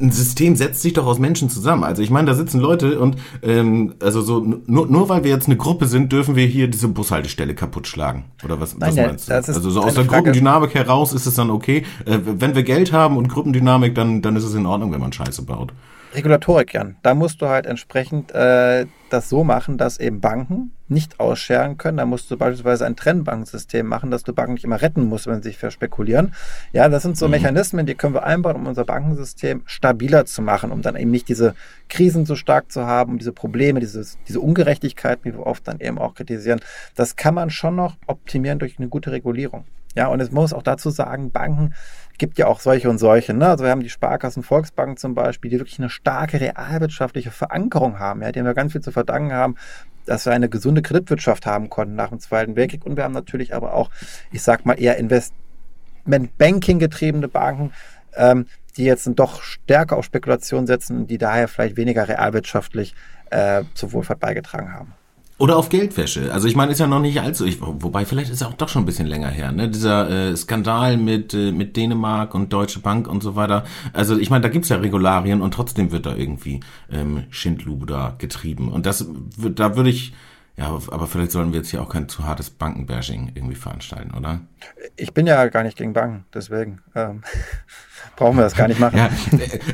ein 0.00 0.10
System 0.10 0.56
setzt 0.56 0.82
sich 0.82 0.94
doch 0.94 1.06
aus 1.06 1.18
Menschen 1.18 1.48
zusammen. 1.48 1.84
Also 1.84 2.02
ich 2.02 2.10
meine, 2.10 2.26
da 2.26 2.34
sitzen 2.34 2.60
Leute 2.60 2.98
und 2.98 3.16
ähm, 3.42 3.94
also 4.00 4.20
so 4.22 4.40
nur, 4.40 4.86
nur 4.86 5.08
weil 5.08 5.24
wir 5.24 5.30
jetzt 5.30 5.46
eine 5.46 5.56
Gruppe 5.56 5.86
sind, 5.86 6.12
dürfen 6.12 6.34
wir 6.34 6.46
hier 6.46 6.68
diese 6.68 6.88
Bushaltestelle 6.88 7.54
kaputt 7.54 7.86
schlagen. 7.86 8.24
Oder 8.44 8.60
was, 8.60 8.76
Nein, 8.76 8.90
was 8.90 8.96
meinst 8.96 9.28
du? 9.28 9.34
Also 9.34 9.70
so 9.70 9.80
aus 9.80 9.94
der 9.94 10.04
Frage. 10.04 10.16
Gruppendynamik 10.16 10.74
heraus 10.74 10.91
ist 11.00 11.26
es 11.26 11.34
dann 11.34 11.50
okay. 11.50 11.84
Äh, 12.06 12.18
wenn 12.22 12.54
wir 12.54 12.62
Geld 12.62 12.92
haben 12.92 13.16
und 13.16 13.28
Gruppendynamik, 13.28 13.94
dann, 13.94 14.22
dann 14.22 14.36
ist 14.36 14.44
es 14.44 14.54
in 14.54 14.66
Ordnung, 14.66 14.92
wenn 14.92 15.00
man 15.00 15.12
Scheiße 15.12 15.42
baut. 15.42 15.72
Regulatorik, 16.14 16.74
Jan. 16.74 16.96
Da 17.02 17.14
musst 17.14 17.40
du 17.40 17.48
halt 17.48 17.64
entsprechend 17.64 18.32
äh, 18.32 18.86
das 19.08 19.30
so 19.30 19.44
machen, 19.44 19.78
dass 19.78 19.98
eben 19.98 20.20
Banken 20.20 20.72
nicht 20.88 21.20
ausscheren 21.20 21.78
können. 21.78 21.96
Da 21.96 22.04
musst 22.04 22.30
du 22.30 22.36
beispielsweise 22.36 22.84
ein 22.84 22.96
Trennbankensystem 22.96 23.86
machen, 23.86 24.10
dass 24.10 24.22
du 24.22 24.34
Banken 24.34 24.54
nicht 24.54 24.64
immer 24.64 24.82
retten 24.82 25.08
musst, 25.08 25.26
wenn 25.26 25.42
sie 25.42 25.48
sich 25.48 25.58
verspekulieren. 25.58 26.34
Ja, 26.72 26.88
das 26.90 27.02
sind 27.02 27.16
so 27.16 27.26
mhm. 27.26 27.32
Mechanismen, 27.32 27.86
die 27.86 27.94
können 27.94 28.12
wir 28.12 28.24
einbauen, 28.24 28.56
um 28.56 28.66
unser 28.66 28.84
Bankensystem 28.84 29.62
stabiler 29.64 30.26
zu 30.26 30.42
machen, 30.42 30.70
um 30.70 30.82
dann 30.82 30.96
eben 30.96 31.10
nicht 31.10 31.28
diese 31.28 31.54
Krisen 31.88 32.26
so 32.26 32.36
stark 32.36 32.70
zu 32.70 32.86
haben, 32.86 33.12
um 33.12 33.18
diese 33.18 33.32
Probleme, 33.32 33.80
dieses, 33.80 34.18
diese 34.28 34.40
Ungerechtigkeiten, 34.40 35.22
die 35.24 35.36
wir 35.36 35.46
oft 35.46 35.66
dann 35.66 35.80
eben 35.80 35.98
auch 35.98 36.14
kritisieren. 36.14 36.60
Das 36.94 37.16
kann 37.16 37.34
man 37.34 37.48
schon 37.48 37.76
noch 37.76 37.96
optimieren 38.06 38.58
durch 38.58 38.78
eine 38.78 38.88
gute 38.88 39.12
Regulierung. 39.12 39.64
Ja, 39.94 40.06
und 40.08 40.20
es 40.20 40.30
muss 40.30 40.52
auch 40.52 40.62
dazu 40.62 40.90
sagen, 40.90 41.30
Banken 41.30 41.74
gibt 42.18 42.38
ja 42.38 42.46
auch 42.46 42.60
solche 42.60 42.88
und 42.88 42.98
solche. 42.98 43.34
Ne? 43.34 43.48
Also 43.48 43.64
wir 43.64 43.70
haben 43.70 43.82
die 43.82 43.90
Sparkassen 43.90 44.42
Volksbanken 44.42 44.96
zum 44.96 45.14
Beispiel, 45.14 45.50
die 45.50 45.58
wirklich 45.58 45.78
eine 45.78 45.90
starke 45.90 46.40
realwirtschaftliche 46.40 47.30
Verankerung 47.30 47.98
haben, 47.98 48.22
ja, 48.22 48.32
denen 48.32 48.46
wir 48.46 48.54
ganz 48.54 48.72
viel 48.72 48.80
zu 48.80 48.92
verdanken 48.92 49.32
haben, 49.32 49.56
dass 50.06 50.26
wir 50.26 50.32
eine 50.32 50.48
gesunde 50.48 50.82
Kreditwirtschaft 50.82 51.46
haben 51.46 51.68
konnten 51.68 51.94
nach 51.94 52.10
dem 52.10 52.20
Zweiten 52.20 52.56
Weltkrieg. 52.56 52.86
Und 52.86 52.96
wir 52.96 53.04
haben 53.04 53.12
natürlich 53.12 53.54
aber 53.54 53.74
auch, 53.74 53.90
ich 54.30 54.42
sag 54.42 54.66
mal, 54.66 54.74
eher 54.74 54.98
Investment-Banking 54.98 56.78
getriebene 56.78 57.28
Banken, 57.28 57.72
ähm, 58.14 58.46
die 58.76 58.84
jetzt 58.84 59.08
doch 59.16 59.42
stärker 59.42 59.96
auf 59.96 60.04
Spekulation 60.04 60.66
setzen 60.66 60.98
und 60.98 61.06
die 61.10 61.18
daher 61.18 61.48
vielleicht 61.48 61.76
weniger 61.76 62.08
realwirtschaftlich 62.08 62.94
äh, 63.30 63.64
zur 63.74 63.92
Wohlfahrt 63.92 64.20
beigetragen 64.20 64.72
haben. 64.72 64.94
Oder 65.42 65.56
auf 65.56 65.70
Geldwäsche. 65.70 66.32
Also 66.32 66.46
ich 66.46 66.54
meine, 66.54 66.70
ist 66.70 66.78
ja 66.78 66.86
noch 66.86 67.00
nicht 67.00 67.20
allzu, 67.20 67.44
ich, 67.44 67.58
wobei 67.60 68.04
vielleicht 68.04 68.30
ist 68.30 68.42
es 68.42 68.46
auch 68.46 68.52
doch 68.52 68.68
schon 68.68 68.84
ein 68.84 68.86
bisschen 68.86 69.08
länger 69.08 69.26
her, 69.26 69.50
ne? 69.50 69.68
Dieser 69.68 70.08
äh, 70.08 70.36
Skandal 70.36 70.96
mit, 70.96 71.34
äh, 71.34 71.50
mit 71.50 71.76
Dänemark 71.76 72.36
und 72.36 72.52
Deutsche 72.52 72.78
Bank 72.78 73.08
und 73.08 73.24
so 73.24 73.34
weiter. 73.34 73.64
Also 73.92 74.16
ich 74.16 74.30
meine, 74.30 74.42
da 74.42 74.48
gibt's 74.48 74.68
ja 74.68 74.76
Regularien 74.76 75.42
und 75.42 75.52
trotzdem 75.52 75.90
wird 75.90 76.06
da 76.06 76.14
irgendwie 76.14 76.60
ähm, 76.92 77.24
Schindluder 77.30 78.14
getrieben. 78.18 78.70
Und 78.70 78.86
das 78.86 79.04
da 79.36 79.74
würde 79.74 79.90
ich, 79.90 80.12
ja, 80.62 80.78
aber 80.92 81.08
vielleicht 81.08 81.32
sollten 81.32 81.52
wir 81.52 81.58
jetzt 81.58 81.70
hier 81.70 81.82
auch 81.82 81.88
kein 81.88 82.08
zu 82.08 82.24
hartes 82.24 82.50
Bankenbashing 82.50 83.32
irgendwie 83.34 83.56
veranstalten, 83.56 84.14
oder? 84.16 84.42
Ich 84.96 85.12
bin 85.12 85.26
ja 85.26 85.48
gar 85.48 85.64
nicht 85.64 85.76
gegen 85.76 85.92
Banken, 85.92 86.24
deswegen. 86.32 86.80
Ähm. 86.94 87.22
brauchen 88.16 88.36
wir 88.36 88.42
das 88.42 88.54
gar 88.54 88.68
nicht 88.68 88.80
machen. 88.80 88.96
Ja, 88.96 89.08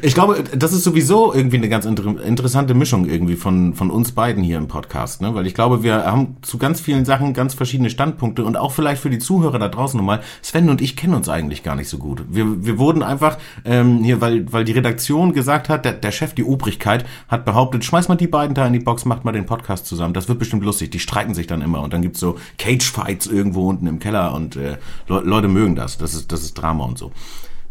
ich 0.02 0.14
glaube, 0.14 0.42
das 0.56 0.72
ist 0.72 0.84
sowieso 0.84 1.34
irgendwie 1.34 1.56
eine 1.56 1.68
ganz 1.68 1.84
inter 1.84 2.22
interessante 2.22 2.74
Mischung 2.74 3.06
irgendwie 3.06 3.36
von, 3.36 3.74
von 3.74 3.90
uns 3.90 4.12
beiden 4.12 4.42
hier 4.42 4.58
im 4.58 4.68
Podcast, 4.68 5.20
ne? 5.20 5.34
Weil 5.34 5.46
ich 5.46 5.54
glaube, 5.54 5.82
wir 5.82 6.04
haben 6.04 6.36
zu 6.42 6.58
ganz 6.58 6.80
vielen 6.80 7.04
Sachen 7.04 7.34
ganz 7.34 7.54
verschiedene 7.54 7.90
Standpunkte 7.90 8.44
und 8.44 8.56
auch 8.56 8.72
vielleicht 8.72 9.02
für 9.02 9.10
die 9.10 9.18
Zuhörer 9.18 9.58
da 9.58 9.68
draußen 9.68 9.98
nochmal. 9.98 10.20
Sven 10.42 10.68
und 10.68 10.80
ich 10.80 10.96
kennen 10.96 11.14
uns 11.14 11.28
eigentlich 11.28 11.62
gar 11.62 11.74
nicht 11.74 11.88
so 11.88 11.98
gut. 11.98 12.24
Wir, 12.28 12.64
wir 12.64 12.78
wurden 12.78 13.02
einfach 13.02 13.38
ähm, 13.64 14.02
hier, 14.02 14.20
weil, 14.20 14.50
weil 14.52 14.64
die 14.64 14.72
Redaktion 14.72 15.32
gesagt 15.32 15.68
hat, 15.68 15.84
der, 15.84 15.92
der 15.92 16.12
Chef, 16.12 16.34
die 16.34 16.44
Obrigkeit, 16.44 17.04
hat 17.28 17.44
behauptet, 17.44 17.84
schmeiß 17.84 18.08
mal 18.08 18.16
die 18.16 18.28
beiden 18.28 18.54
da 18.54 18.66
in 18.66 18.72
die 18.72 18.78
Box, 18.78 19.04
macht 19.04 19.24
mal 19.24 19.32
den 19.32 19.46
Podcast 19.46 19.86
zusammen. 19.86 20.14
Das 20.14 20.28
wird 20.28 20.38
bestimmt 20.38 20.64
lustig. 20.64 20.77
Die 20.78 21.00
streiten 21.00 21.34
sich 21.34 21.46
dann 21.46 21.62
immer 21.62 21.82
und 21.82 21.92
dann 21.92 22.02
gibt's 22.02 22.20
so 22.20 22.38
Cage-Fights 22.58 23.26
irgendwo 23.26 23.68
unten 23.68 23.86
im 23.86 23.98
Keller 23.98 24.34
und 24.34 24.56
äh, 24.56 24.78
Le 25.08 25.20
Leute 25.20 25.48
mögen 25.48 25.74
das. 25.74 25.98
Das 25.98 26.14
ist, 26.14 26.32
das 26.32 26.42
ist 26.42 26.54
Drama 26.54 26.84
und 26.84 26.98
so. 26.98 27.12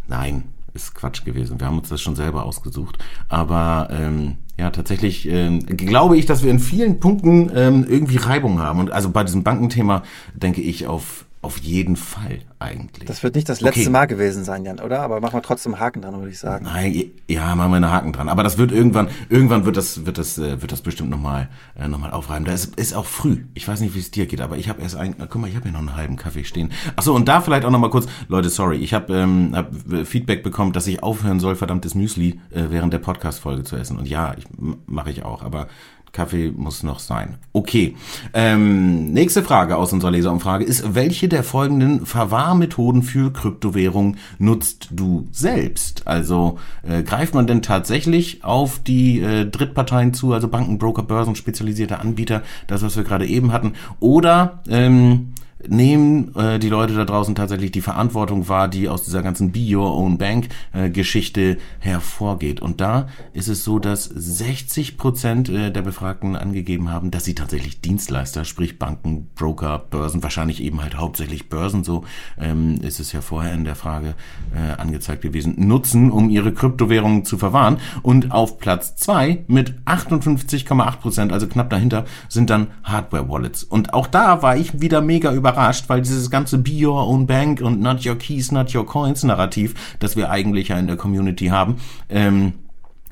Nein, 0.08 0.44
ist 0.74 0.96
Quatsch 0.96 1.26
gewesen. 1.26 1.60
Wir 1.60 1.68
haben 1.68 1.80
uns 1.80 1.90
das 1.90 2.02
schon 2.02 2.16
selber 2.16 2.44
ausgesucht. 2.44 2.98
Aber 3.30 3.90
ähm, 3.92 4.38
ja, 4.58 4.70
tatsächlich 4.70 5.28
ähm, 5.28 5.66
glaube 5.66 6.18
ich, 6.18 6.26
dass 6.26 6.44
wir 6.44 6.52
in 6.52 6.60
vielen 6.60 7.00
Punkten 7.00 7.52
ähm, 7.54 7.86
irgendwie 7.88 8.18
Reibung 8.18 8.60
haben. 8.60 8.80
Und 8.80 8.92
also 8.92 9.10
bei 9.10 9.24
diesem 9.24 9.44
Bankenthema 9.44 10.04
denke 10.34 10.62
ich 10.62 10.88
auf 10.88 11.27
auf 11.42 11.60
jeden 11.60 11.96
Fall 11.96 12.40
eigentlich. 12.60 13.08
Das 13.08 13.22
wird 13.22 13.36
nicht 13.36 13.48
das 13.48 13.62
letzte 13.62 13.82
okay. 13.82 13.90
Mal 13.90 14.06
gewesen 14.06 14.44
sein, 14.44 14.66
Jan, 14.66 14.80
oder? 14.80 15.02
Aber 15.02 15.22
machen 15.22 15.36
wir 15.36 15.42
trotzdem 15.44 15.76
einen 15.76 15.82
Haken 15.82 16.02
dran, 16.02 16.16
würde 16.16 16.32
ich 16.32 16.40
sagen. 16.40 16.66
Nein, 16.66 17.12
ja, 17.28 17.56
machen 17.56 17.72
wir 17.72 17.78
einen 17.78 17.92
Haken 17.92 18.12
dran. 18.12 18.28
Aber 18.28 18.44
das 18.44 18.58
wird 18.58 18.72
irgendwann, 18.72 19.10
irgendwann 19.30 19.66
wird 19.66 19.78
das, 19.78 20.06
wird 20.06 20.18
das, 20.18 20.38
äh, 20.40 20.62
wird 20.62 20.72
das 20.72 20.82
bestimmt 20.82 21.10
nochmal, 21.12 21.50
äh, 21.76 21.88
noch 21.88 22.00
mal 22.00 22.12
aufreiben. 22.12 22.46
Da 22.46 22.54
ist, 22.54 22.76
ist 22.76 22.96
auch 22.96 23.06
früh. 23.06 23.44
Ich 23.54 23.68
weiß 23.68 23.82
nicht, 23.82 23.94
wie 23.94 24.00
es 24.00 24.10
dir 24.10 24.26
geht, 24.26 24.42
aber 24.42 24.58
ich 24.58 24.68
habe 24.68 24.82
erst 24.82 24.96
ein, 24.96 25.16
guck 25.30 25.36
mal, 25.36 25.48
ich 25.48 25.56
habe 25.56 25.64
hier 25.64 25.74
noch 25.74 25.80
einen 25.80 25.96
halben 25.96 26.16
Kaffee 26.16 26.44
stehen. 26.44 26.72
Achso, 26.96 27.14
und 27.14 27.28
da 27.28 27.42
vielleicht 27.42 27.66
auch 27.66 27.72
nochmal 27.72 27.92
kurz, 27.92 28.08
Leute, 28.28 28.50
sorry, 28.50 28.78
ich 28.78 28.94
habe 28.94 29.14
ähm, 29.16 29.52
hab 29.56 29.72
Feedback 30.06 30.44
bekommen, 30.44 30.74
dass 30.74 30.88
ich 30.88 31.04
aufhören 31.04 31.40
soll, 31.40 31.56
verdammtes 31.56 31.94
Müsli 31.94 32.40
äh, 32.50 32.64
während 32.70 32.94
der 32.94 33.00
Podcast-Folge 33.00 33.64
zu 33.64 33.76
essen. 33.76 33.98
Und 33.98 34.08
ja, 34.08 34.34
ich, 34.38 34.46
mache 34.88 35.12
ich 35.12 35.24
auch, 35.24 35.44
aber 35.44 35.68
Kaffee 36.12 36.52
muss 36.56 36.84
noch 36.84 37.00
sein. 37.00 37.38
Okay. 37.54 37.96
Ähm, 38.34 39.12
nächste 39.12 39.44
Frage 39.44 39.78
aus 39.78 39.94
unserer 39.94 40.12
Leserumfrage 40.12 40.66
ist, 40.66 40.96
welche 40.96 41.28
der 41.28 41.44
folgenden 41.44 42.06
Verwahrmethoden 42.06 43.04
für 43.04 43.32
Kryptowährung 43.32 44.18
nutzt 44.40 44.90
du 44.92 45.28
selbst? 45.32 46.08
Also 46.08 46.60
äh, 46.88 47.04
greift 47.04 47.34
man 47.34 47.48
denn 47.48 47.62
tatsächlich 47.62 48.44
auf 48.44 48.80
die 48.80 49.20
äh, 49.22 49.46
Drittparteien 49.46 50.14
zu, 50.14 50.34
also 50.34 50.48
Banken, 50.48 50.78
Broker, 50.78 51.04
Börsen, 51.04 51.36
spezialisierte 51.36 52.00
Anbieter, 52.00 52.44
das, 52.68 52.82
was 52.82 52.96
wir 52.96 53.04
gerade 53.04 53.26
eben 53.28 53.52
hatten, 53.52 53.74
oder 54.00 54.64
ähm, 54.70 55.34
nehmen 55.66 56.36
äh, 56.36 56.60
die 56.60 56.70
Leute 56.70 56.94
da 56.94 57.06
draußen 57.06 57.36
tatsächlich 57.36 57.72
die 57.72 57.82
Verantwortung 57.82 58.48
wahr, 58.48 58.68
die 58.68 58.90
aus 58.90 59.04
dieser 59.04 59.24
ganzen 59.24 59.52
Be 59.52 59.76
Your 59.76 59.96
Own 59.96 60.18
Bank 60.18 60.50
äh, 60.74 60.90
Geschichte 60.90 61.58
hervorgeht. 61.80 62.62
Und 62.62 62.80
da 62.80 63.08
ist 63.34 63.48
es 63.48 63.64
so, 63.64 63.80
dass 63.80 64.06
60 64.06 64.98
Prozent 64.98 65.50
äh, 65.50 65.72
der 65.72 65.82
Befragten 65.82 66.36
angegeben 66.36 66.92
haben, 66.92 67.12
dass 67.12 67.26
sie 67.26 67.36
tatsächlich 67.36 67.82
Dienstleister, 67.82 68.46
sprich 68.46 68.78
Banken, 68.78 69.30
Broker, 69.36 69.80
Börsen, 69.90 70.22
wahrscheinlich 70.22 70.62
eben 70.62 70.82
halt 70.82 70.98
hauptsächlich 70.98 71.50
Börsen, 71.50 71.84
so 71.84 72.04
ähm, 72.40 72.80
ist 72.82 73.00
es 73.00 73.12
ja 73.12 73.22
vorher 73.22 73.54
in 73.54 73.64
der 73.64 73.76
Frage 73.76 74.14
äh, 74.56 74.80
angezeigt 74.80 75.24
gewesen, 75.24 75.56
nutzen, 75.58 76.12
um 76.12 76.30
ihre 76.30 76.54
Kryptowährungen 76.54 77.26
zu 77.26 77.38
verwahren. 77.38 77.78
Und 78.04 78.32
auf 78.32 78.60
Platz 78.60 78.96
zwei 78.96 79.44
mit 79.48 79.74
58,8 79.86 80.98
Prozent, 80.98 81.34
also 81.34 81.48
knapp 81.48 81.70
dahinter, 81.70 82.06
sind 82.30 82.50
dann 82.50 82.68
Hardware-Wallets. 82.84 83.64
Und 83.64 83.94
auch 83.94 84.08
da 84.08 84.42
war 84.44 84.56
ich 84.56 84.82
wieder 84.82 85.02
mega 85.02 85.34
überrascht 85.34 85.47
überrascht, 85.48 85.86
weil 85.88 86.02
dieses 86.02 86.30
ganze 86.30 86.58
Be 86.58 86.86
Your 86.86 87.08
Own 87.08 87.26
Bank 87.26 87.62
und 87.62 87.80
Not 87.80 88.06
Your 88.06 88.18
Keys, 88.18 88.52
Not 88.52 88.76
Your 88.76 88.86
Coins 88.86 89.24
Narrativ, 89.24 89.96
das 90.00 90.16
wir 90.16 90.30
eigentlich 90.30 90.70
ja 90.70 90.78
in 90.78 90.88
der 90.88 90.98
Community 90.98 91.48
haben, 91.48 91.78
ähm, 92.10 92.54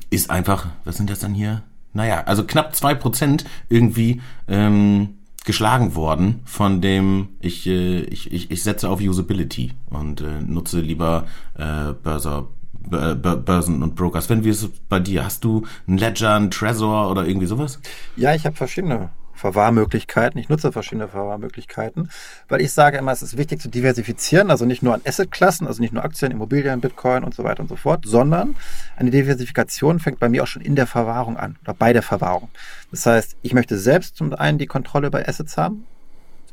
ist 0.10 0.30
einfach, 0.30 0.68
was 0.84 0.98
sind 0.98 1.10
das 1.10 1.20
dann 1.20 1.34
hier? 1.34 1.64
Naja, 1.94 2.24
also 2.26 2.44
knapp 2.44 2.76
zwei 2.76 2.94
Prozent 2.94 3.46
irgendwie 3.70 4.22
ähm, 4.50 5.16
geschlagen 5.46 5.96
worden 5.96 6.42
von 6.44 6.82
dem, 6.82 7.30
ich, 7.40 7.68
äh, 7.68 8.02
ich, 8.02 8.32
ich, 8.34 8.52
ich 8.52 8.64
setze 8.64 8.90
auf 8.90 9.00
Usability 9.00 9.72
und 9.90 10.20
äh, 10.20 10.42
nutze 10.46 10.82
lieber 10.82 11.26
äh, 11.58 11.94
Börser, 11.94 12.50
Börsen 12.88 13.82
und 13.82 13.96
Brokers. 13.96 14.30
Wenn 14.30 14.44
wir 14.44 14.52
es 14.52 14.70
bei 14.90 15.00
dir, 15.00 15.24
hast 15.24 15.44
du 15.44 15.64
ein 15.88 15.98
Ledger, 15.98 16.36
ein 16.36 16.52
Trezor 16.52 17.10
oder 17.10 17.26
irgendwie 17.26 17.48
sowas? 17.48 17.80
Ja, 18.16 18.36
ich 18.36 18.46
habe 18.46 18.56
verschiedene 18.56 19.10
Verwahrmöglichkeiten. 19.36 20.40
Ich 20.40 20.50
nutze 20.50 20.72
verschiedene 20.72 21.08
Verwahrmöglichkeiten, 21.08 22.10
weil 22.48 22.62
ich 22.62 22.72
sage 22.74 22.98
immer, 22.98 23.12
es 23.12 23.22
ist 23.22 23.38
wichtig 23.38 23.62
zu 23.62 23.70
diversifizieren, 23.70 24.50
also 24.50 24.66
nicht 24.66 24.82
nur 24.82 24.94
an 24.94 25.02
Assetklassen, 25.06 25.68
also 25.68 25.82
nicht 25.82 25.94
nur 25.94 26.04
Aktien, 26.04 26.32
Immobilien, 26.32 26.82
Bitcoin 26.82 27.24
und 27.24 27.36
so 27.36 27.44
weiter 27.44 27.62
und 27.62 27.70
so 27.70 27.76
fort, 27.76 28.04
sondern 28.06 28.56
eine 28.96 29.12
Diversifikation 29.12 30.00
fängt 30.00 30.20
bei 30.20 30.30
mir 30.30 30.44
auch 30.44 30.48
schon 30.48 30.62
in 30.62 30.76
der 30.76 30.88
Verwahrung 30.88 31.38
an 31.38 31.58
oder 31.64 31.74
bei 31.74 31.94
der 31.94 32.02
Verwahrung. 32.02 32.50
Das 32.92 33.06
heißt, 33.06 33.36
ich 33.42 33.54
möchte 33.54 33.78
selbst 33.78 34.16
zum 34.16 34.34
einen 34.34 34.58
die 34.58 34.68
Kontrolle 34.68 35.08
über 35.08 35.28
Assets 35.28 35.58
haben, 35.58 35.86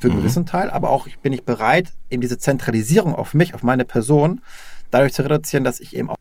für 0.03 0.09
einen 0.09 0.17
mhm. 0.17 0.23
gewissen 0.23 0.47
Teil, 0.47 0.69
aber 0.71 0.91
auch 0.91 1.07
bin 1.23 1.33
ich 1.33 1.45
bereit, 1.45 1.93
eben 2.11 2.21
diese 2.21 2.37
Zentralisierung 2.37 3.15
auf 3.15 3.35
mich, 3.35 3.55
auf 3.55 3.63
meine 3.63 3.85
Person, 3.85 4.41
dadurch 4.91 5.13
zu 5.15 5.23
reduzieren, 5.23 5.65
dass 5.65 5.81
ich 5.81 5.97
eben 5.97 6.11
auch 6.11 6.17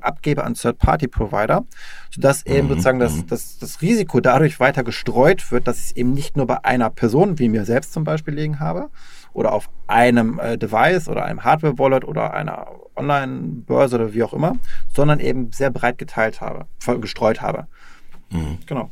abgebe 0.00 0.44
an 0.44 0.54
Third-Party-Provider, 0.54 1.64
sodass 2.10 2.44
eben 2.46 2.66
mhm. 2.66 2.70
sozusagen 2.70 2.98
das, 2.98 3.16
mhm. 3.16 3.26
das, 3.28 3.58
das 3.58 3.82
Risiko 3.82 4.20
dadurch 4.20 4.60
weiter 4.60 4.84
gestreut 4.84 5.50
wird, 5.50 5.66
dass 5.68 5.78
ich 5.78 5.84
es 5.84 5.96
eben 5.96 6.12
nicht 6.12 6.36
nur 6.36 6.46
bei 6.46 6.64
einer 6.64 6.90
Person, 6.90 7.38
wie 7.38 7.48
mir 7.48 7.64
selbst 7.64 7.92
zum 7.92 8.04
Beispiel 8.04 8.34
liegen 8.34 8.60
habe, 8.60 8.90
oder 9.32 9.52
auf 9.52 9.68
einem 9.88 10.38
äh, 10.38 10.56
Device 10.56 11.08
oder 11.08 11.24
einem 11.24 11.42
Hardware-Wallet 11.44 12.04
oder 12.04 12.34
einer 12.34 12.68
Online-Börse 12.96 13.96
oder 13.96 14.14
wie 14.14 14.22
auch 14.22 14.32
immer, 14.32 14.56
sondern 14.94 15.20
eben 15.20 15.50
sehr 15.52 15.70
breit 15.70 15.98
geteilt 15.98 16.40
habe, 16.40 16.66
gestreut 17.00 17.42
habe. 17.42 17.66
Mhm. 18.30 18.58
Genau. 18.66 18.90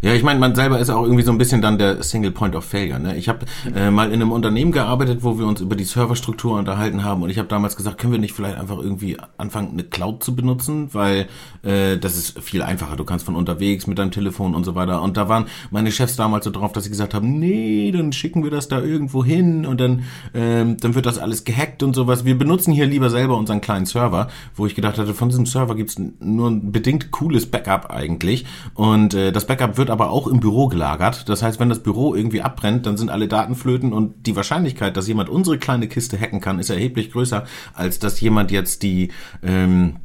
Ja, 0.00 0.14
ich 0.14 0.22
meine, 0.22 0.40
man 0.40 0.54
selber 0.54 0.78
ist 0.78 0.90
auch 0.90 1.02
irgendwie 1.02 1.24
so 1.24 1.32
ein 1.32 1.38
bisschen 1.38 1.62
dann 1.62 1.78
der 1.78 2.02
Single 2.02 2.30
Point 2.30 2.54
of 2.54 2.64
Failure. 2.64 3.00
Ne? 3.00 3.16
Ich 3.16 3.28
habe 3.28 3.46
äh, 3.74 3.90
mal 3.90 4.08
in 4.08 4.14
einem 4.14 4.32
Unternehmen 4.32 4.72
gearbeitet, 4.72 5.22
wo 5.22 5.38
wir 5.38 5.46
uns 5.46 5.60
über 5.60 5.76
die 5.76 5.84
Serverstruktur 5.84 6.58
unterhalten 6.58 7.04
haben 7.04 7.22
und 7.22 7.30
ich 7.30 7.38
habe 7.38 7.48
damals 7.48 7.76
gesagt, 7.76 7.98
können 7.98 8.12
wir 8.12 8.20
nicht 8.20 8.34
vielleicht 8.34 8.58
einfach 8.58 8.78
irgendwie 8.78 9.16
anfangen, 9.36 9.70
eine 9.72 9.84
Cloud 9.84 10.22
zu 10.22 10.36
benutzen, 10.36 10.88
weil 10.92 11.26
äh, 11.62 11.98
das 11.98 12.16
ist 12.16 12.40
viel 12.40 12.62
einfacher. 12.62 12.96
Du 12.96 13.04
kannst 13.04 13.26
von 13.26 13.36
unterwegs 13.36 13.86
mit 13.86 13.98
deinem 13.98 14.10
Telefon 14.10 14.54
und 14.54 14.64
so 14.64 14.74
weiter. 14.74 15.02
Und 15.02 15.16
da 15.16 15.28
waren 15.28 15.46
meine 15.70 15.90
Chefs 15.90 16.16
damals 16.16 16.44
so 16.44 16.50
drauf, 16.50 16.72
dass 16.72 16.84
sie 16.84 16.90
gesagt 16.90 17.14
haben, 17.14 17.38
nee, 17.38 17.90
dann 17.92 18.12
schicken 18.12 18.44
wir 18.44 18.50
das 18.50 18.68
da 18.68 18.80
irgendwo 18.80 19.24
hin 19.24 19.66
und 19.66 19.80
dann, 19.80 20.04
ähm, 20.34 20.76
dann 20.78 20.94
wird 20.94 21.06
das 21.06 21.18
alles 21.18 21.44
gehackt 21.44 21.82
und 21.82 21.94
sowas. 21.94 22.24
Wir 22.24 22.38
benutzen 22.38 22.72
hier 22.72 22.86
lieber 22.86 23.10
selber 23.10 23.36
unseren 23.36 23.60
kleinen 23.60 23.86
Server, 23.86 24.28
wo 24.54 24.66
ich 24.66 24.74
gedacht 24.74 24.98
hatte, 24.98 25.14
von 25.14 25.28
diesem 25.28 25.46
Server 25.46 25.74
gibt's 25.74 25.96
nur 26.20 26.50
ein 26.50 26.72
bedingt 26.72 27.10
cooles 27.10 27.46
Backup 27.46 27.90
eigentlich. 27.90 28.44
Und 28.74 29.14
äh, 29.14 29.32
das 29.32 29.46
Backup 29.46 29.57
wird 29.76 29.90
aber 29.90 30.10
auch 30.10 30.26
im 30.26 30.40
Büro 30.40 30.68
gelagert. 30.68 31.28
Das 31.28 31.42
heißt, 31.42 31.60
wenn 31.60 31.68
das 31.68 31.82
Büro 31.82 32.14
irgendwie 32.14 32.42
abbrennt, 32.42 32.86
dann 32.86 32.96
sind 32.96 33.10
alle 33.10 33.28
Daten 33.28 33.54
flöten 33.54 33.92
und 33.92 34.26
die 34.26 34.36
Wahrscheinlichkeit, 34.36 34.96
dass 34.96 35.08
jemand 35.08 35.28
unsere 35.28 35.58
kleine 35.58 35.88
Kiste 35.88 36.18
hacken 36.18 36.40
kann, 36.40 36.58
ist 36.58 36.70
erheblich 36.70 37.12
größer, 37.12 37.44
als 37.74 37.98
dass 37.98 38.20
jemand 38.20 38.50
jetzt 38.50 38.82
die 38.82 39.10
ähm, 39.42 39.96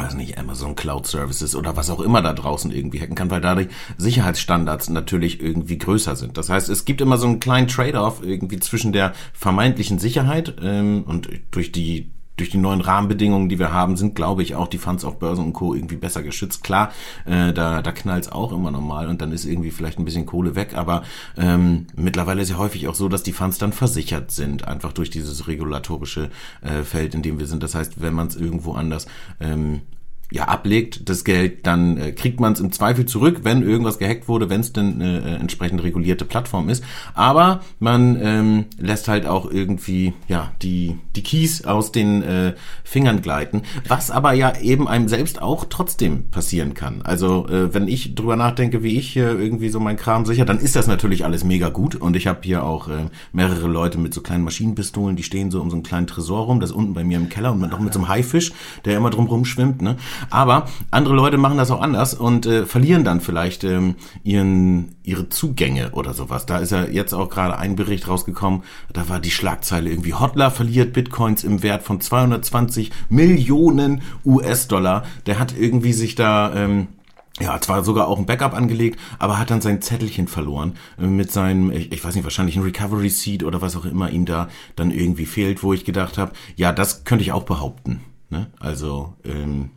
weiß 0.00 0.14
nicht, 0.14 0.38
Amazon 0.38 0.76
Cloud 0.76 1.06
Services 1.06 1.54
oder 1.54 1.76
was 1.76 1.90
auch 1.90 2.00
immer 2.00 2.22
da 2.22 2.32
draußen 2.32 2.70
irgendwie 2.70 3.00
hacken 3.00 3.14
kann, 3.14 3.30
weil 3.30 3.40
dadurch 3.40 3.68
Sicherheitsstandards 3.98 4.88
natürlich 4.88 5.42
irgendwie 5.42 5.78
größer 5.78 6.16
sind. 6.16 6.38
Das 6.38 6.48
heißt, 6.48 6.68
es 6.68 6.84
gibt 6.84 7.00
immer 7.00 7.18
so 7.18 7.26
einen 7.26 7.40
kleinen 7.40 7.68
Trade-off 7.68 8.22
irgendwie 8.22 8.58
zwischen 8.60 8.92
der 8.92 9.12
vermeintlichen 9.32 9.98
Sicherheit 9.98 10.56
ähm, 10.62 11.04
und 11.06 11.28
durch 11.50 11.72
die 11.72 12.10
durch 12.40 12.50
die 12.50 12.58
neuen 12.58 12.80
Rahmenbedingungen, 12.80 13.48
die 13.48 13.58
wir 13.58 13.72
haben, 13.72 13.96
sind, 13.96 14.14
glaube 14.14 14.42
ich, 14.42 14.54
auch 14.54 14.68
die 14.68 14.78
Funds 14.78 15.04
auf 15.04 15.18
Börsen 15.18 15.44
und 15.44 15.52
Co. 15.52 15.74
irgendwie 15.74 15.96
besser 15.96 16.22
geschützt. 16.22 16.64
Klar, 16.64 16.92
äh, 17.26 17.52
da, 17.52 17.82
da 17.82 17.92
knallt's 17.92 18.32
auch 18.32 18.52
immer 18.52 18.70
normal 18.70 19.08
und 19.08 19.20
dann 19.20 19.32
ist 19.32 19.44
irgendwie 19.44 19.70
vielleicht 19.70 19.98
ein 19.98 20.04
bisschen 20.04 20.26
Kohle 20.26 20.54
weg, 20.54 20.74
aber 20.74 21.02
ähm, 21.36 21.86
mittlerweile 21.94 22.42
ist 22.42 22.50
ja 22.50 22.58
häufig 22.58 22.88
auch 22.88 22.94
so, 22.94 23.08
dass 23.08 23.22
die 23.22 23.32
Funds 23.32 23.58
dann 23.58 23.72
versichert 23.72 24.30
sind, 24.30 24.66
einfach 24.66 24.92
durch 24.92 25.10
dieses 25.10 25.46
regulatorische 25.48 26.30
äh, 26.62 26.82
Feld, 26.82 27.14
in 27.14 27.22
dem 27.22 27.38
wir 27.38 27.46
sind. 27.46 27.62
Das 27.62 27.74
heißt, 27.74 28.00
wenn 28.00 28.14
man 28.14 28.28
es 28.28 28.36
irgendwo 28.36 28.72
anders 28.72 29.06
ähm, 29.40 29.82
ja, 30.30 30.44
ablegt, 30.44 31.08
das 31.08 31.24
Geld, 31.24 31.66
dann 31.66 31.96
äh, 31.96 32.12
kriegt 32.12 32.40
man 32.40 32.52
es 32.52 32.60
im 32.60 32.70
Zweifel 32.72 33.06
zurück, 33.06 33.40
wenn 33.42 33.62
irgendwas 33.62 33.98
gehackt 33.98 34.28
wurde, 34.28 34.48
wenn 34.48 34.60
es 34.60 34.72
denn 34.72 35.00
eine 35.00 35.22
äh, 35.22 35.34
entsprechend 35.36 35.82
regulierte 35.82 36.24
Plattform 36.24 36.68
ist. 36.68 36.84
Aber 37.14 37.60
man 37.80 38.18
ähm, 38.20 38.64
lässt 38.78 39.08
halt 39.08 39.26
auch 39.26 39.50
irgendwie 39.50 40.12
ja 40.28 40.52
die 40.62 40.98
die 41.16 41.22
Keys 41.22 41.64
aus 41.64 41.90
den 41.90 42.22
äh, 42.22 42.54
Fingern 42.84 43.22
gleiten, 43.22 43.62
was 43.88 44.10
aber 44.10 44.32
ja 44.32 44.56
eben 44.60 44.86
einem 44.86 45.08
selbst 45.08 45.42
auch 45.42 45.66
trotzdem 45.68 46.30
passieren 46.30 46.74
kann. 46.74 47.02
Also 47.02 47.48
äh, 47.48 47.74
wenn 47.74 47.88
ich 47.88 48.14
drüber 48.14 48.36
nachdenke, 48.36 48.82
wie 48.84 48.98
ich 48.98 49.12
hier 49.12 49.38
irgendwie 49.38 49.68
so 49.68 49.80
mein 49.80 49.96
Kram 49.96 50.26
sicher, 50.26 50.44
dann 50.44 50.58
ist 50.58 50.76
das 50.76 50.86
natürlich 50.86 51.24
alles 51.24 51.42
mega 51.42 51.70
gut 51.70 51.96
und 51.96 52.14
ich 52.14 52.28
habe 52.28 52.40
hier 52.42 52.62
auch 52.62 52.88
äh, 52.88 53.06
mehrere 53.32 53.66
Leute 53.66 53.98
mit 53.98 54.14
so 54.14 54.20
kleinen 54.20 54.44
Maschinenpistolen, 54.44 55.16
die 55.16 55.24
stehen 55.24 55.50
so 55.50 55.60
um 55.60 55.70
so 55.70 55.76
einen 55.76 55.82
kleinen 55.82 56.06
Tresor 56.06 56.44
rum, 56.44 56.60
das 56.60 56.70
unten 56.70 56.94
bei 56.94 57.02
mir 57.02 57.16
im 57.16 57.28
Keller 57.28 57.52
und 57.52 57.60
noch 57.60 57.80
mit 57.80 57.92
so 57.92 57.98
einem 57.98 58.08
Haifisch, 58.08 58.52
der 58.84 58.96
immer 58.96 59.10
drum 59.10 59.26
rumschwimmt, 59.26 59.82
ne? 59.82 59.96
Aber 60.28 60.66
andere 60.90 61.14
Leute 61.14 61.38
machen 61.38 61.58
das 61.58 61.70
auch 61.70 61.80
anders 61.80 62.14
und 62.14 62.46
äh, 62.46 62.66
verlieren 62.66 63.04
dann 63.04 63.20
vielleicht 63.20 63.64
ähm, 63.64 63.94
ihren, 64.22 64.96
ihre 65.02 65.28
Zugänge 65.28 65.92
oder 65.92 66.12
sowas. 66.14 66.46
Da 66.46 66.58
ist 66.58 66.72
ja 66.72 66.84
jetzt 66.84 67.12
auch 67.12 67.30
gerade 67.30 67.58
ein 67.58 67.76
Bericht 67.76 68.08
rausgekommen, 68.08 68.62
da 68.92 69.08
war 69.08 69.20
die 69.20 69.30
Schlagzeile 69.30 69.90
irgendwie, 69.90 70.14
Hotler 70.14 70.50
verliert 70.50 70.92
Bitcoins 70.92 71.44
im 71.44 71.62
Wert 71.62 71.82
von 71.82 72.00
220 72.00 72.90
Millionen 73.08 74.02
US-Dollar. 74.24 75.04
Der 75.26 75.38
hat 75.38 75.54
irgendwie 75.56 75.92
sich 75.92 76.14
da... 76.14 76.54
Ähm, 76.54 76.88
ja, 77.40 77.60
zwar 77.60 77.82
sogar 77.84 78.08
auch 78.08 78.18
ein 78.18 78.26
Backup 78.26 78.54
angelegt, 78.54 79.00
aber 79.18 79.38
hat 79.38 79.50
dann 79.50 79.60
sein 79.60 79.80
Zettelchen 79.80 80.28
verloren 80.28 80.74
äh, 80.98 81.06
mit 81.06 81.32
seinem, 81.32 81.70
ich, 81.70 81.90
ich 81.90 82.04
weiß 82.04 82.14
nicht, 82.14 82.24
wahrscheinlich 82.24 82.56
ein 82.56 82.62
Recovery 82.62 83.08
Seed 83.08 83.44
oder 83.44 83.62
was 83.62 83.76
auch 83.76 83.84
immer 83.84 84.10
ihm 84.10 84.26
da 84.26 84.48
dann 84.76 84.90
irgendwie 84.90 85.26
fehlt, 85.26 85.62
wo 85.62 85.72
ich 85.72 85.84
gedacht 85.84 86.18
habe, 86.18 86.32
ja, 86.56 86.72
das 86.72 87.04
könnte 87.04 87.22
ich 87.22 87.32
auch 87.32 87.44
behaupten. 87.44 88.00
Ne? 88.28 88.48
Also 88.58 89.14
ähm, 89.24 89.70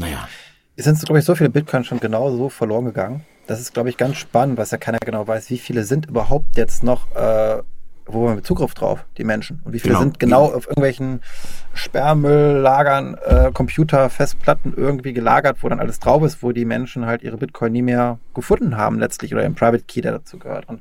naja. 0.00 0.28
Es 0.76 0.86
sind, 0.86 0.98
glaube 1.04 1.18
ich, 1.18 1.24
so 1.24 1.34
viele 1.34 1.50
Bitcoin 1.50 1.84
schon 1.84 2.00
genauso 2.00 2.48
verloren 2.48 2.86
gegangen. 2.86 3.24
Das 3.46 3.60
ist, 3.60 3.74
glaube 3.74 3.90
ich, 3.90 3.96
ganz 3.96 4.16
spannend, 4.16 4.58
was 4.58 4.70
ja 4.70 4.78
keiner 4.78 4.98
genau 4.98 5.26
weiß. 5.26 5.50
Wie 5.50 5.58
viele 5.58 5.84
sind 5.84 6.06
überhaupt 6.06 6.56
jetzt 6.56 6.82
noch 6.82 7.14
äh, 7.14 7.62
wo 8.12 8.28
haben 8.28 8.36
wir 8.36 8.42
Zugriff 8.42 8.74
drauf, 8.74 9.04
die 9.18 9.24
Menschen? 9.24 9.60
Und 9.64 9.72
wie 9.72 9.80
viele 9.80 9.94
genau. 9.94 10.02
sind 10.02 10.20
genau 10.20 10.44
auf 10.46 10.66
irgendwelchen 10.66 11.20
Sperrmülllagern, 11.72 13.16
äh, 13.24 13.50
Computer, 13.52 14.10
Festplatten 14.10 14.74
irgendwie 14.76 15.12
gelagert, 15.12 15.58
wo 15.60 15.68
dann 15.68 15.80
alles 15.80 16.00
drauf 16.00 16.22
ist, 16.24 16.42
wo 16.42 16.52
die 16.52 16.64
Menschen 16.64 17.06
halt 17.06 17.22
ihre 17.22 17.36
Bitcoin 17.36 17.72
nie 17.72 17.82
mehr 17.82 18.18
gefunden 18.34 18.76
haben 18.76 18.98
letztlich 18.98 19.32
oder 19.32 19.44
im 19.44 19.54
Private 19.54 19.84
Key, 19.86 20.00
der 20.00 20.12
dazu 20.12 20.38
gehört. 20.38 20.68
Und 20.68 20.80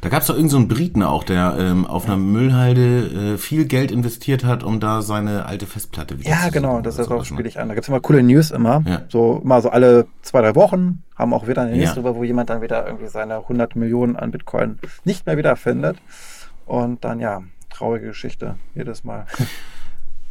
da 0.00 0.08
gab 0.08 0.20
es 0.20 0.28
doch 0.28 0.34
irgendeinen 0.34 0.68
so 0.68 0.74
Briten 0.74 1.02
auch, 1.02 1.24
der 1.24 1.56
ähm, 1.58 1.86
auf 1.86 2.06
einer 2.06 2.16
Müllhalde 2.16 3.34
äh, 3.34 3.38
viel 3.38 3.64
Geld 3.64 3.90
investiert 3.90 4.44
hat, 4.44 4.62
um 4.62 4.80
da 4.80 5.02
seine 5.02 5.46
alte 5.46 5.66
Festplatte 5.66 6.18
wieder 6.18 6.28
ja, 6.28 6.48
genau, 6.50 6.80
das 6.80 6.98
ist 6.98 7.10
auch 7.10 7.24
spiele 7.24 7.48
ich 7.48 7.58
an. 7.58 7.68
Da 7.68 7.74
gibt 7.74 7.84
es 7.84 7.88
immer 7.88 8.00
coole 8.00 8.22
News 8.22 8.50
immer. 8.50 8.82
Ja. 8.86 9.02
So 9.08 9.40
immer 9.42 9.60
so 9.62 9.70
alle 9.70 10.06
zwei, 10.22 10.42
drei 10.42 10.54
Wochen 10.54 11.02
haben 11.16 11.32
auch 11.32 11.48
wieder 11.48 11.62
eine 11.62 11.72
News 11.72 11.86
ja. 11.86 11.94
drüber, 11.94 12.14
wo 12.14 12.24
jemand 12.24 12.50
dann 12.50 12.62
wieder 12.62 12.86
irgendwie 12.86 13.08
seine 13.08 13.36
100 13.36 13.76
Millionen 13.76 14.16
an 14.16 14.30
Bitcoin 14.30 14.78
nicht 15.04 15.26
mehr 15.26 15.36
wiederfindet. 15.36 15.96
Und 16.68 17.02
dann 17.02 17.18
ja, 17.18 17.42
traurige 17.70 18.08
Geschichte 18.08 18.56
jedes 18.74 19.02
Mal. 19.02 19.26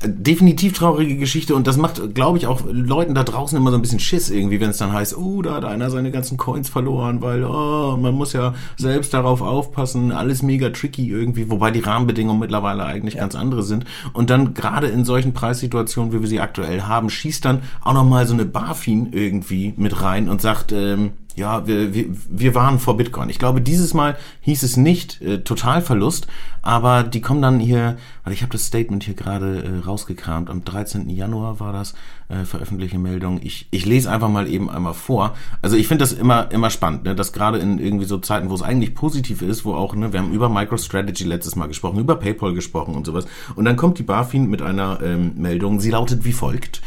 Definitiv 0.06 0.74
traurige 0.74 1.18
Geschichte 1.18 1.56
und 1.56 1.66
das 1.66 1.76
macht, 1.76 2.14
glaube 2.14 2.38
ich, 2.38 2.46
auch 2.46 2.62
Leuten 2.72 3.16
da 3.16 3.24
draußen 3.24 3.58
immer 3.58 3.72
so 3.72 3.78
ein 3.78 3.82
bisschen 3.82 4.00
Schiss 4.00 4.30
irgendwie, 4.30 4.62
wenn 4.62 4.70
es 4.70 4.78
dann 4.78 4.94
heißt, 4.94 5.18
oh, 5.18 5.42
da 5.42 5.56
hat 5.56 5.66
einer 5.66 5.90
seine 5.90 6.12
ganzen 6.12 6.38
Coins 6.38 6.70
verloren, 6.70 7.24
weil 7.24 7.44
oh, 7.44 7.98
man 7.98 8.14
muss 8.14 8.34
ja 8.34 8.54
selbst 8.76 9.16
darauf 9.16 9.42
aufpassen, 9.42 10.12
alles 10.12 10.44
mega 10.44 10.70
tricky 10.70 11.10
irgendwie, 11.10 11.50
wobei 11.50 11.72
die 11.72 11.80
Rahmenbedingungen 11.80 12.40
mittlerweile 12.40 12.86
eigentlich 12.86 13.16
ja. 13.16 13.22
ganz 13.22 13.34
andere 13.34 13.64
sind. 13.64 13.86
Und 14.14 14.30
dann 14.30 14.54
gerade 14.54 14.86
in 14.86 15.04
solchen 15.04 15.34
Preissituationen, 15.34 16.14
wie 16.14 16.22
wir 16.22 16.28
sie 16.28 16.42
aktuell 16.42 16.84
haben, 16.84 17.10
schießt 17.10 17.44
dann 17.44 17.64
auch 17.84 17.94
nochmal 17.94 18.28
so 18.28 18.36
eine 18.36 18.46
BaFin 18.46 19.14
irgendwie 19.14 19.74
mit 19.78 20.00
rein 20.04 20.30
und 20.30 20.44
sagt, 20.44 20.74
ähm, 20.74 21.14
ja, 21.38 21.68
wir, 21.68 21.94
wir, 21.94 22.08
wir 22.10 22.56
waren 22.56 22.80
vor 22.80 22.98
Bitcoin. 22.98 23.30
Ich 23.30 23.38
glaube, 23.38 23.62
dieses 23.62 23.94
Mal 23.94 24.18
hieß 24.42 24.64
es 24.64 24.76
nicht 24.76 25.22
äh, 25.22 25.44
Totalverlust, 25.44 26.26
aber 26.64 27.04
die 27.04 27.22
kommen 27.22 27.44
dann 27.44 27.60
hier, 27.60 27.98
weil 28.24 28.34
ich 28.34 28.42
habe 28.42 28.52
das 28.52 28.66
Statement 28.66 29.04
hier 29.04 29.14
gerade 29.14 29.64
äh, 29.64 29.86
rausgekramt, 29.86 30.50
am 30.50 30.66
13. 30.66 31.08
Januar 31.10 31.60
war 31.60 31.74
das, 31.74 31.94
äh, 32.30 32.46
veröffentlichte 32.46 32.98
Meldung. 32.98 33.40
Ich, 33.42 33.68
ich 33.72 33.86
lese 33.86 34.12
einfach 34.12 34.30
mal 34.30 34.48
eben 34.48 34.70
einmal 34.70 34.94
vor. 34.94 35.36
Also 35.62 35.78
ich 35.78 35.88
finde 35.88 36.04
das 36.04 36.14
immer, 36.14 36.52
immer 36.52 36.70
spannend, 36.70 37.04
ne, 37.04 37.16
dass 37.16 37.34
gerade 37.34 37.58
in 37.60 37.80
irgendwie 37.80 38.06
so 38.06 38.18
Zeiten, 38.18 38.50
wo 38.50 38.56
es 38.56 38.62
eigentlich 38.62 38.96
positiv 38.96 39.42
ist, 39.42 39.66
wo 39.66 39.74
auch, 39.74 39.96
ne, 39.96 40.12
wir 40.12 40.20
haben 40.20 40.34
über 40.34 40.50
MicroStrategy 40.50 41.24
letztes 41.24 41.56
Mal 41.56 41.68
gesprochen, 41.68 42.00
über 42.00 42.16
PayPal 42.16 42.54
gesprochen 42.54 42.96
und 42.96 43.06
sowas. 43.06 43.28
Und 43.56 43.66
dann 43.66 43.78
kommt 43.78 44.00
die 44.00 44.04
BaFin 44.04 44.50
mit 44.50 44.62
einer 44.62 45.00
ähm, 45.02 45.34
Meldung, 45.36 45.80
sie 45.80 45.92
lautet 45.92 46.26
wie 46.26 46.34
folgt. 46.34 46.82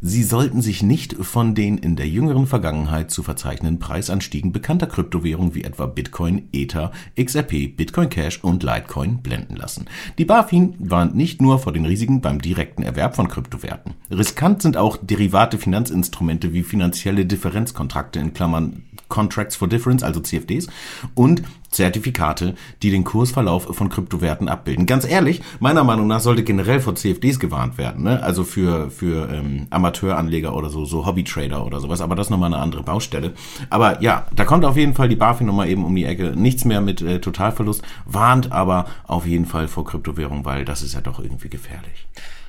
Sie 0.00 0.22
sollten 0.22 0.62
sich 0.62 0.82
nicht 0.82 1.14
von 1.14 1.54
den 1.54 1.78
in 1.78 1.96
der 1.96 2.08
jüngeren 2.08 2.46
Vergangenheit 2.46 3.10
zu 3.10 3.22
verzeichnenden 3.22 3.78
Preisanstiegen 3.78 4.52
bekannter 4.52 4.86
Kryptowährungen 4.86 5.54
wie 5.54 5.64
etwa 5.64 5.86
Bitcoin, 5.86 6.48
Ether, 6.52 6.92
XRP, 7.20 7.76
Bitcoin 7.76 8.08
Cash 8.08 8.42
und 8.42 8.62
Litecoin 8.62 9.18
blenden 9.18 9.56
lassen. 9.56 9.86
Die 10.18 10.24
BaFin 10.24 10.74
warnt 10.78 11.14
nicht 11.14 11.42
nur 11.42 11.58
vor 11.58 11.72
den 11.72 11.84
Risiken 11.84 12.20
beim 12.20 12.40
direkten 12.40 12.82
Erwerb 12.82 13.16
von 13.16 13.28
Kryptowerten. 13.28 13.94
Riskant 14.10 14.62
sind 14.62 14.76
auch 14.76 14.85
auch 14.86 14.96
derivate 15.02 15.58
Finanzinstrumente 15.58 16.52
wie 16.52 16.62
finanzielle 16.62 17.26
Differenzkontrakte 17.26 18.20
in 18.20 18.32
Klammern 18.34 18.84
Contracts 19.08 19.56
for 19.56 19.68
Difference, 19.68 20.04
also 20.04 20.20
CFDs, 20.20 20.68
und 21.14 21.42
Zertifikate, 21.70 22.54
die 22.82 22.90
den 22.92 23.02
Kursverlauf 23.02 23.64
von 23.76 23.88
Kryptowerten 23.88 24.48
abbilden. 24.48 24.86
Ganz 24.86 25.04
ehrlich, 25.04 25.42
meiner 25.58 25.82
Meinung 25.82 26.06
nach 26.06 26.20
sollte 26.20 26.44
generell 26.44 26.78
vor 26.80 26.94
CFDs 26.94 27.40
gewarnt 27.40 27.78
werden, 27.78 28.04
ne? 28.04 28.22
also 28.22 28.44
für, 28.44 28.90
für 28.90 29.28
ähm, 29.32 29.66
Amateuranleger 29.70 30.54
oder 30.54 30.70
so, 30.70 30.84
so 30.84 31.04
Hobbytrader 31.04 31.66
oder 31.66 31.80
sowas, 31.80 32.00
aber 32.00 32.14
das 32.14 32.28
ist 32.28 32.30
nochmal 32.30 32.52
eine 32.52 32.62
andere 32.62 32.84
Baustelle. 32.84 33.34
Aber 33.68 34.00
ja, 34.02 34.26
da 34.34 34.44
kommt 34.44 34.64
auf 34.64 34.76
jeden 34.76 34.94
Fall 34.94 35.08
die 35.08 35.16
BaFin 35.16 35.48
nochmal 35.48 35.68
eben 35.68 35.84
um 35.84 35.94
die 35.94 36.04
Ecke. 36.04 36.32
Nichts 36.36 36.64
mehr 36.64 36.80
mit 36.80 37.02
äh, 37.02 37.20
Totalverlust, 37.20 37.82
warnt 38.04 38.52
aber 38.52 38.86
auf 39.08 39.26
jeden 39.26 39.46
Fall 39.46 39.66
vor 39.66 39.84
Kryptowährung, 39.84 40.44
weil 40.44 40.64
das 40.64 40.82
ist 40.82 40.94
ja 40.94 41.00
doch 41.00 41.18
irgendwie 41.18 41.48
gefährlich. 41.48 42.06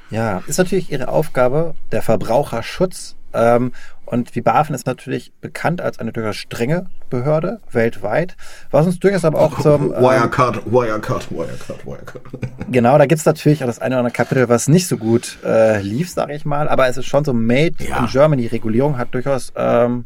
Ja, 0.09 0.41
ist 0.47 0.57
natürlich 0.57 0.91
ihre 0.91 1.09
Aufgabe, 1.09 1.75
der 1.91 2.01
Verbraucherschutz. 2.01 3.15
Ähm, 3.33 3.73
und 4.07 4.35
wie 4.35 4.41
BaFin 4.41 4.73
ist 4.73 4.87
natürlich 4.87 5.33
bekannt 5.41 5.81
als 5.81 5.99
eine 5.99 6.11
durchaus 6.11 6.37
strenge 6.37 6.87
Behörde 7.09 7.59
weltweit, 7.71 8.35
was 8.71 8.85
uns 8.85 8.99
durchaus 8.99 9.25
aber 9.25 9.39
auch 9.39 9.59
zum... 9.61 9.67
Ähm, 9.97 10.03
Wirecard, 10.03 10.65
Wirecard, 10.65 11.31
Wirecard, 11.31 11.85
Wirecard. 11.85 12.23
Genau, 12.71 12.97
da 12.97 13.05
gibt's 13.05 13.25
natürlich 13.25 13.63
auch 13.63 13.67
das 13.67 13.79
eine 13.79 13.95
oder 13.95 13.99
andere 13.99 14.13
Kapitel, 14.13 14.49
was 14.49 14.67
nicht 14.67 14.87
so 14.87 14.97
gut 14.97 15.37
äh, 15.43 15.81
lief, 15.81 16.09
sage 16.09 16.33
ich 16.33 16.45
mal, 16.45 16.67
aber 16.67 16.87
es 16.87 16.97
ist 16.97 17.05
schon 17.05 17.23
so 17.23 17.33
Made 17.33 17.75
ja. 17.79 17.99
in 17.99 18.07
Germany. 18.07 18.47
Regulierung 18.47 18.97
hat 18.97 19.13
durchaus... 19.13 19.53
Ähm, 19.55 20.05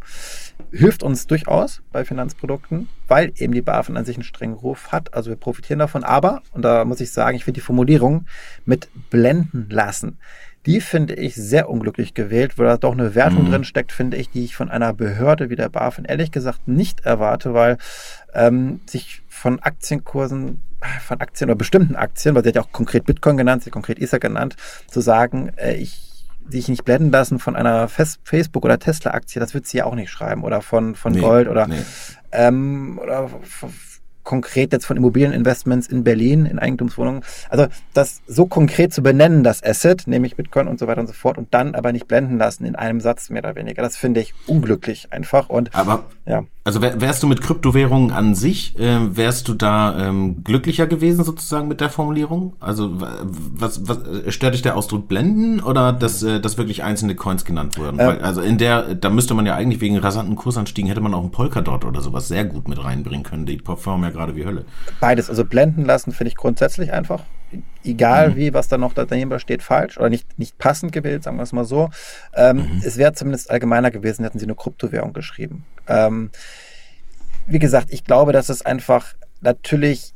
hilft 0.71 1.03
uns 1.03 1.27
durchaus 1.27 1.81
bei 1.91 2.05
Finanzprodukten, 2.05 2.87
weil 3.07 3.33
eben 3.37 3.53
die 3.53 3.61
BaFin 3.61 3.97
an 3.97 4.05
sich 4.05 4.15
einen 4.15 4.23
strengen 4.23 4.55
Ruf 4.55 4.91
hat. 4.91 5.13
Also 5.13 5.29
wir 5.29 5.35
profitieren 5.35 5.79
davon. 5.79 6.03
Aber, 6.03 6.41
und 6.53 6.63
da 6.63 6.85
muss 6.85 7.01
ich 7.01 7.11
sagen, 7.11 7.35
ich 7.35 7.43
finde 7.43 7.59
die 7.59 7.65
Formulierung 7.65 8.25
mit 8.65 8.89
blenden 9.09 9.67
lassen, 9.69 10.17
die 10.65 10.81
finde 10.81 11.15
ich 11.15 11.35
sehr 11.35 11.69
unglücklich 11.69 12.13
gewählt, 12.13 12.57
weil 12.57 12.67
da 12.67 12.77
doch 12.77 12.93
eine 12.93 13.15
Wertung 13.15 13.45
mhm. 13.45 13.51
drin 13.51 13.63
steckt, 13.63 13.91
finde 13.91 14.17
ich, 14.17 14.29
die 14.29 14.43
ich 14.43 14.55
von 14.55 14.69
einer 14.69 14.93
Behörde 14.93 15.49
wie 15.49 15.55
der 15.55 15.69
BaFin 15.69 16.05
ehrlich 16.05 16.31
gesagt 16.31 16.67
nicht 16.67 17.01
erwarte, 17.01 17.53
weil 17.53 17.77
ähm, 18.33 18.81
sich 18.85 19.23
von 19.27 19.59
Aktienkursen 19.59 20.61
von 21.05 21.21
Aktien 21.21 21.49
oder 21.49 21.57
bestimmten 21.57 21.95
Aktien, 21.95 22.33
weil 22.33 22.43
sie 22.43 22.49
hat 22.49 22.55
ja 22.55 22.61
auch 22.63 22.71
konkret 22.71 23.05
Bitcoin 23.05 23.37
genannt, 23.37 23.63
sie 23.63 23.67
hat 23.67 23.73
konkret 23.73 23.99
Ether 23.99 24.19
genannt, 24.19 24.55
zu 24.87 25.01
sagen, 25.01 25.51
äh, 25.57 25.75
ich 25.75 26.11
sich 26.49 26.67
nicht 26.67 26.83
blenden 26.83 27.11
lassen 27.11 27.39
von 27.39 27.55
einer 27.55 27.87
Facebook- 27.87 28.65
oder 28.65 28.79
Tesla-Aktie, 28.79 29.39
das 29.39 29.53
wird 29.53 29.67
sie 29.67 29.77
ja 29.77 29.85
auch 29.85 29.95
nicht 29.95 30.09
schreiben. 30.09 30.43
Oder 30.43 30.61
von, 30.61 30.95
von 30.95 31.13
nee, 31.13 31.21
Gold 31.21 31.47
oder, 31.47 31.67
nee. 31.67 31.81
ähm, 32.31 32.99
oder 33.01 33.29
konkret 34.31 34.71
jetzt 34.71 34.85
von 34.85 34.95
Immobilieninvestments 34.95 35.87
in 35.87 36.05
Berlin, 36.05 36.45
in 36.45 36.57
Eigentumswohnungen. 36.57 37.21
Also 37.49 37.67
das 37.93 38.21
so 38.27 38.45
konkret 38.45 38.93
zu 38.93 39.03
benennen, 39.03 39.43
das 39.43 39.61
Asset, 39.61 40.07
nämlich 40.07 40.37
Bitcoin 40.37 40.69
und 40.69 40.79
so 40.79 40.87
weiter 40.87 41.01
und 41.01 41.07
so 41.07 41.11
fort, 41.11 41.37
und 41.37 41.53
dann 41.53 41.75
aber 41.75 41.91
nicht 41.91 42.07
blenden 42.07 42.37
lassen 42.37 42.63
in 42.63 42.77
einem 42.77 43.01
Satz 43.01 43.29
mehr 43.29 43.43
oder 43.43 43.55
weniger. 43.55 43.81
Das 43.81 43.97
finde 43.97 44.21
ich 44.21 44.33
unglücklich 44.47 45.11
einfach. 45.11 45.49
Und 45.49 45.75
aber 45.75 46.05
ja. 46.31 46.45
Also 46.63 46.81
wärst 46.81 47.21
du 47.23 47.27
mit 47.27 47.41
Kryptowährungen 47.41 48.11
an 48.11 48.35
sich, 48.35 48.79
äh, 48.79 49.17
wärst 49.17 49.49
du 49.49 49.53
da 49.53 50.07
ähm, 50.07 50.45
glücklicher 50.45 50.87
gewesen 50.87 51.25
sozusagen 51.25 51.67
mit 51.67 51.81
der 51.81 51.89
Formulierung? 51.89 52.53
Also 52.61 53.01
was, 53.01 53.85
was 53.85 53.99
stört 54.33 54.53
dich 54.53 54.61
der 54.61 54.77
Ausdruck 54.77 55.09
blenden 55.09 55.59
oder 55.59 55.91
dass, 55.91 56.23
äh, 56.23 56.39
dass 56.39 56.57
wirklich 56.57 56.83
einzelne 56.83 57.15
Coins 57.15 57.43
genannt 57.43 57.77
wurden? 57.77 57.99
Ähm, 57.99 58.07
Weil, 58.07 58.21
also 58.21 58.39
in 58.39 58.57
der, 58.57 58.95
da 58.95 59.09
müsste 59.09 59.33
man 59.33 59.45
ja 59.45 59.55
eigentlich 59.55 59.81
wegen 59.81 59.97
rasanten 59.97 60.37
Kursanstiegen 60.37 60.87
hätte 60.87 61.01
man 61.01 61.13
auch 61.13 61.21
einen 61.21 61.31
Polkadot 61.31 61.83
oder 61.83 61.99
sowas 61.99 62.29
sehr 62.29 62.45
gut 62.45 62.69
mit 62.69 62.81
reinbringen 62.81 63.23
können. 63.23 63.45
Die 63.45 63.57
performen 63.57 64.05
ja 64.05 64.11
gerade 64.11 64.37
wie 64.37 64.45
Hölle. 64.45 64.63
Beides, 65.01 65.29
also 65.29 65.43
blenden 65.43 65.83
lassen 65.83 66.13
finde 66.13 66.29
ich 66.29 66.37
grundsätzlich 66.37 66.93
einfach 66.93 67.23
egal 67.83 68.31
mhm. 68.31 68.35
wie, 68.35 68.53
was 68.53 68.67
da 68.67 68.77
noch 68.77 68.93
dahinter 68.93 69.39
steht, 69.39 69.63
falsch 69.63 69.97
oder 69.97 70.09
nicht, 70.09 70.39
nicht 70.39 70.57
passend 70.57 70.91
gewählt, 70.91 71.23
sagen 71.23 71.37
wir 71.37 71.43
es 71.43 71.53
mal 71.53 71.65
so. 71.65 71.89
Ähm, 72.35 72.57
mhm. 72.57 72.81
Es 72.85 72.97
wäre 72.97 73.13
zumindest 73.13 73.49
allgemeiner 73.51 73.91
gewesen, 73.91 74.23
hätten 74.23 74.39
sie 74.39 74.45
eine 74.45 74.55
Kryptowährung 74.55 75.13
geschrieben. 75.13 75.65
Ähm, 75.87 76.31
wie 77.47 77.59
gesagt, 77.59 77.87
ich 77.91 78.03
glaube, 78.03 78.33
dass 78.33 78.49
es 78.49 78.65
einfach 78.65 79.13
natürlich 79.41 80.13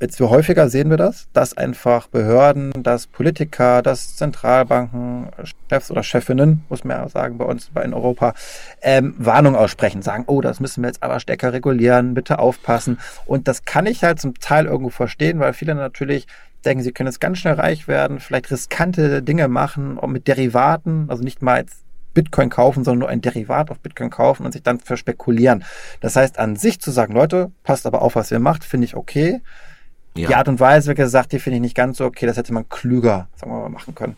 jetzt 0.00 0.16
für 0.16 0.28
häufiger 0.28 0.68
sehen 0.68 0.90
wir 0.90 0.96
das, 0.96 1.28
dass 1.32 1.56
einfach 1.56 2.08
Behörden, 2.08 2.72
dass 2.82 3.06
Politiker, 3.06 3.80
dass 3.80 4.16
Zentralbanken, 4.16 5.28
Chefs 5.70 5.90
oder 5.90 6.02
Chefinnen, 6.02 6.64
muss 6.68 6.84
man 6.84 6.98
ja 6.98 7.08
sagen, 7.08 7.38
bei 7.38 7.44
uns 7.44 7.70
in 7.82 7.94
Europa, 7.94 8.34
ähm, 8.82 9.14
Warnung 9.18 9.56
aussprechen, 9.56 10.02
sagen, 10.02 10.24
oh, 10.26 10.40
das 10.40 10.60
müssen 10.60 10.82
wir 10.82 10.88
jetzt 10.88 11.02
aber 11.02 11.20
stärker 11.20 11.52
regulieren, 11.52 12.14
bitte 12.14 12.38
aufpassen. 12.38 12.98
Und 13.24 13.48
das 13.48 13.64
kann 13.64 13.86
ich 13.86 14.02
halt 14.02 14.20
zum 14.20 14.38
Teil 14.38 14.66
irgendwo 14.66 14.90
verstehen, 14.90 15.38
weil 15.38 15.52
viele 15.52 15.74
natürlich 15.74 16.26
denken, 16.64 16.82
sie 16.82 16.92
können 16.92 17.08
jetzt 17.08 17.20
ganz 17.20 17.38
schnell 17.38 17.54
reich 17.54 17.88
werden, 17.88 18.20
vielleicht 18.20 18.50
riskante 18.50 19.22
Dinge 19.22 19.48
machen, 19.48 19.98
auch 19.98 20.08
mit 20.08 20.28
Derivaten, 20.28 21.06
also 21.08 21.22
nicht 21.22 21.42
mal 21.42 21.60
jetzt 21.60 21.84
Bitcoin 22.14 22.48
kaufen, 22.48 22.84
sondern 22.84 23.00
nur 23.00 23.08
ein 23.08 23.20
Derivat 23.20 23.70
auf 23.70 23.80
Bitcoin 23.80 24.10
kaufen 24.10 24.46
und 24.46 24.52
sich 24.52 24.62
dann 24.62 24.78
verspekulieren. 24.78 25.64
Das 26.00 26.16
heißt, 26.16 26.38
an 26.38 26.56
sich 26.56 26.80
zu 26.80 26.90
sagen, 26.90 27.12
Leute, 27.12 27.50
passt 27.64 27.86
aber 27.86 28.02
auf, 28.02 28.14
was 28.14 28.30
ihr 28.30 28.38
macht, 28.38 28.64
finde 28.64 28.86
ich 28.86 28.96
okay. 28.96 29.40
Ja. 30.16 30.28
Die 30.28 30.34
Art 30.36 30.48
und 30.48 30.60
Weise, 30.60 30.92
wie 30.92 30.94
gesagt, 30.94 31.32
die 31.32 31.40
finde 31.40 31.56
ich 31.56 31.62
nicht 31.62 31.76
ganz 31.76 31.98
so 31.98 32.04
okay. 32.04 32.26
Das 32.26 32.36
hätte 32.36 32.54
man 32.54 32.68
klüger, 32.68 33.28
sagen 33.34 33.50
wir 33.50 33.60
mal, 33.60 33.68
machen 33.68 33.96
können. 33.96 34.16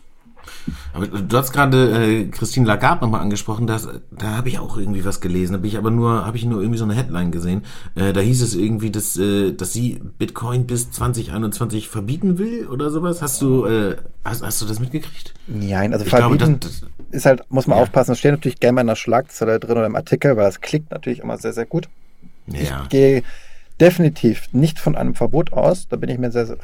Aber 0.93 1.07
du 1.07 1.37
hast 1.37 1.51
gerade 1.51 1.91
äh, 1.91 2.25
Christine 2.25 2.65
Lagarde 2.65 3.03
nochmal 3.03 3.21
angesprochen, 3.21 3.67
das, 3.67 3.87
da 4.11 4.37
habe 4.37 4.49
ich 4.49 4.59
auch 4.59 4.77
irgendwie 4.77 5.05
was 5.05 5.21
gelesen, 5.21 5.53
da 5.53 5.59
bin 5.59 5.69
ich 5.69 5.77
aber 5.77 5.91
nur, 5.91 6.25
habe 6.25 6.37
ich 6.37 6.45
nur 6.45 6.61
irgendwie 6.61 6.77
so 6.77 6.85
eine 6.85 6.95
Headline 6.95 7.31
gesehen. 7.31 7.63
Äh, 7.95 8.13
da 8.13 8.21
hieß 8.21 8.41
es 8.41 8.55
irgendwie, 8.55 8.91
dass, 8.91 9.17
äh, 9.17 9.53
dass 9.53 9.73
sie 9.73 9.99
Bitcoin 10.17 10.67
bis 10.67 10.91
2021 10.91 11.89
verbieten 11.89 12.37
will 12.37 12.67
oder 12.67 12.89
sowas. 12.89 13.21
Hast 13.21 13.41
du, 13.41 13.65
äh, 13.65 13.97
hast, 14.23 14.43
hast 14.43 14.61
du 14.61 14.65
das 14.65 14.79
mitgekriegt? 14.79 15.33
Nein, 15.47 15.93
also 15.93 16.05
ich 16.05 16.09
verbieten 16.09 16.37
glaube, 16.37 16.57
das, 16.59 16.81
das, 16.81 16.89
ist 17.11 17.25
halt, 17.25 17.43
muss 17.49 17.67
man 17.67 17.77
ja. 17.77 17.83
aufpassen, 17.83 18.11
das 18.11 18.19
steht 18.19 18.31
natürlich 18.31 18.59
gerne 18.59 18.73
mal 18.73 18.81
in 18.81 18.87
der 18.87 18.95
Schlagzeile 18.95 19.59
drin 19.59 19.77
oder 19.77 19.85
im 19.85 19.95
Artikel, 19.95 20.35
weil 20.35 20.45
das 20.45 20.61
klickt 20.61 20.91
natürlich 20.91 21.19
immer 21.19 21.37
sehr, 21.37 21.53
sehr 21.53 21.65
gut. 21.65 21.87
Ja. 22.47 22.83
Ich 22.83 22.89
gehe 22.89 23.23
definitiv 23.79 24.49
nicht 24.51 24.79
von 24.79 24.95
einem 24.95 25.15
Verbot 25.15 25.53
aus. 25.53 25.87
Da 25.87 25.97
bin 25.97 26.09
ich 26.09 26.17
mir 26.17 26.31
sehr, 26.31 26.45
sehr 26.45 26.57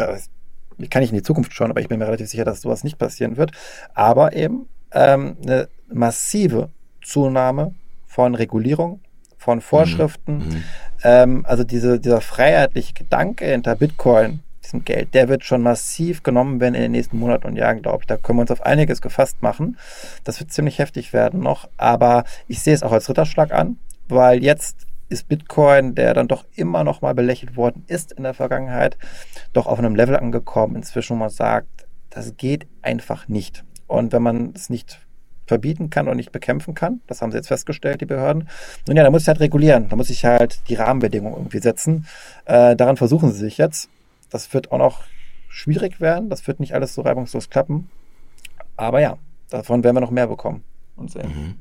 äh, 0.79 0.87
kann 0.87 1.03
ich 1.03 1.09
in 1.09 1.15
die 1.15 1.23
Zukunft 1.23 1.53
schauen, 1.53 1.71
aber 1.71 1.81
ich 1.81 1.87
bin 1.87 1.99
mir 1.99 2.05
relativ 2.05 2.29
sicher, 2.29 2.45
dass 2.45 2.61
sowas 2.61 2.83
nicht 2.83 2.97
passieren 2.97 3.37
wird. 3.37 3.51
Aber 3.93 4.33
eben 4.33 4.67
ähm, 4.91 5.37
eine 5.43 5.67
massive 5.91 6.69
Zunahme 7.01 7.73
von 8.05 8.35
Regulierung, 8.35 9.01
von 9.37 9.61
Vorschriften. 9.61 10.37
Mhm. 10.37 10.43
mhm. 10.43 10.63
Ähm, 11.05 11.45
also 11.45 11.63
diese, 11.63 11.99
dieser 11.99 12.21
freiheitliche 12.21 12.93
Gedanke 12.93 13.45
hinter 13.45 13.75
Bitcoin, 13.75 14.39
diesem 14.63 14.85
Geld, 14.85 15.13
der 15.13 15.27
wird 15.27 15.43
schon 15.43 15.61
massiv 15.61 16.23
genommen 16.23 16.61
werden 16.61 16.75
in 16.75 16.81
den 16.81 16.91
nächsten 16.91 17.17
Monaten 17.17 17.47
und 17.47 17.57
Jahren, 17.57 17.81
glaube 17.81 18.03
ich. 18.03 18.07
Da 18.07 18.17
können 18.17 18.37
wir 18.37 18.41
uns 18.41 18.51
auf 18.51 18.65
einiges 18.65 19.01
gefasst 19.01 19.41
machen. 19.41 19.77
Das 20.23 20.39
wird 20.39 20.53
ziemlich 20.53 20.79
heftig 20.79 21.11
werden 21.11 21.41
noch. 21.41 21.69
Aber 21.77 22.23
ich 22.47 22.61
sehe 22.61 22.73
es 22.73 22.83
auch 22.83 22.93
als 22.93 23.09
Ritterschlag 23.09 23.51
an, 23.51 23.77
weil 24.07 24.41
jetzt 24.43 24.87
ist 25.13 25.27
Bitcoin, 25.27 25.95
der 25.95 26.13
dann 26.13 26.27
doch 26.27 26.45
immer 26.55 26.83
noch 26.83 27.01
mal 27.01 27.13
belächelt 27.13 27.55
worden 27.55 27.83
ist 27.87 28.11
in 28.11 28.23
der 28.23 28.33
Vergangenheit, 28.33 28.97
doch 29.53 29.67
auf 29.67 29.79
einem 29.79 29.95
Level 29.95 30.17
angekommen, 30.17 30.75
inzwischen 30.75 31.15
wo 31.15 31.19
man 31.19 31.29
sagt, 31.29 31.87
das 32.09 32.35
geht 32.35 32.67
einfach 32.81 33.27
nicht. 33.27 33.63
Und 33.87 34.11
wenn 34.11 34.21
man 34.21 34.53
es 34.55 34.69
nicht 34.69 34.99
verbieten 35.45 35.89
kann 35.89 36.07
und 36.07 36.17
nicht 36.17 36.31
bekämpfen 36.31 36.73
kann, 36.73 37.01
das 37.07 37.21
haben 37.21 37.31
sie 37.31 37.37
jetzt 37.37 37.47
festgestellt, 37.47 38.01
die 38.01 38.05
Behörden, 38.05 38.49
nun 38.87 38.97
ja, 38.97 39.03
da 39.03 39.11
muss 39.11 39.23
ich 39.23 39.27
halt 39.27 39.39
regulieren, 39.39 39.89
da 39.89 39.95
muss 39.95 40.09
ich 40.09 40.25
halt 40.25 40.67
die 40.69 40.75
Rahmenbedingungen 40.75 41.37
irgendwie 41.37 41.59
setzen. 41.59 42.07
Äh, 42.45 42.75
daran 42.75 42.97
versuchen 42.97 43.31
sie 43.31 43.39
sich 43.39 43.57
jetzt. 43.57 43.89
Das 44.29 44.53
wird 44.53 44.71
auch 44.71 44.77
noch 44.77 45.03
schwierig 45.49 46.01
werden, 46.01 46.29
das 46.29 46.47
wird 46.47 46.59
nicht 46.59 46.73
alles 46.73 46.95
so 46.95 47.01
reibungslos 47.01 47.49
klappen. 47.49 47.89
Aber 48.75 48.99
ja, 48.99 49.17
davon 49.49 49.83
werden 49.83 49.95
wir 49.95 50.01
noch 50.01 50.11
mehr 50.11 50.27
bekommen 50.27 50.63
und 50.95 51.11
sehen. 51.11 51.27
Mhm. 51.27 51.55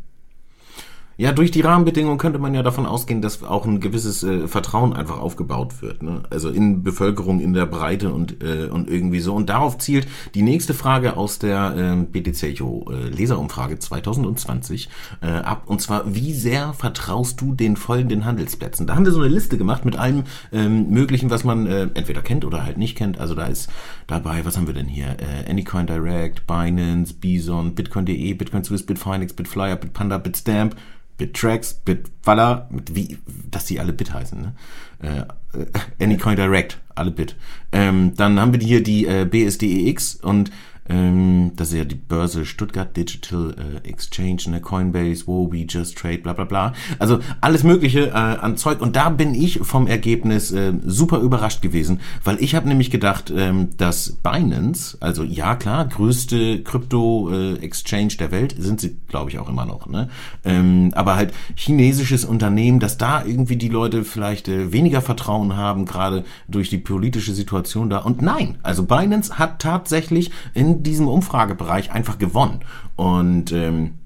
Ja, 1.23 1.31
durch 1.31 1.53
die 1.53 1.61
Rahmenbedingungen 1.61 2.19
könnte 2.19 2.41
man 2.41 2.53
ja 2.53 2.65
davon 2.65 2.85
ausgehen, 2.85 3.23
dass 3.23 3.45
auch 3.45 3.65
ein 3.65 3.79
gewisses 3.79 4.25
äh, 4.25 4.49
Vertrauen 4.49 4.93
einfach 4.93 5.21
aufgebaut 5.21 5.81
wird. 5.81 6.03
Ne? 6.03 6.25
Also 6.31 6.49
in 6.49 6.83
Bevölkerung, 6.83 7.39
in 7.39 7.53
der 7.53 7.67
Breite 7.67 8.13
und, 8.13 8.43
äh, 8.43 8.67
und 8.67 8.91
irgendwie 8.91 9.21
so. 9.21 9.33
Und 9.33 9.49
darauf 9.49 9.79
zielt 9.79 10.09
die 10.35 10.43
nächste 10.43 10.75
Frage 10.75 11.17
aus 11.17 11.39
der 11.39 11.77
äh, 11.77 12.05
BTC 12.05 12.43
Echo 12.43 12.91
äh, 12.91 13.09
Leserumfrage 13.09 13.79
2020 13.79 14.89
äh, 15.21 15.29
ab. 15.29 15.63
Und 15.67 15.81
zwar, 15.81 16.13
wie 16.13 16.33
sehr 16.33 16.73
vertraust 16.73 17.41
du 17.41 17.55
den 17.55 17.77
folgenden 17.77 18.25
Handelsplätzen? 18.25 18.89
Da 18.89 18.97
haben 18.97 19.05
wir 19.05 19.13
so 19.13 19.21
eine 19.21 19.33
Liste 19.33 19.57
gemacht 19.57 19.85
mit 19.85 19.95
allem 19.95 20.25
ähm, 20.51 20.91
Möglichen, 20.91 21.31
was 21.31 21.45
man 21.45 21.69
äh, 21.69 21.83
entweder 21.95 22.23
kennt 22.23 22.45
oder 22.45 22.65
halt 22.65 22.79
nicht 22.79 22.99
kennt. 22.99 23.21
Also 23.21 23.37
da 23.37 23.47
ist 23.47 23.71
dabei, 24.09 24.45
was 24.45 24.57
haben 24.57 24.67
wir 24.67 24.75
denn 24.75 24.89
hier? 24.89 25.19
Äh, 25.21 25.49
Anycoin 25.49 25.87
Direct, 25.87 26.49
Binance, 26.49 27.15
Bison, 27.15 27.77
Bitcoin.de, 27.77 28.35
Bitcoin 28.35 28.65
Swiss, 28.65 28.85
Bitfinex, 28.85 29.35
Bitflyer, 29.35 29.77
Bitpanda, 29.77 30.19
Bitstamp, 30.19 30.75
Bittracks, 31.19 31.75
Bitwaller, 31.75 32.69
wie, 32.91 33.19
dass 33.51 33.67
die 33.67 33.81
alle 33.81 33.93
Bit 33.93 34.13
heißen, 34.13 34.41
ne? 34.41 34.55
Äh, 35.03 35.59
äh 35.59 35.67
Anycoin 36.05 36.37
Direct, 36.37 36.79
alle 36.95 37.11
Bit. 37.11 37.37
Ähm, 37.71 38.15
dann 38.17 38.41
haben 38.41 38.53
wir 38.53 38.61
hier 38.61 38.83
die 38.83 39.07
äh, 39.07 39.25
BSDEX 39.25 40.17
und 40.17 40.51
ähm, 40.89 41.53
das 41.57 41.69
ist 41.69 41.79
ja 41.79 41.85
die 41.85 41.95
Börse 41.95 42.45
Stuttgart 42.45 42.97
Digital 42.97 43.55
äh, 43.85 43.89
Exchange, 43.89 44.43
ne, 44.49 44.61
Coinbase, 44.61 45.27
Wobi, 45.27 45.67
Just 45.69 45.97
Trade, 45.97 46.19
bla 46.19 46.33
bla 46.33 46.45
bla. 46.45 46.73
Also 46.99 47.21
alles 47.41 47.63
Mögliche 47.63 48.09
äh, 48.09 48.13
an 48.13 48.57
Zeug. 48.57 48.81
Und 48.81 48.97
da 48.97 49.09
bin 49.09 49.35
ich 49.35 49.61
vom 49.61 49.87
Ergebnis 49.87 50.51
äh, 50.51 50.73
super 50.85 51.19
überrascht 51.19 51.63
gewesen, 51.63 52.01
weil 52.25 52.43
ich 52.43 52.55
habe 52.55 52.69
nämlich 52.69 52.91
gedacht, 52.91 53.33
ähm, 53.35 53.71
dass 53.77 54.13
Binance, 54.23 54.97
also 55.01 55.23
ja 55.23 55.55
klar, 55.55 55.87
größte 55.87 56.63
Krypto-Exchange 56.63 58.15
äh, 58.15 58.17
der 58.17 58.31
Welt, 58.33 58.55
sind 58.59 58.81
sie, 58.81 58.97
glaube 59.09 59.31
ich, 59.31 59.39
auch 59.39 59.49
immer 59.49 59.65
noch. 59.65 59.87
Ne? 59.87 60.09
Ähm, 60.45 60.91
aber 60.95 61.15
halt 61.15 61.33
chinesisches 61.55 62.25
Unternehmen, 62.25 62.81
dass 62.81 62.99
da 62.99 63.25
irgendwie 63.25 63.57
die 63.57 63.69
Leute 63.69 64.05
vielleicht 64.05 64.49
äh, 64.49 64.73
weniger 64.73 65.01
Vertrauen 65.01 65.57
haben, 65.57 65.85
gerade 65.85 66.25
durch 66.49 66.71
die 66.71 66.79
politische 66.79 67.33
Situation 67.35 67.89
da. 67.89 67.99
Und 67.99 68.21
nein, 68.21 68.59
also 68.63 68.83
Binance 68.83 69.39
hat 69.39 69.61
tatsächlich 69.61 70.33
in 70.55 70.72
diesem 70.81 71.09
Umfragebereich 71.09 71.93
einfach 71.93 72.19
gewonnen. 72.19 72.61
Und 72.97 73.53
ähm, 73.53 73.99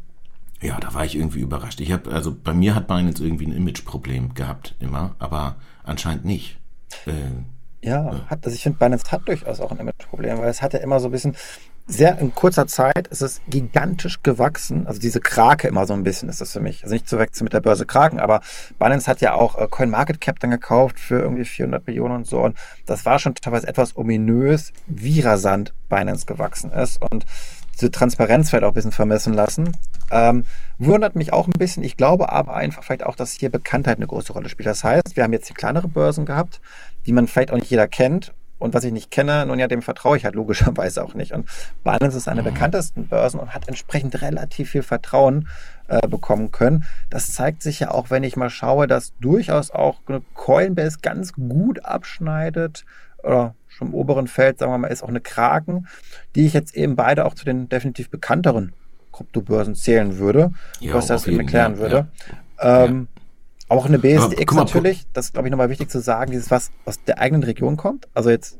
ja, 0.61 0.79
da 0.81 0.95
war 0.95 1.05
ich 1.05 1.17
irgendwie 1.17 1.41
überrascht. 1.41 1.81
Ich 1.81 1.93
habe, 1.93 2.11
also 2.11 2.35
bei 2.35 2.55
mir 2.55 2.75
hat 2.75 2.89
Binance 2.89 3.23
irgendwie 3.23 3.47
ein 3.47 3.53
Imageproblem 3.53 4.35
gehabt 4.35 4.75
immer, 4.81 5.15
aber 5.19 5.57
anscheinend 5.85 6.25
nicht. 6.25 6.59
Äh, 7.07 7.87
ja, 7.87 8.27
hat, 8.29 8.45
also 8.45 8.55
ich 8.55 8.63
finde, 8.63 8.79
Binance 8.79 9.11
hat 9.13 9.29
durchaus 9.29 9.61
auch 9.61 9.71
ein 9.71 9.79
Imageproblem, 9.79 10.39
weil 10.39 10.49
es 10.49 10.63
hat 10.63 10.73
ja 10.73 10.81
immer 10.81 10.99
so 10.99 11.09
ein 11.09 11.13
bisschen, 11.13 11.37
sehr 11.88 12.18
in 12.18 12.35
kurzer 12.35 12.66
Zeit 12.66 13.07
ist 13.09 13.22
es 13.22 13.40
gigantisch 13.49 14.22
gewachsen. 14.22 14.87
Also 14.87 15.01
diese 15.01 15.20
Krake 15.20 15.68
immer 15.68 15.87
so 15.87 15.94
ein 15.94 16.03
bisschen 16.03 16.29
ist 16.29 16.40
das 16.40 16.53
für 16.53 16.61
mich. 16.61 16.83
Also 16.83 16.94
nicht 16.94 17.09
zu 17.09 17.18
wechseln 17.18 17.44
mit 17.44 17.53
der 17.53 17.61
Börse 17.61 17.87
Kraken, 17.87 18.18
aber 18.18 18.40
Binance 18.79 19.09
hat 19.09 19.20
ja 19.20 19.35
auch 19.35 19.57
äh, 19.57 19.68
CoinMarketCap 19.68 20.40
dann 20.40 20.51
gekauft 20.51 20.99
für 20.99 21.20
irgendwie 21.20 21.44
400 21.44 21.87
Millionen 21.87 22.16
und 22.16 22.27
so. 22.27 22.40
Und 22.40 22.57
das 22.87 23.05
war 23.05 23.18
schon 23.18 23.35
teilweise 23.35 23.68
etwas 23.68 23.96
ominös, 23.96 24.72
wie 24.87 25.20
rasant 25.20 25.75
Binance 25.88 26.27
gewachsen 26.27 26.72
ist. 26.72 27.01
Und 27.01 27.25
diese 27.75 27.90
Transparenz 27.90 28.51
vielleicht 28.51 28.64
auch 28.64 28.70
ein 28.70 28.75
bisschen 28.75 28.92
vermessen 28.92 29.35
lassen. 29.35 29.77
Ähm, 30.11 30.44
wundert 30.79 31.14
mich 31.14 31.33
auch 31.33 31.46
ein 31.46 31.53
bisschen. 31.53 31.85
Ich 31.85 31.96
glaube 31.96 32.33
aber 32.33 32.55
einfach 32.55 32.83
vielleicht 32.83 33.05
auch, 33.05 33.16
dass 33.16 33.33
hier 33.33 33.51
Bekanntheit 33.51 33.99
eine 33.99 34.07
große 34.07 34.33
Rolle 34.33 34.49
spielt. 34.49 34.66
Das 34.66 34.83
heißt, 34.83 35.14
wir 35.14 35.22
haben 35.22 35.33
jetzt 35.33 35.49
die 35.49 35.55
kleinere 35.55 35.87
Börsen 35.87 36.27
gehabt, 36.27 36.61
die 37.07 37.12
man 37.12 37.29
vielleicht 37.29 37.53
auch 37.53 37.57
nicht 37.57 37.70
jeder 37.70 37.87
kennt 37.87 38.33
und 38.59 38.75
was 38.75 38.85
ich 38.85 38.92
nicht 38.92 39.11
kenne, 39.11 39.45
nun 39.47 39.59
ja, 39.59 39.69
dem 39.69 39.83
vertraue 39.83 40.16
ich 40.16 40.25
halt 40.25 40.35
logischerweise 40.35 41.05
auch 41.05 41.14
nicht. 41.14 41.33
Und 41.33 41.49
Binance 41.85 42.16
ist 42.16 42.29
eine 42.29 42.42
der 42.42 42.53
mhm. 42.53 42.55
bekanntesten 42.55 43.09
Börsen 43.09 43.40
und 43.40 43.55
hat 43.55 43.69
entsprechend 43.69 44.23
relativ 44.23 44.71
viel 44.71 44.83
Vertrauen 44.83 45.49
äh, 45.88 46.07
bekommen 46.09 46.51
können. 46.53 46.85
Das 47.11 47.33
zeigt 47.33 47.62
sich 47.62 47.81
ja 47.81 47.90
auch, 47.90 48.11
wenn 48.11 48.25
ich 48.25 48.37
mal 48.37 48.51
schaue, 48.51 48.87
dass 48.87 49.12
durchaus 49.21 49.71
auch 49.71 50.01
Coinbase 50.35 50.99
ganz 51.03 51.33
gut 51.33 51.85
abschneidet 51.85 52.85
oder 53.23 53.55
schon 53.69 53.88
im 53.88 53.95
oberen 53.95 54.27
Feld, 54.27 54.59
sagen 54.59 54.73
wir 54.73 54.79
mal, 54.79 54.88
ist 54.88 55.03
auch 55.03 55.09
eine 55.09 55.21
Kraken, 55.21 55.87
die 56.35 56.47
ich 56.47 56.55
jetzt 56.55 56.75
eben 56.75 56.97
beide 56.97 57.25
auch 57.25 57.35
zu 57.35 57.45
den 57.45 57.69
definitiv 57.69 58.09
bekannteren 58.09 58.73
Kryptobörsen 59.12 59.75
zählen 59.75 60.19
würde, 60.19 60.53
ja, 60.81 60.95
was 60.95 61.07
das 61.07 61.27
eben 61.27 61.40
erklären 61.40 61.79
würde. 61.79 62.09
Ja. 62.59 62.85
Ähm, 62.85 63.09
ja. 63.16 63.16
Auch 63.69 63.87
eine 63.87 63.99
BSDX 63.99 64.55
mal, 64.55 64.65
natürlich, 64.65 65.07
das 65.13 65.27
ist 65.27 65.33
glaube 65.33 65.49
ich 65.49 65.51
nochmal 65.51 65.71
wichtig 65.71 65.91
zu 65.91 66.01
sagen, 66.01 66.31
dieses 66.31 66.51
was 66.51 66.71
aus 66.85 67.03
der 67.03 67.19
eigenen 67.19 67.43
Region 67.43 67.77
kommt. 67.77 68.07
Also 68.15 68.31
jetzt 68.31 68.59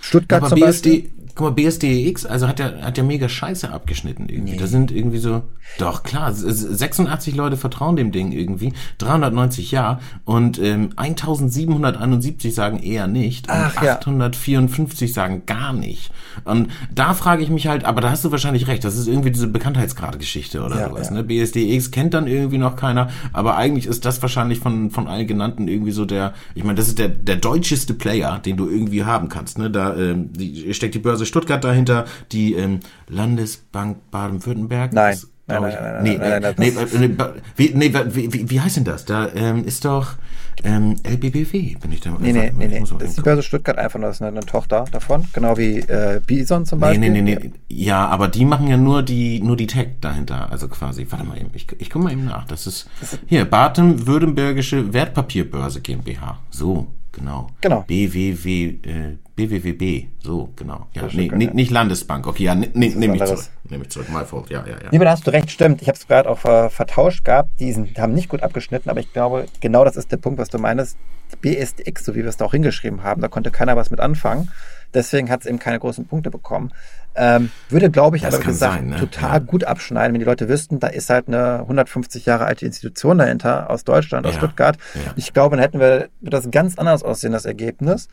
Stuttgart 0.00 0.42
ja, 0.42 0.48
zum 0.48 0.60
BSD, 0.60 0.90
Beispiel. 0.90 1.10
Guck 1.34 1.46
mal, 1.46 1.50
BSDEX, 1.50 2.26
also 2.26 2.46
hat 2.46 2.60
ja, 2.60 2.72
hat 2.82 2.96
ja 2.96 3.04
mega 3.04 3.28
scheiße 3.28 3.70
abgeschnitten 3.70 4.28
irgendwie. 4.28 4.52
Nee. 4.52 4.58
Da 4.58 4.66
sind 4.66 4.92
irgendwie 4.92 5.18
so, 5.18 5.42
doch 5.78 6.02
klar, 6.02 6.32
86 6.32 7.34
Leute 7.34 7.56
vertrauen 7.56 7.96
dem 7.96 8.12
Ding 8.12 8.32
irgendwie, 8.32 8.72
390 8.98 9.70
ja 9.70 10.00
und 10.24 10.58
ähm, 10.58 10.90
1771 10.96 12.54
sagen 12.54 12.78
eher 12.78 13.06
nicht 13.06 13.48
und 13.48 13.54
Ach, 13.54 13.76
854 13.76 15.10
ja. 15.10 15.14
sagen 15.14 15.42
gar 15.46 15.72
nicht. 15.72 16.12
Und 16.44 16.68
da 16.94 17.14
frage 17.14 17.42
ich 17.42 17.50
mich 17.50 17.66
halt, 17.66 17.84
aber 17.84 18.00
da 18.00 18.10
hast 18.10 18.24
du 18.24 18.30
wahrscheinlich 18.30 18.68
recht, 18.68 18.84
das 18.84 18.96
ist 18.96 19.08
irgendwie 19.08 19.30
diese 19.30 19.48
Bekanntheitsgrad-Geschichte 19.48 20.62
oder 20.62 20.78
ja, 20.78 20.88
sowas. 20.88 21.08
Ja. 21.08 21.14
Ne? 21.14 21.24
BSDX 21.24 21.90
kennt 21.90 22.14
dann 22.14 22.26
irgendwie 22.26 22.58
noch 22.58 22.76
keiner, 22.76 23.08
aber 23.32 23.56
eigentlich 23.56 23.86
ist 23.86 24.04
das 24.04 24.22
wahrscheinlich 24.22 24.60
von, 24.60 24.90
von 24.90 25.08
allen 25.08 25.26
genannten 25.26 25.68
irgendwie 25.68 25.92
so 25.92 26.04
der, 26.04 26.34
ich 26.54 26.62
meine, 26.62 26.76
das 26.76 26.88
ist 26.88 26.98
der, 26.98 27.08
der 27.08 27.36
deutscheste 27.36 27.94
Player, 27.94 28.38
den 28.38 28.56
du 28.56 28.68
irgendwie 28.68 29.04
haben 29.04 29.28
kannst. 29.28 29.58
Ne? 29.58 29.70
Da 29.70 29.96
ähm, 29.96 30.32
die, 30.32 30.72
steckt 30.74 30.94
die 30.94 31.00
Börse 31.00 31.23
Stuttgart 31.24 31.62
dahinter, 31.62 32.04
die 32.32 32.54
ähm, 32.54 32.80
Landesbank 33.08 34.10
Baden-Württemberg. 34.10 34.92
Nein. 34.92 35.18
Nein, 35.46 35.60
nein, 35.60 35.74
nein, 35.78 36.02
nee, 36.02 36.16
nein, 36.16 36.40
nein, 36.40 36.54
nee, 36.56 36.70
nee, 36.70 37.08
nee, 37.08 37.16
wie, 37.56 37.72
nee, 37.74 37.92
wie, 37.92 38.32
wie, 38.32 38.50
wie 38.50 38.60
heißt 38.62 38.78
denn 38.78 38.84
das? 38.84 39.04
Da 39.04 39.28
ähm, 39.34 39.66
ist 39.66 39.84
doch 39.84 40.14
ähm, 40.62 40.96
LBBW, 41.02 41.76
bin 41.80 41.92
ich 41.92 42.00
da. 42.00 42.16
Nee, 42.18 42.32
nee, 42.32 42.50
nee, 42.56 42.68
nee. 42.68 42.80
Das 42.80 43.10
ist 43.10 43.18
die 43.18 43.22
Börse 43.22 43.42
Stuttgart 43.42 43.76
einfach 43.76 43.98
nur, 43.98 44.08
das 44.08 44.16
ist 44.16 44.22
eine, 44.22 44.38
eine 44.38 44.46
Tochter 44.46 44.86
davon, 44.90 45.26
genau 45.34 45.58
wie 45.58 45.80
äh, 45.80 46.22
Bison 46.24 46.64
zum 46.64 46.80
Beispiel. 46.80 47.00
Nee, 47.00 47.10
nee, 47.10 47.20
nee, 47.20 47.38
nee. 47.42 47.52
Ja, 47.68 48.06
aber 48.06 48.28
die 48.28 48.46
machen 48.46 48.68
ja 48.68 48.78
nur 48.78 49.02
die, 49.02 49.40
nur 49.40 49.56
die 49.56 49.66
Tech 49.66 49.88
dahinter, 50.00 50.50
also 50.50 50.68
quasi. 50.68 51.06
Warte 51.10 51.26
mal 51.26 51.36
eben, 51.36 51.50
ich, 51.52 51.66
ich 51.78 51.90
guck 51.90 52.02
mal 52.02 52.12
eben 52.12 52.24
nach. 52.24 52.46
Das 52.46 52.66
ist, 52.66 52.88
hier, 53.26 53.44
Baden-Württembergische 53.44 54.94
Wertpapierbörse 54.94 55.82
GmbH. 55.82 56.38
So, 56.48 56.86
genau. 57.12 57.48
Genau. 57.60 57.84
BWW, 57.86 58.64
äh, 58.64 59.18
BWWB, 59.36 60.06
so, 60.20 60.50
genau. 60.54 60.86
Ja, 60.92 61.08
nee, 61.12 61.30
nee, 61.34 61.50
nicht 61.52 61.72
Landesbank. 61.72 62.26
Okay, 62.26 62.44
ja, 62.44 62.54
nee, 62.54 62.68
nehme 62.72 63.16
ich 63.16 63.24
zurück. 63.24 63.44
Nehme 63.68 63.82
ich 63.82 63.90
zurück, 63.90 64.08
my 64.10 64.24
fault. 64.24 64.48
Ja, 64.48 64.64
ja, 64.64 64.74
ja. 64.74 64.88
Nee, 64.92 64.98
da 64.98 65.10
hast 65.10 65.26
du 65.26 65.32
recht, 65.32 65.50
stimmt. 65.50 65.82
Ich 65.82 65.88
habe 65.88 65.96
es 65.96 66.06
gerade 66.06 66.30
auch 66.30 66.44
äh, 66.44 66.70
vertauscht 66.70 67.24
gehabt. 67.24 67.50
Die 67.58 67.72
sind, 67.72 67.98
haben 67.98 68.14
nicht 68.14 68.28
gut 68.28 68.42
abgeschnitten, 68.42 68.90
aber 68.90 69.00
ich 69.00 69.12
glaube, 69.12 69.46
genau 69.60 69.84
das 69.84 69.96
ist 69.96 70.12
der 70.12 70.18
Punkt, 70.18 70.38
was 70.38 70.50
du 70.50 70.58
meinst. 70.58 70.96
BSDX, 71.40 72.04
so 72.04 72.14
wie 72.14 72.20
wir 72.20 72.28
es 72.28 72.36
da 72.36 72.44
auch 72.44 72.52
hingeschrieben 72.52 73.02
haben, 73.02 73.20
da 73.20 73.28
konnte 73.28 73.50
keiner 73.50 73.76
was 73.76 73.90
mit 73.90 73.98
anfangen. 73.98 74.50
Deswegen 74.92 75.28
hat 75.28 75.40
es 75.40 75.46
eben 75.46 75.58
keine 75.58 75.80
großen 75.80 76.06
Punkte 76.06 76.30
bekommen. 76.30 76.72
Ähm, 77.16 77.50
würde, 77.68 77.90
glaube 77.90 78.16
ich, 78.16 78.22
das 78.22 78.34
aber 78.34 78.44
gesagt, 78.44 78.74
sein, 78.74 78.88
ne? 78.90 78.96
total 78.96 79.32
ja. 79.32 79.38
gut 79.40 79.64
abschneiden, 79.64 80.14
wenn 80.14 80.20
die 80.20 80.26
Leute 80.26 80.48
wüssten, 80.48 80.78
da 80.78 80.88
ist 80.88 81.10
halt 81.10 81.26
eine 81.26 81.60
150 81.60 82.26
Jahre 82.26 82.44
alte 82.44 82.66
Institution 82.66 83.18
dahinter 83.18 83.70
aus 83.70 83.82
Deutschland, 83.82 84.26
aus 84.26 84.34
ja. 84.34 84.38
Stuttgart. 84.38 84.76
Ja. 84.94 85.12
Ich 85.16 85.32
glaube, 85.32 85.56
dann 85.56 85.64
hätten 85.64 85.80
wir 85.80 86.08
das 86.20 86.48
ganz 86.52 86.78
anders 86.78 87.02
aussehen, 87.02 87.32
das 87.32 87.44
Ergebnis. 87.44 88.08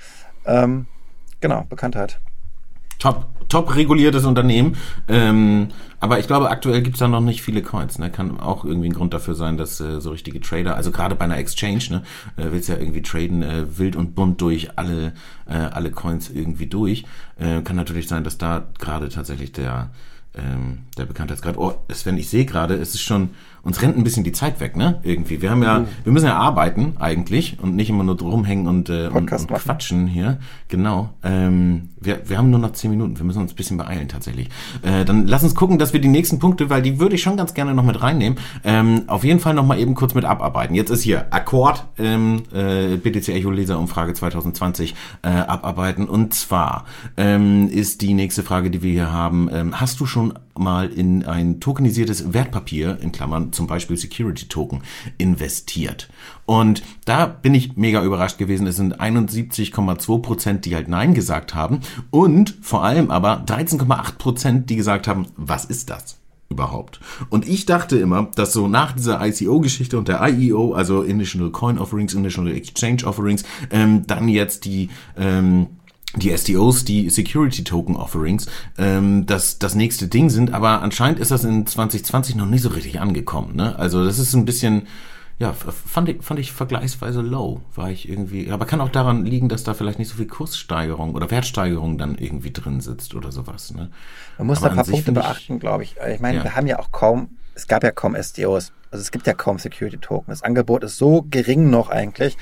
Ähm, 0.46 0.88
Genau, 1.42 1.66
Bekanntheit. 1.68 2.20
Top, 3.00 3.26
top 3.50 3.76
reguliertes 3.76 4.26
Unternehmen. 4.26 4.78
Ähm, 5.08 5.70
aber 6.00 6.20
ich 6.20 6.28
glaube, 6.28 6.52
aktuell 6.52 6.84
gibt's 6.84 7.00
da 7.00 7.08
noch 7.08 7.20
nicht 7.20 7.42
viele 7.42 7.64
Coins. 7.64 7.98
Ne? 7.98 8.12
Kann 8.12 8.40
auch 8.40 8.64
irgendwie 8.64 8.90
ein 8.90 8.94
Grund 8.94 9.14
dafür 9.14 9.34
sein, 9.34 9.58
dass 9.58 9.80
äh, 9.82 10.00
so 10.00 10.12
richtige 10.12 10.40
Trader, 10.40 10.76
also 10.76 10.92
gerade 10.92 11.16
bei 11.16 11.26
einer 11.26 11.40
Exchange, 11.40 11.84
ne, 11.90 12.04
äh, 12.38 12.52
willst 12.52 12.70
ja 12.70 12.78
irgendwie 12.78 13.02
traden, 13.02 13.42
äh, 13.42 13.78
wild 13.80 13.96
und 13.96 14.14
bunt 14.14 14.40
durch 14.40 14.78
alle, 14.78 15.14
äh, 15.48 15.54
alle 15.54 15.90
Coins 15.90 16.30
irgendwie 16.30 16.68
durch. 16.68 17.04
Äh, 17.38 17.62
kann 17.64 17.76
natürlich 17.76 18.08
sein, 18.08 18.24
dass 18.24 18.38
da 18.38 18.68
gerade 18.78 19.10
tatsächlich 19.10 19.52
der, 19.52 19.90
ähm, 20.36 20.84
der 20.96 21.06
Bekanntheitsgrad, 21.06 21.58
oh, 21.58 21.74
Sven, 21.92 22.18
ich 22.18 22.30
sehe 22.30 22.46
gerade, 22.46 22.76
es 22.76 22.94
ist 22.94 23.02
schon 23.02 23.32
uns 23.64 23.82
rennt 23.82 23.98
ein 23.98 24.04
bisschen 24.04 24.24
die 24.24 24.32
Zeit 24.32 24.60
weg, 24.60 24.76
ne? 24.76 25.00
Irgendwie. 25.04 25.42
Wir 25.42 25.52
haben 25.52 25.62
ja, 25.62 25.80
mhm. 25.80 25.88
wir 26.04 26.12
müssen 26.12 26.26
ja 26.26 26.38
arbeiten 26.38 26.96
eigentlich 27.00 27.58
und 27.62 27.76
nicht 27.76 27.90
immer 27.90 28.04
nur 28.04 28.20
rumhängen 28.20 28.68
und, 28.68 28.90
äh, 28.90 29.08
und, 29.08 29.32
und 29.32 29.48
quatschen 29.48 30.08
hier. 30.08 30.40
Genau. 30.68 31.10
Ähm, 31.24 31.90
wir, 32.00 32.28
wir 32.28 32.38
haben 32.38 32.50
nur 32.50 32.60
noch 32.60 32.74
zehn 32.74 32.90
Minuten. 32.90 33.18
Wir 33.18 33.26
müssen 33.26 33.42
uns 33.42 33.54
ein 33.54 33.56
bisschen 33.56 33.78
beeilen 33.78 34.08
tatsächlich. 34.08 34.50
Äh, 34.82 35.06
dann 35.06 35.28
lass 35.28 35.44
uns 35.44 35.54
gucken, 35.54 35.78
dass 35.78 35.94
wir 35.94 36.02
die 36.02 36.08
nächsten 36.08 36.40
Punkte, 36.40 36.70
weil 36.70 36.82
die 36.82 37.00
würde 37.00 37.16
ich 37.16 37.22
schon 37.22 37.38
ganz 37.38 37.54
gerne 37.54 37.76
noch 37.76 37.84
mit 37.84 38.02
reinnehmen, 38.02 38.40
ähm, 38.64 39.04
auf 39.08 39.24
jeden 39.24 39.40
Fall 39.40 39.54
noch 39.54 39.66
mal 39.66 39.78
eben 39.78 39.94
kurz 39.94 40.16
mit 40.16 40.26
abarbeiten. 40.26 40.74
Jetzt 40.76 40.90
ist 40.90 41.04
hier 41.04 41.28
Akkord, 41.32 41.86
ähm, 42.00 42.44
äh, 42.54 42.98
BTC 42.98 43.30
Echo 43.30 43.52
Leser 43.52 43.78
Umfrage 43.78 44.14
2020 44.14 44.96
äh, 45.22 45.30
abarbeiten. 45.30 46.10
Und 46.10 46.34
zwar 46.34 46.86
ähm, 47.18 47.70
ist 47.70 48.02
die 48.02 48.16
nächste 48.16 48.42
Frage, 48.42 48.72
die 48.72 48.82
wir 48.82 48.92
hier 48.92 49.12
haben, 49.12 49.50
ähm, 49.54 49.80
hast 49.80 50.00
du 50.00 50.08
schon 50.08 50.34
mal 50.58 50.90
in 50.90 51.26
ein 51.26 51.60
tokenisiertes 51.60 52.34
Wertpapier, 52.34 52.98
in 53.02 53.12
Klammern 53.12 53.54
zum 53.54 53.68
Beispiel 53.68 53.98
Security 53.98 54.48
Token, 54.48 54.82
investiert. 55.18 56.10
Und 56.46 56.84
da 57.06 57.26
bin 57.26 57.54
ich 57.54 57.78
mega 57.78 58.04
überrascht 58.04 58.38
gewesen. 58.38 58.68
Es 58.68 58.76
sind 58.76 59.00
71,2 59.00 60.22
Prozent, 60.22 60.66
die 60.66 60.76
halt 60.76 60.88
Nein 60.88 61.14
gesagt 61.14 61.56
haben 61.56 61.80
und 62.10 62.56
vor 62.62 62.84
allem 62.84 63.12
aber 63.12 63.44
13,8 63.46 64.18
Prozent, 64.18 64.70
die 64.70 64.76
gesagt 64.76 65.08
haben, 65.08 65.28
was 65.36 65.66
ist 65.66 65.90
das? 65.90 66.22
überhaupt. 66.52 67.00
Und 67.30 67.48
ich 67.48 67.66
dachte 67.66 67.98
immer, 67.98 68.30
dass 68.36 68.54
so 68.54 68.68
nach 68.68 68.92
dieser 68.92 69.26
ICO-Geschichte 69.26 69.98
und 69.98 70.08
der 70.08 70.22
IEO, 70.22 70.74
also 70.74 71.02
Initial 71.02 71.50
Coin 71.50 71.80
Offerings, 71.80 72.14
Initial 72.14 72.52
Exchange 72.52 73.06
Offerings, 73.06 73.44
ähm, 73.72 74.06
dann 74.06 74.28
jetzt 74.28 74.66
die 74.66 74.90
ähm, 75.18 75.68
die 76.16 76.36
STOs, 76.36 76.84
die 76.84 77.10
Security 77.10 77.64
Token 77.64 77.96
Offerings, 77.96 78.48
ähm, 78.78 79.26
das 79.26 79.60
das 79.60 79.76
nächste 79.76 80.08
Ding 80.08 80.30
sind, 80.30 80.54
aber 80.54 80.82
anscheinend 80.82 81.20
ist 81.20 81.32
das 81.32 81.44
in 81.44 81.66
2020 81.66 82.36
noch 82.36 82.46
nicht 82.46 82.62
so 82.62 82.70
richtig 82.70 83.00
angekommen. 83.00 83.56
Ne? 83.56 83.78
Also 83.80 84.04
das 84.04 84.20
ist 84.20 84.34
ein 84.34 84.46
bisschen, 84.46 84.88
ja, 85.40 85.54
fand 85.54 86.10
ich, 86.10 86.22
fand 86.22 86.40
ich 86.40 86.52
vergleichsweise 86.52 87.22
low, 87.22 87.62
war 87.76 87.90
ich 87.90 88.10
irgendwie, 88.10 88.52
aber 88.52 88.66
kann 88.66 88.82
auch 88.82 88.90
daran 88.90 89.26
liegen, 89.26 89.48
dass 89.48 89.64
da 89.64 89.74
vielleicht 89.74 90.00
nicht 90.00 90.10
so 90.10 90.18
viel 90.18 90.28
Kurssteigerung 90.28 91.16
oder 91.16 91.32
Wertsteigerung 91.32 91.98
dann 91.98 92.18
irgendwie 92.18 92.52
drin 92.52 92.82
sitzt 92.82 93.16
oder 93.16 93.32
sowas. 93.32 93.74
Ne? 93.74 93.90
Man 94.38 94.48
muss 94.48 94.58
aber 94.58 94.68
da 94.68 94.72
ein 94.74 94.86
paar 94.86 94.94
Punkte 94.94 95.12
beachten, 95.14 95.60
glaube 95.60 95.84
ich. 95.84 95.96
Ich 96.14 96.20
meine, 96.20 96.40
ja. 96.40 96.44
wir 96.44 96.56
haben 96.56 96.68
ja 96.68 96.80
auch 96.80 96.92
kaum, 96.92 97.38
es 97.56 97.68
gab 97.68 97.84
ja 97.84 97.92
kaum 97.92 98.16
STOs, 98.22 98.74
also 98.92 99.02
es 99.02 99.12
gibt 99.12 99.28
ja 99.28 99.34
kaum 99.34 99.60
Security 99.60 99.98
Token. 99.98 100.32
Das 100.32 100.44
Angebot 100.44 100.84
ist 100.84 100.98
so 100.98 101.26
gering 101.30 101.70
noch 101.70 101.90
eigentlich 101.90 102.38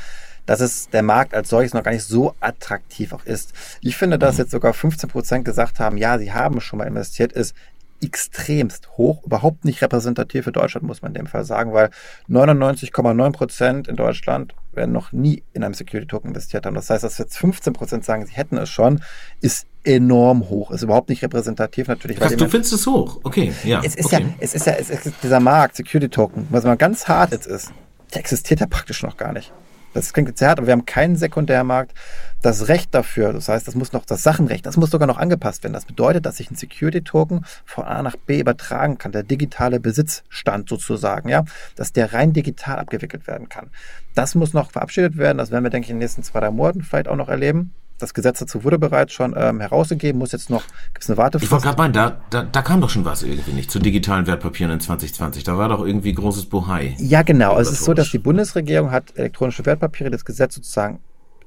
dass 0.50 0.62
es 0.62 0.90
der 0.90 1.04
Markt 1.04 1.36
als 1.36 1.48
solches 1.50 1.76
noch 1.76 1.84
gar 1.84 1.92
nicht 1.92 2.06
so 2.06 2.34
attraktiv 2.40 3.14
auch 3.14 3.24
ist. 3.24 3.54
Ich 3.82 3.96
finde, 3.96 4.18
dass 4.18 4.34
mhm. 4.34 4.40
jetzt 4.40 4.52
sogar 4.52 4.74
15 4.74 5.08
Prozent 5.08 5.46
gesagt 5.46 5.80
haben, 5.80 5.96
ja, 5.96 6.18
sie 6.18 6.34
haben 6.34 6.60
schon 6.60 6.80
mal 6.80 6.88
investiert, 6.88 7.34
ist 7.34 7.54
extremst 8.02 8.90
hoch, 8.98 9.24
überhaupt 9.24 9.64
nicht 9.64 9.84
repräsentativ 9.84 10.46
für 10.46 10.52
Deutschland, 10.52 10.88
muss 10.88 11.04
man 11.04 11.12
in 11.12 11.20
dem 11.20 11.28
Fall 11.28 11.46
sagen, 11.46 11.72
weil 11.74 11.92
99,9 12.28 13.32
Prozent 13.32 13.88
in 13.88 13.96
Deutschland 13.96 14.56
werden 14.74 14.92
noch 14.92 15.12
nie 15.12 15.44
in 15.54 15.64
einem 15.64 15.76
Security 15.76 16.08
Token 16.08 16.30
investiert 16.30 16.66
haben. 16.66 16.74
Das 16.74 16.90
heißt, 16.90 17.04
dass 17.04 17.20
jetzt 17.20 17.38
15 17.38 17.74
Prozent 17.74 18.04
sagen, 18.04 18.26
sie 18.26 18.34
hätten 18.34 18.58
es 18.58 18.70
schon, 18.70 19.04
ist 19.42 19.68
enorm 19.84 20.50
hoch. 20.50 20.72
Ist 20.72 20.82
überhaupt 20.82 21.10
nicht 21.10 21.22
repräsentativ 21.22 21.90
natürlich. 21.90 22.18
Ach, 22.24 22.32
du 22.32 22.50
findest 22.50 22.74
es 22.74 22.88
hoch? 22.88 23.20
Okay, 23.22 23.54
ja. 23.64 23.84
Es 23.86 23.94
ist 23.94 24.06
okay. 24.06 24.24
ja, 24.24 24.34
es 24.40 24.56
ist 24.56 24.66
ja, 24.66 24.74
es 24.74 24.90
ist 24.90 25.14
dieser 25.22 25.42
Markt, 25.42 25.76
Security 25.76 26.10
Token, 26.10 26.48
was 26.50 26.64
man 26.64 26.76
ganz 26.80 27.08
hart 27.08 27.34
jetzt 27.34 27.46
ist, 27.46 27.72
der 28.16 28.22
existiert 28.22 28.62
ja 28.62 28.66
praktisch 28.66 29.04
noch 29.04 29.16
gar 29.16 29.32
nicht. 29.32 29.54
Das 29.94 30.14
klingt 30.14 30.30
jetzt 30.30 30.42
hart, 30.42 30.60
aber 30.60 30.68
wir 30.68 30.74
haben 30.74 30.86
keinen 30.86 31.16
Sekundärmarkt. 31.16 31.94
Das 32.42 32.68
Recht 32.68 32.94
dafür, 32.94 33.34
das 33.34 33.50
heißt, 33.50 33.68
das 33.68 33.76
muss 33.76 33.92
noch, 33.92 34.06
das 34.06 34.24
Sachenrecht, 34.24 34.66
das 34.66 34.78
muss 34.78 34.92
sogar 34.92 35.08
noch 35.08 35.18
angepasst 35.18 35.64
werden. 35.64 35.74
Das 35.74 35.86
bedeutet, 35.86 36.26
dass 36.26 36.40
ich 36.40 36.50
ein 36.50 36.56
Security-Token 36.56 37.46
von 37.66 37.84
A 37.86 38.02
nach 38.02 38.16
B 38.16 38.40
übertragen 38.40 38.98
kann, 38.98 39.12
der 39.12 39.24
digitale 39.24 39.80
Besitzstand 39.80 40.70
sozusagen, 40.70 41.30
ja, 41.30 41.44
dass 41.76 41.92
der 41.92 42.14
rein 42.14 42.34
digital 42.34 42.80
abgewickelt 42.80 43.28
werden 43.28 43.50
kann. 43.50 43.70
Das 44.16 44.36
muss 44.36 44.54
noch 44.54 44.72
verabschiedet 44.72 45.18
werden. 45.18 45.38
Das 45.38 45.52
werden 45.52 45.64
wir, 45.64 45.70
denke 45.70 45.86
ich, 45.86 45.92
in 45.92 45.98
den 45.98 46.04
nächsten 46.04 46.24
zwei, 46.24 46.40
drei 46.40 46.52
Monaten 46.52 46.84
vielleicht 46.84 47.08
auch 47.08 47.16
noch 47.16 47.30
erleben 47.30 47.74
das 48.00 48.14
Gesetz 48.14 48.40
dazu 48.40 48.64
wurde 48.64 48.80
bereits 48.80 49.14
schon 49.14 49.36
ähm, 49.38 49.60
herausgegeben, 49.60 50.18
muss 50.18 50.32
jetzt 50.32 50.50
noch, 50.50 50.64
gibt 50.94 51.04
es 51.04 51.10
eine 51.10 51.18
Wartefrist? 51.18 51.44
Ich 51.44 51.52
wollte 51.52 51.66
gerade 51.66 51.78
meinen, 51.78 51.94
da, 51.94 52.22
da, 52.30 52.44
da 52.44 52.62
kam 52.62 52.82
doch 52.82 52.90
schon 52.90 53.06
was 53.06 53.24
irgendwie 53.24 53.52
nicht 53.52 53.70
zu 53.70 53.80
digitalen 53.80 54.26
Wertpapieren 54.26 54.74
in 54.74 54.80
2020. 54.80 55.44
Da 55.44 55.58
war 55.58 55.70
doch 55.70 55.86
irgendwie 55.86 56.14
großes 56.14 56.46
Bohai. 56.46 56.96
Ja, 56.98 57.24
genau. 57.24 57.54
Also 57.54 57.72
es 57.72 57.80
ist 57.80 57.86
so, 57.86 57.94
dass 57.94 58.10
die 58.10 58.18
Bundesregierung 58.18 58.92
hat 58.92 59.18
elektronische 59.18 59.66
Wertpapiere, 59.66 60.10
das 60.10 60.24
Gesetz 60.24 60.56
sozusagen, 60.56 61.00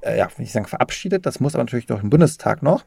äh, 0.02 0.18
ja, 0.18 0.28
will 0.36 0.44
ich 0.44 0.52
sagen, 0.52 0.66
verabschiedet. 0.66 1.24
Das 1.24 1.40
muss 1.40 1.54
aber 1.54 1.64
natürlich 1.64 1.86
durch 1.86 2.02
den 2.02 2.10
Bundestag 2.10 2.62
noch. 2.62 2.84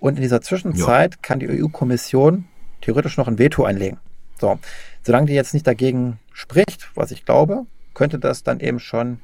Und 0.00 0.16
in 0.16 0.22
dieser 0.22 0.40
Zwischenzeit 0.40 1.14
ja. 1.14 1.18
kann 1.20 1.38
die 1.38 1.62
EU-Kommission 1.62 2.46
theoretisch 2.80 3.18
noch 3.18 3.28
ein 3.28 3.38
Veto 3.38 3.64
einlegen. 3.64 3.98
So, 4.40 4.58
solange 5.02 5.26
die 5.26 5.34
jetzt 5.34 5.54
nicht 5.54 5.66
dagegen 5.66 6.18
spricht, 6.32 6.90
was 6.94 7.10
ich 7.10 7.24
glaube, 7.24 7.66
könnte 7.94 8.18
das 8.18 8.42
dann 8.42 8.58
eben 8.60 8.80
schon 8.80 9.20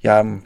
ja 0.00 0.20
in 0.20 0.42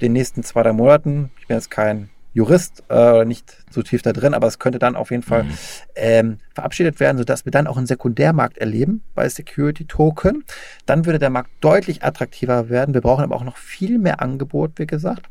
den 0.00 0.12
nächsten 0.12 0.42
zwei, 0.42 0.62
drei 0.62 0.72
Monaten, 0.72 1.30
ich 1.38 1.46
bin 1.46 1.56
jetzt 1.56 1.70
kein 1.70 2.10
Jurist, 2.32 2.84
äh, 2.88 3.24
nicht 3.24 3.64
so 3.70 3.82
tief 3.82 4.02
da 4.02 4.12
drin, 4.12 4.34
aber 4.34 4.46
es 4.46 4.58
könnte 4.58 4.78
dann 4.78 4.94
auf 4.94 5.10
jeden 5.10 5.22
Fall 5.22 5.44
mhm. 5.44 5.58
ähm, 5.96 6.38
verabschiedet 6.54 7.00
werden, 7.00 7.18
sodass 7.18 7.44
wir 7.44 7.52
dann 7.52 7.66
auch 7.66 7.76
einen 7.76 7.86
Sekundärmarkt 7.86 8.58
erleben 8.58 9.02
bei 9.14 9.28
Security 9.28 9.84
Token. 9.84 10.44
Dann 10.86 11.06
würde 11.06 11.18
der 11.18 11.30
Markt 11.30 11.50
deutlich 11.60 12.04
attraktiver 12.04 12.68
werden. 12.68 12.94
Wir 12.94 13.00
brauchen 13.00 13.24
aber 13.24 13.34
auch 13.34 13.44
noch 13.44 13.56
viel 13.56 13.98
mehr 13.98 14.20
Angebot, 14.20 14.72
wie 14.76 14.86
gesagt, 14.86 15.28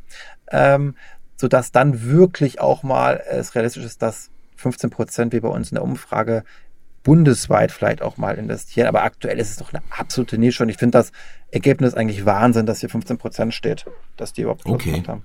ähm, 0.52 0.96
sodass 1.38 1.72
dann 1.72 2.04
wirklich 2.04 2.60
auch 2.60 2.84
mal 2.84 3.22
es 3.30 3.56
realistisch 3.56 3.86
ist, 3.86 4.02
dass 4.02 4.30
15 4.58 4.90
Prozent 4.90 5.34
wie 5.34 5.40
bei 5.40 5.48
uns 5.48 5.72
in 5.72 5.76
der 5.76 5.84
Umfrage 5.84 6.44
bundesweit 7.04 7.72
vielleicht 7.72 8.02
auch 8.02 8.18
mal 8.18 8.38
investieren. 8.38 8.88
Aber 8.88 9.04
aktuell 9.04 9.40
ist 9.40 9.52
es 9.52 9.58
doch 9.58 9.74
eine 9.74 9.82
absolute 9.90 10.38
Nische 10.38 10.64
und 10.64 10.70
ich 10.70 10.78
finde 10.78 10.98
das 10.98 11.14
Ergebnis 11.50 11.94
eigentlich 11.94 12.26
Wahnsinn, 12.26 12.66
dass 12.66 12.82
hier 12.82 12.90
15 12.90 13.18
Prozent 13.18 13.54
steht, 13.54 13.86
dass 14.18 14.34
die 14.34 14.42
überhaupt 14.42 14.66
okay. 14.66 15.02
haben. 15.08 15.24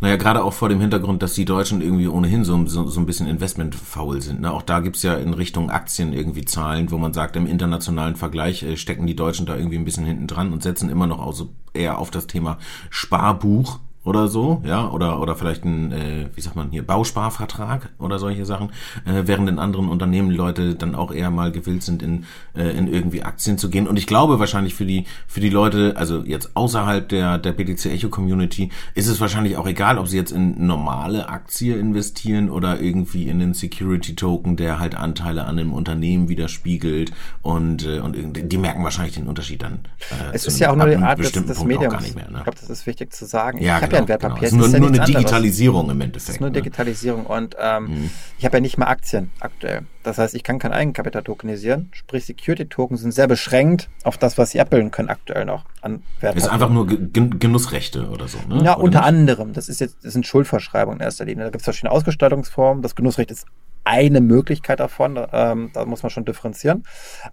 Naja, 0.00 0.16
gerade 0.16 0.44
auch 0.44 0.52
vor 0.52 0.68
dem 0.68 0.80
Hintergrund, 0.80 1.22
dass 1.22 1.34
die 1.34 1.44
Deutschen 1.46 1.80
irgendwie 1.80 2.08
ohnehin 2.08 2.44
so, 2.44 2.66
so, 2.66 2.86
so 2.86 3.00
ein 3.00 3.06
bisschen 3.06 3.26
investmentfaul 3.26 4.20
sind. 4.20 4.40
Ne? 4.40 4.52
Auch 4.52 4.62
da 4.62 4.80
gibt's 4.80 5.02
ja 5.02 5.14
in 5.14 5.32
Richtung 5.32 5.70
Aktien 5.70 6.12
irgendwie 6.12 6.44
Zahlen, 6.44 6.90
wo 6.90 6.98
man 6.98 7.14
sagt, 7.14 7.36
im 7.36 7.46
internationalen 7.46 8.16
Vergleich 8.16 8.62
äh, 8.62 8.76
stecken 8.76 9.06
die 9.06 9.16
Deutschen 9.16 9.46
da 9.46 9.56
irgendwie 9.56 9.78
ein 9.78 9.84
bisschen 9.84 10.04
hinten 10.04 10.26
dran 10.26 10.52
und 10.52 10.62
setzen 10.62 10.90
immer 10.90 11.06
noch 11.06 11.20
auch 11.20 11.32
so 11.32 11.48
eher 11.72 11.98
auf 11.98 12.10
das 12.10 12.26
Thema 12.26 12.58
Sparbuch 12.90 13.78
oder 14.06 14.28
so, 14.28 14.62
ja, 14.64 14.88
oder 14.88 15.20
oder 15.20 15.34
vielleicht 15.34 15.64
ein, 15.64 15.90
äh, 15.90 16.28
wie 16.32 16.40
sagt 16.40 16.54
man 16.54 16.70
hier, 16.70 16.86
Bausparvertrag 16.86 17.90
oder 17.98 18.20
solche 18.20 18.46
Sachen, 18.46 18.68
äh, 19.04 19.22
während 19.24 19.48
in 19.48 19.58
anderen 19.58 19.88
Unternehmen 19.88 20.30
Leute 20.30 20.76
dann 20.76 20.94
auch 20.94 21.12
eher 21.12 21.30
mal 21.30 21.50
gewillt 21.50 21.82
sind, 21.82 22.04
in, 22.04 22.24
äh, 22.54 22.70
in 22.70 22.86
irgendwie 22.86 23.24
Aktien 23.24 23.58
zu 23.58 23.68
gehen. 23.68 23.88
Und 23.88 23.98
ich 23.98 24.06
glaube 24.06 24.38
wahrscheinlich 24.38 24.74
für 24.74 24.86
die 24.86 25.06
für 25.26 25.40
die 25.40 25.50
Leute, 25.50 25.94
also 25.96 26.22
jetzt 26.22 26.54
außerhalb 26.54 27.08
der 27.08 27.38
der 27.38 27.50
BTC 27.50 27.86
Echo 27.86 28.08
Community, 28.08 28.70
ist 28.94 29.08
es 29.08 29.20
wahrscheinlich 29.20 29.56
auch 29.56 29.66
egal, 29.66 29.98
ob 29.98 30.06
sie 30.06 30.16
jetzt 30.16 30.30
in 30.30 30.64
normale 30.64 31.28
Aktie 31.28 31.76
investieren 31.76 32.48
oder 32.48 32.80
irgendwie 32.80 33.28
in 33.28 33.40
den 33.40 33.54
Security 33.54 34.14
Token, 34.14 34.56
der 34.56 34.78
halt 34.78 34.94
Anteile 34.94 35.46
an 35.46 35.58
einem 35.58 35.72
Unternehmen 35.72 36.28
widerspiegelt 36.28 37.12
und 37.42 37.84
äh, 37.84 37.98
und 37.98 38.16
die 38.16 38.58
merken 38.58 38.84
wahrscheinlich 38.84 39.16
den 39.16 39.26
Unterschied 39.26 39.64
dann. 39.64 39.80
Äh, 40.10 40.34
es 40.34 40.46
ist 40.46 40.60
ja 40.60 40.70
auch 40.70 40.76
nur 40.76 40.86
die 40.86 40.94
Art 40.94 41.18
des, 41.18 41.32
des 41.32 41.64
Mediums. 41.64 42.14
Ne? 42.14 42.24
Ich 42.24 42.44
glaube, 42.44 42.58
das 42.60 42.70
ist 42.70 42.86
wichtig 42.86 43.12
zu 43.12 43.26
sagen. 43.26 43.60
Ja, 43.60 43.80
genau, 43.80 43.95
ja 43.96 44.02
ein 44.02 44.08
Wertpapier. 44.08 44.48
Genau. 44.50 44.62
Es 44.64 44.72
ist 44.72 44.78
nur, 44.78 44.90
nur 44.90 45.00
eine 45.00 45.06
Digitalisierung 45.06 45.90
im 45.90 46.00
Endeffekt. 46.00 46.28
Es 46.28 46.34
ist 46.36 46.40
nur 46.40 46.50
ne? 46.50 46.54
Digitalisierung 46.54 47.26
und 47.26 47.56
ähm, 47.60 47.84
mhm. 47.84 48.10
ich 48.38 48.44
habe 48.44 48.56
ja 48.56 48.60
nicht 48.60 48.78
mal 48.78 48.86
Aktien 48.86 49.30
aktuell. 49.40 49.82
Das 50.02 50.18
heißt, 50.18 50.34
ich 50.34 50.44
kann 50.44 50.58
kein 50.58 50.72
Eigenkapital 50.72 51.22
tokenisieren. 51.24 51.88
Sprich, 51.92 52.26
Security-Token 52.26 52.96
sind 52.96 53.12
sehr 53.12 53.26
beschränkt 53.26 53.88
auf 54.04 54.18
das, 54.18 54.38
was 54.38 54.50
sie 54.50 54.60
abbilden 54.60 54.92
können 54.92 55.08
aktuell 55.08 55.44
noch 55.44 55.64
an 55.80 56.02
Wertpapieren. 56.20 56.36
Ist 56.36 56.48
einfach 56.48 56.70
nur 56.70 56.86
Genussrechte 56.86 58.08
oder 58.08 58.28
so, 58.28 58.38
ne? 58.48 58.62
Ja, 58.62 58.76
oder 58.76 58.84
unter 58.84 58.98
nicht? 59.00 59.08
anderem. 59.08 59.52
Das 59.52 59.68
ist 59.68 59.80
jetzt 59.80 60.04
das 60.04 60.12
sind 60.12 60.26
Schuldverschreibungen 60.26 61.00
in 61.00 61.04
erster 61.04 61.24
Linie. 61.24 61.44
Da 61.44 61.50
gibt 61.50 61.62
es 61.62 61.64
verschiedene 61.64 61.90
Ausgestaltungsformen. 61.90 62.82
Das 62.82 62.94
Genussrecht 62.94 63.30
ist 63.30 63.46
eine 63.86 64.20
Möglichkeit 64.20 64.80
davon. 64.80 65.18
Ähm, 65.32 65.70
da 65.72 65.84
muss 65.86 66.02
man 66.02 66.10
schon 66.10 66.24
differenzieren. 66.24 66.84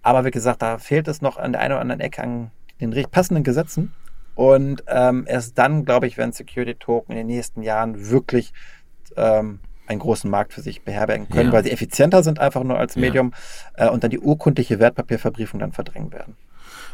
Aber 0.02 0.24
wie 0.26 0.32
gesagt, 0.32 0.62
da 0.62 0.78
fehlt 0.78 1.08
es 1.08 1.22
noch 1.22 1.38
an 1.38 1.52
der 1.52 1.62
einen 1.62 1.74
oder 1.74 1.82
anderen 1.82 2.02
Ecke 2.02 2.24
an 2.24 2.52
den 2.80 2.92
passenden 3.10 3.44
Gesetzen. 3.44 3.94
Und 4.36 4.84
ähm, 4.88 5.26
erst 5.28 5.58
dann, 5.58 5.86
glaube 5.86 6.08
ich, 6.08 6.18
werden 6.18 6.32
Security-Token 6.32 7.12
in 7.12 7.18
den 7.18 7.28
nächsten 7.28 7.62
Jahren 7.62 8.10
wirklich 8.10 8.54
ähm, 9.16 9.60
einen 9.88 10.00
großen 10.00 10.30
Markt 10.30 10.54
für 10.54 10.62
sich 10.62 10.84
beherbergen 10.84 11.30
können, 11.30 11.48
ja. 11.48 11.54
weil 11.54 11.64
sie 11.64 11.72
effizienter 11.72 12.24
sind 12.24 12.40
einfach 12.40 12.64
nur 12.64 12.80
als 12.80 12.96
Medium 12.96 13.34
ja. 13.78 13.88
äh, 13.88 13.90
und 13.90 14.04
dann 14.04 14.12
die 14.12 14.20
urkundliche 14.20 14.80
Wertpapierverbriefung 14.80 15.60
dann 15.60 15.72
verdrängen 15.72 16.12
werden. 16.12 16.36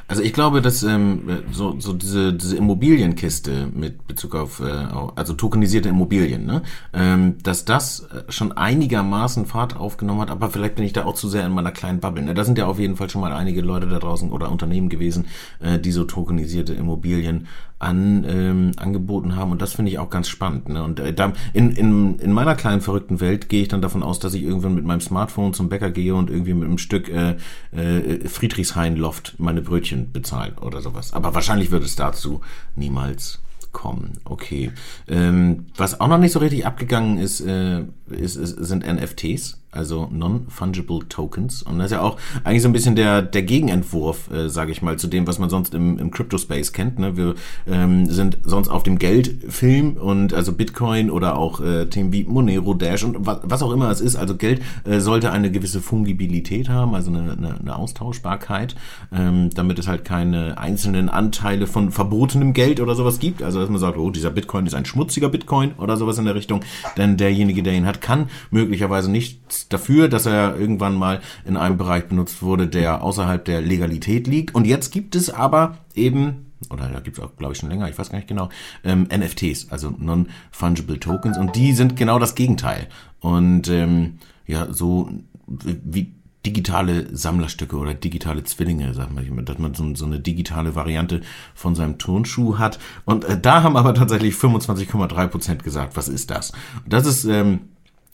Also 0.09 0.23
ich 0.23 0.33
glaube, 0.33 0.63
dass 0.63 0.81
ähm, 0.81 1.43
so, 1.51 1.79
so 1.79 1.93
diese, 1.93 2.33
diese 2.33 2.57
Immobilienkiste 2.57 3.69
mit 3.71 4.07
Bezug 4.07 4.33
auf, 4.33 4.59
äh, 4.59 4.87
also 5.15 5.33
tokenisierte 5.33 5.87
Immobilien, 5.87 6.47
ne, 6.47 6.63
ähm, 6.93 7.35
dass 7.43 7.63
das 7.63 7.99
äh, 7.99 8.31
schon 8.31 8.51
einigermaßen 8.51 9.45
Fahrt 9.45 9.77
aufgenommen 9.77 10.21
hat, 10.21 10.31
aber 10.31 10.49
vielleicht 10.49 10.73
bin 10.73 10.83
ich 10.83 10.93
da 10.93 11.05
auch 11.05 11.13
zu 11.13 11.29
sehr 11.29 11.45
in 11.45 11.51
meiner 11.51 11.71
kleinen 11.71 11.99
Bubble. 11.99 12.23
Ne? 12.23 12.33
Da 12.33 12.43
sind 12.43 12.57
ja 12.57 12.65
auf 12.65 12.79
jeden 12.79 12.95
Fall 12.95 13.07
schon 13.11 13.21
mal 13.21 13.31
einige 13.31 13.61
Leute 13.61 13.85
da 13.87 13.99
draußen 13.99 14.31
oder 14.31 14.51
Unternehmen 14.51 14.89
gewesen, 14.89 15.27
äh, 15.59 15.77
die 15.77 15.91
so 15.91 16.05
tokenisierte 16.05 16.73
Immobilien 16.73 17.45
an, 17.79 18.25
ähm, 18.27 18.71
angeboten 18.77 19.35
haben 19.35 19.51
und 19.51 19.61
das 19.61 19.73
finde 19.73 19.91
ich 19.91 19.99
auch 19.99 20.09
ganz 20.09 20.27
spannend. 20.27 20.69
Ne? 20.69 20.83
Und 20.83 20.99
äh, 20.99 21.13
da, 21.13 21.33
in, 21.53 21.71
in, 21.71 22.19
in 22.19 22.33
meiner 22.33 22.55
kleinen 22.55 22.81
verrückten 22.81 23.21
Welt 23.21 23.47
gehe 23.47 23.61
ich 23.61 23.69
dann 23.69 23.81
davon 23.81 24.03
aus, 24.03 24.19
dass 24.19 24.33
ich 24.33 24.43
irgendwann 24.43 24.75
mit 24.75 24.83
meinem 24.83 25.01
Smartphone 25.01 25.53
zum 25.53 25.69
Bäcker 25.69 25.89
gehe 25.89 26.13
und 26.13 26.29
irgendwie 26.29 26.53
mit 26.53 26.67
einem 26.67 26.77
Stück 26.77 27.09
äh, 27.09 27.37
äh, 27.71 28.27
Friedrichshain-Loft 28.27 29.35
meine 29.37 29.61
Brötchen 29.61 30.11
bezahlen 30.11 30.57
oder 30.61 30.81
sowas. 30.81 31.13
Aber 31.13 31.33
wahrscheinlich 31.33 31.71
wird 31.71 31.83
es 31.83 31.95
dazu 31.95 32.41
niemals 32.75 33.39
kommen. 33.71 34.19
Okay. 34.25 34.71
Ähm, 35.07 35.67
was 35.77 36.01
auch 36.01 36.07
noch 36.07 36.17
nicht 36.17 36.33
so 36.33 36.39
richtig 36.39 36.65
abgegangen 36.65 37.17
ist, 37.17 37.39
äh, 37.41 37.83
ist, 38.09 38.35
ist 38.35 38.57
sind 38.57 38.85
NFTs 38.85 39.58
also 39.71 40.09
Non-Fungible 40.11 41.07
Tokens. 41.09 41.61
Und 41.61 41.77
das 41.77 41.87
ist 41.87 41.91
ja 41.91 42.01
auch 42.01 42.17
eigentlich 42.43 42.63
so 42.63 42.69
ein 42.69 42.73
bisschen 42.73 42.95
der, 42.95 43.21
der 43.21 43.43
Gegenentwurf, 43.43 44.31
äh, 44.31 44.49
sage 44.49 44.71
ich 44.71 44.81
mal, 44.81 44.97
zu 44.97 45.07
dem, 45.07 45.27
was 45.27 45.37
man 45.37 45.49
sonst 45.49 45.73
im, 45.75 45.99
im 45.99 46.11
Crypto-Space 46.11 46.73
kennt. 46.73 46.97
Ne? 46.97 47.17
Wir 47.17 47.35
ähm, 47.67 48.07
sind 48.07 48.39
sonst 48.43 48.69
auf 48.69 48.83
dem 48.83 48.97
Geldfilm 48.97 49.97
und 49.97 50.33
also 50.33 50.53
Bitcoin 50.53 51.11
oder 51.11 51.37
auch 51.37 51.61
äh, 51.61 51.85
Themen 51.85 52.11
wie 52.11 52.23
Monero, 52.23 52.73
Dash 52.73 53.03
und 53.03 53.25
was, 53.25 53.39
was 53.43 53.61
auch 53.61 53.71
immer 53.71 53.89
es 53.91 54.01
ist. 54.01 54.15
Also 54.15 54.35
Geld 54.35 54.61
äh, 54.85 54.99
sollte 54.99 55.31
eine 55.31 55.51
gewisse 55.51 55.81
Fungibilität 55.81 56.69
haben, 56.69 56.95
also 56.95 57.11
eine, 57.11 57.33
eine, 57.33 57.59
eine 57.59 57.75
Austauschbarkeit, 57.75 58.75
ähm, 59.11 59.51
damit 59.53 59.77
es 59.77 59.87
halt 59.87 60.03
keine 60.03 60.57
einzelnen 60.57 61.09
Anteile 61.09 61.67
von 61.67 61.91
verbotenem 61.91 62.53
Geld 62.53 62.79
oder 62.79 62.95
sowas 62.95 63.19
gibt. 63.19 63.43
Also 63.43 63.59
dass 63.59 63.69
man 63.69 63.79
sagt, 63.79 63.97
oh, 63.97 64.09
dieser 64.09 64.31
Bitcoin 64.31 64.65
ist 64.65 64.73
ein 64.73 64.85
schmutziger 64.85 65.29
Bitcoin 65.29 65.73
oder 65.77 65.95
sowas 65.95 66.17
in 66.17 66.25
der 66.25 66.35
Richtung. 66.35 66.61
Denn 66.97 67.17
derjenige, 67.17 67.61
der 67.61 67.73
ihn 67.73 67.85
hat, 67.85 68.01
kann 68.01 68.29
möglicherweise 68.49 69.11
nicht 69.11 69.39
dafür, 69.67 70.07
dass 70.07 70.25
er 70.25 70.57
irgendwann 70.57 70.95
mal 70.95 71.19
in 71.45 71.57
einem 71.57 71.77
Bereich 71.77 72.05
benutzt 72.05 72.41
wurde, 72.41 72.67
der 72.67 73.03
außerhalb 73.03 73.43
der 73.43 73.61
Legalität 73.61 74.27
liegt. 74.27 74.55
Und 74.55 74.65
jetzt 74.65 74.91
gibt 74.91 75.15
es 75.15 75.29
aber 75.29 75.77
eben 75.95 76.45
oder 76.69 76.89
da 76.89 76.99
gibt 76.99 77.17
es 77.17 77.23
auch, 77.23 77.35
glaube 77.37 77.53
ich, 77.53 77.59
schon 77.59 77.69
länger, 77.69 77.89
ich 77.89 77.97
weiß 77.97 78.09
gar 78.09 78.17
nicht 78.17 78.27
genau, 78.27 78.49
ähm, 78.83 79.07
NFTs, 79.13 79.69
also 79.69 79.93
Non-Fungible 79.97 80.99
Tokens. 80.99 81.37
Und 81.37 81.55
die 81.55 81.73
sind 81.73 81.95
genau 81.95 82.19
das 82.19 82.35
Gegenteil. 82.35 82.87
Und 83.21 83.69
ähm, 83.69 84.19
ja, 84.45 84.67
so 84.71 85.09
wie 85.47 86.13
digitale 86.45 87.15
Sammlerstücke 87.15 87.75
oder 87.75 87.93
digitale 87.93 88.43
Zwillinge, 88.43 88.93
sag 88.93 89.11
mal, 89.13 89.25
dass 89.43 89.57
man 89.57 89.73
so, 89.73 89.93
so 89.95 90.05
eine 90.05 90.19
digitale 90.19 90.75
Variante 90.75 91.21
von 91.53 91.75
seinem 91.75 91.97
Turnschuh 91.97 92.57
hat. 92.57 92.79
Und 93.05 93.25
äh, 93.25 93.39
da 93.39 93.63
haben 93.63 93.75
aber 93.75 93.93
tatsächlich 93.93 94.35
25,3 94.35 95.27
Prozent 95.27 95.63
gesagt, 95.63 95.97
was 95.97 96.07
ist 96.07 96.31
das? 96.31 96.53
Das 96.87 97.05
ist 97.05 97.25
ähm, 97.25 97.68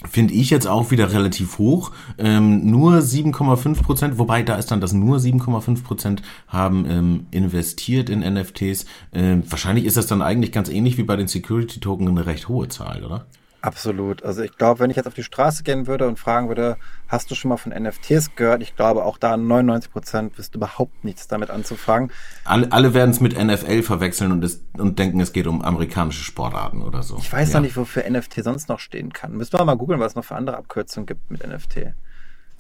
finde 0.10 0.34
ich 0.34 0.50
jetzt 0.50 0.68
auch 0.68 0.92
wieder 0.92 1.12
relativ 1.12 1.58
hoch. 1.58 1.92
Ähm, 2.18 2.70
nur 2.70 2.98
7,5 3.00 3.84
Prozent, 3.84 4.18
wobei 4.18 4.44
da 4.44 4.56
ist 4.56 4.72
dann 4.72 4.82
das 4.82 4.94
nur 4.94 5.18
7,5 5.18 5.84
Prozent 5.84 6.22
haben 6.48 6.86
ähm, 6.90 7.28
investiert 7.32 8.10
in 8.10 8.20
NFTs. 8.20 8.86
Ähm, 9.14 9.44
wahrscheinlich 9.50 9.86
ist 9.86 9.98
das 9.98 10.08
dann 10.08 10.22
eigentlich 10.22 10.52
ganz 10.52 10.70
ähnlich 10.70 10.98
wie 10.98 11.04
bei 11.04 11.16
den 11.16 11.28
Security 11.28 11.80
Token 11.80 12.08
eine 12.08 12.26
recht 12.26 12.48
hohe 12.48 12.68
Zahl, 12.68 13.04
oder? 13.04 13.26
Absolut. 13.66 14.22
Also 14.24 14.44
ich 14.44 14.56
glaube, 14.58 14.80
wenn 14.80 14.92
ich 14.92 14.96
jetzt 14.96 15.08
auf 15.08 15.16
die 15.16 15.24
Straße 15.24 15.64
gehen 15.64 15.88
würde 15.88 16.08
und 16.08 16.20
fragen 16.20 16.50
würde, 16.50 16.78
hast 17.08 17.32
du 17.32 17.36
schon 17.36 17.50
mal 17.50 17.58
von 17.58 17.74
NFTs 17.74 18.36
gehört? 18.36 18.62
Ich 18.62 18.76
glaube, 18.76 19.04
auch 19.04 19.18
da 19.18 19.36
99 19.36 19.92
Prozent 19.92 20.38
wirst 20.38 20.54
überhaupt 20.54 21.04
nichts 21.04 21.28
damit 21.28 21.50
anzufangen. 21.50 22.12
Alle, 22.44 22.72
alle 22.72 22.94
werden 22.94 23.10
es 23.10 23.22
mit 23.22 23.44
NFL 23.44 23.82
verwechseln 23.82 24.32
und, 24.32 24.44
es, 24.44 24.64
und 24.78 25.00
denken, 25.00 25.20
es 25.20 25.34
geht 25.34 25.48
um 25.48 25.64
amerikanische 25.64 26.24
Sportarten 26.24 26.84
oder 26.84 27.02
so. 27.02 27.18
Ich 27.18 27.34
weiß 27.34 27.54
ja. 27.54 27.56
noch 27.56 27.66
nicht, 27.66 27.76
wofür 27.76 28.08
NFT 28.08 28.44
sonst 28.44 28.70
noch 28.70 28.80
stehen 28.80 29.12
kann. 29.12 29.36
Müssen 29.36 29.58
wir 29.58 29.66
mal 29.66 29.78
googeln, 29.78 30.00
was 30.00 30.12
es 30.12 30.16
noch 30.16 30.26
für 30.26 30.36
andere 30.36 30.58
Abkürzungen 30.58 31.08
gibt 31.08 31.32
mit 31.32 31.46
NFT. 31.46 31.78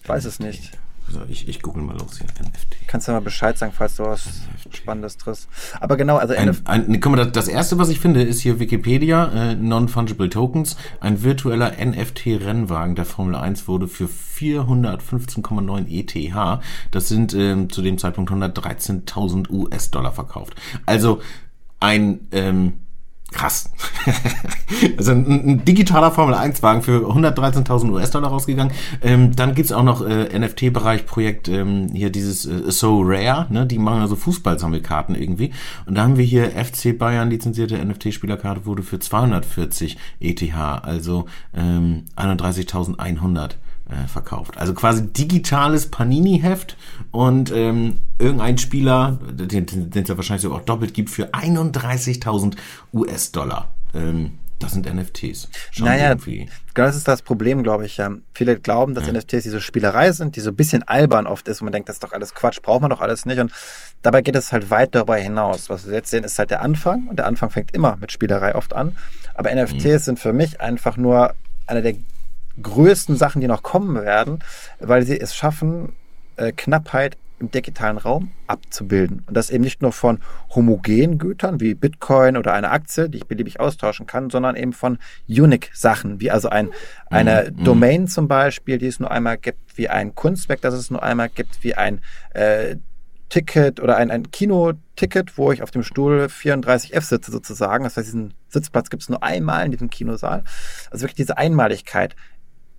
Ich 0.02 0.10
weiß 0.10 0.24
NFT. 0.24 0.34
es 0.34 0.40
nicht. 0.40 0.72
So, 1.12 1.22
ich, 1.30 1.48
ich 1.48 1.62
google 1.62 1.84
mal 1.84 1.98
los 1.98 2.18
hier. 2.18 2.28
NFT. 2.28 2.88
Kannst 2.88 3.08
du 3.08 3.12
mal 3.12 3.22
Bescheid 3.22 3.58
sagen, 3.58 3.74
falls 3.76 3.96
du 3.96 4.04
was 4.04 4.26
NFT. 4.26 4.78
Spannendes 4.78 5.18
triffst. 5.18 5.48
Aber 5.80 5.98
genau, 5.98 6.18
also 6.18 6.34
ein, 6.34 6.56
ein, 6.66 6.88
ne, 6.88 7.00
guck 7.00 7.16
mal, 7.16 7.26
das 7.30 7.48
erste, 7.48 7.78
was 7.78 7.90
ich 7.90 8.00
finde, 8.00 8.24
ist 8.24 8.42
hier 8.42 8.60
Wikipedia, 8.60 9.52
äh, 9.52 9.56
Non-Fungible 9.56 10.30
Tokens. 10.30 10.78
Ein 11.00 11.24
virtueller 11.24 11.74
NFT-Rennwagen 11.80 12.96
der 12.96 13.06
Formel 13.06 13.36
1 13.36 13.68
wurde 13.68 13.88
für 13.88 14.08
415,9 14.08 15.88
ETH, 15.88 16.62
das 16.92 17.08
sind 17.08 17.34
äh, 17.34 17.68
zu 17.68 17.82
dem 17.82 17.98
Zeitpunkt 17.98 18.32
113.000 18.32 19.50
US-Dollar 19.50 20.12
verkauft. 20.12 20.56
Also 20.86 21.22
ein 21.80 22.28
ähm, 22.32 22.85
Krass. 23.32 23.70
also 24.98 25.12
ein, 25.12 25.26
ein, 25.28 25.66
digitaler 25.66 26.12
Formel-1-Wagen 26.12 26.84
für 26.84 27.10
113.000 27.10 27.92
US-Dollar 27.92 28.30
rausgegangen. 28.30 28.74
Ähm, 29.02 29.36
dann 29.36 29.56
gibt's 29.56 29.72
auch 29.72 29.84
noch 29.84 30.06
äh, 30.06 30.38
NFT-Bereich 30.38 31.06
Projekt, 31.06 31.50
ähm, 31.50 31.90
hier 31.94 32.12
dieses 32.12 32.46
äh, 32.46 32.72
So 32.72 33.02
Rare, 33.04 33.48
ne? 33.50 33.66
die 33.66 33.78
machen 33.78 34.02
also 34.02 34.16
Fußballsammelkarten 34.16 35.16
irgendwie. 35.16 35.52
Und 35.86 35.96
da 35.96 36.04
haben 36.04 36.18
wir 36.18 36.24
hier 36.24 36.52
FC 36.52 36.98
Bayern 36.98 37.30
lizenzierte 37.30 37.84
NFT-Spielerkarte 37.84 38.66
wurde 38.66 38.84
für 38.84 39.00
240 39.00 39.98
ETH, 40.20 40.54
also 40.54 41.26
ähm, 41.54 42.06
31.100 42.16 43.56
äh, 43.90 44.08
verkauft. 44.08 44.58
Also 44.58 44.74
quasi 44.74 45.12
digitales 45.12 45.92
Panini-Heft 45.92 46.78
und 47.12 47.52
ähm, 47.52 47.98
irgendein 48.20 48.58
Spieler, 48.58 49.20
den, 49.22 49.66
den 49.66 50.04
es 50.04 50.10
ja 50.10 50.18
wahrscheinlich 50.18 50.42
sogar 50.42 50.60
auch 50.60 50.66
doppelt 50.66 50.94
gibt, 50.94 51.10
für 51.10 51.34
31.000 51.34 52.56
US-Dollar. 52.94 53.74
Ähm, 53.94 54.40
das 54.60 54.72
sind 54.72 54.92
NFTs. 54.92 55.50
Schon 55.72 55.86
naja, 55.86 56.10
irgendwie. 56.10 56.50
das 56.74 56.96
ist 56.96 57.08
das 57.08 57.22
Problem, 57.22 57.62
glaube 57.62 57.86
ich. 57.86 57.98
Ja. 57.98 58.12
Viele 58.34 58.58
glauben, 58.58 58.96
dass 58.96 59.06
ja. 59.06 59.14
NFTs 59.14 59.44
diese 59.44 59.60
Spielerei 59.60 60.12
sind, 60.14 60.38
die 60.38 60.40
so 60.40 60.52
ein 60.52 60.56
bisschen 60.56 60.84
albern 60.84 61.28
oft 61.28 61.48
ist 61.50 61.62
und 61.62 61.66
man 61.66 61.74
denkt, 61.74 61.90
das 61.90 61.98
ist 61.98 62.04
doch 62.04 62.14
alles 62.14 62.34
Quatsch, 62.34 62.62
braucht 62.62 62.82
man 62.82 62.90
doch 62.90 63.02
alles 63.02 63.26
nicht. 63.26 63.40
Und 63.40 63.52
dabei 64.02 64.22
geht 64.22 64.36
es 64.36 64.54
halt 64.54 64.70
weit 64.70 64.96
darüber 64.96 65.18
hinaus. 65.18 65.70
Was 65.70 65.88
wir 65.88 65.94
jetzt 65.94 66.10
sehen, 66.10 66.24
ist 66.24 66.40
halt 66.40 66.52
der 66.52 66.62
Anfang 66.62 67.08
und 67.10 67.18
der 67.18 67.28
Anfang 67.28 67.50
fängt 67.50 67.72
immer 67.76 67.98
mit 67.98 68.14
Spielerei 68.14 68.56
oft 68.56 68.74
an. 68.74 68.96
Aber 69.34 69.54
NFTs 69.54 69.84
mhm. 69.84 70.00
sind 70.00 70.20
für 70.20 70.32
mich 70.32 70.62
einfach 70.62 70.96
nur 70.96 71.36
einer 71.68 71.82
der 71.82 71.96
größten 72.62 73.18
Sachen, 73.18 73.42
die 73.42 73.48
noch 73.48 73.62
kommen 73.62 73.96
werden, 73.96 74.40
weil 74.80 75.06
sie 75.06 75.20
es 75.20 75.36
schaffen, 75.36 75.94
äh, 76.38 76.54
Knappheit 76.54 77.18
im 77.40 77.52
digitalen 77.52 77.98
Raum 77.98 78.32
abzubilden. 78.48 79.24
Und 79.28 79.36
das 79.36 79.50
eben 79.50 79.64
nicht 79.64 79.82
nur 79.82 79.92
von 79.92 80.20
homogenen 80.54 81.18
Gütern 81.18 81.60
wie 81.60 81.74
Bitcoin 81.74 82.38
oder 82.38 82.54
eine 82.54 82.72
Aktie, 82.72 83.10
die 83.10 83.18
ich 83.18 83.26
beliebig 83.26 83.60
austauschen 83.60 84.08
kann, 84.08 84.30
sondern 84.30 84.56
eben 84.56 84.74
von 84.74 84.98
Unique-Sachen, 85.28 86.22
wie 86.22 86.32
also 86.32 86.50
ein, 86.50 86.70
eine 87.08 87.52
mhm. 87.52 87.64
Domain 87.64 88.08
zum 88.08 88.28
Beispiel, 88.28 88.78
die 88.78 88.88
es 88.88 89.00
nur 89.00 89.12
einmal 89.12 89.38
gibt, 89.38 89.78
wie 89.78 89.90
ein 89.90 90.16
Kunstwerk, 90.16 90.62
das 90.62 90.74
es 90.74 90.90
nur 90.90 91.04
einmal 91.04 91.30
gibt, 91.30 91.64
wie 91.64 91.76
ein 91.76 92.02
äh, 92.34 92.78
Ticket 93.30 93.80
oder 93.80 93.98
ein, 93.98 94.12
ein 94.12 94.32
Kinoticket, 94.32 95.38
wo 95.38 95.52
ich 95.52 95.64
auf 95.64 95.72
dem 95.72 95.84
Stuhl 95.84 96.26
34F 96.26 97.02
sitze 97.02 97.32
sozusagen. 97.32 97.84
Das 97.84 97.98
heißt, 97.98 98.08
diesen 98.08 98.34
Sitzplatz 98.48 98.90
gibt 98.90 99.04
es 99.04 99.10
nur 99.10 99.24
einmal 99.24 99.66
in 99.66 99.72
diesem 99.72 99.90
Kinosaal. 99.90 100.44
Also 100.92 101.04
wirklich 101.04 101.16
diese 101.16 101.38
Einmaligkeit, 101.38 102.16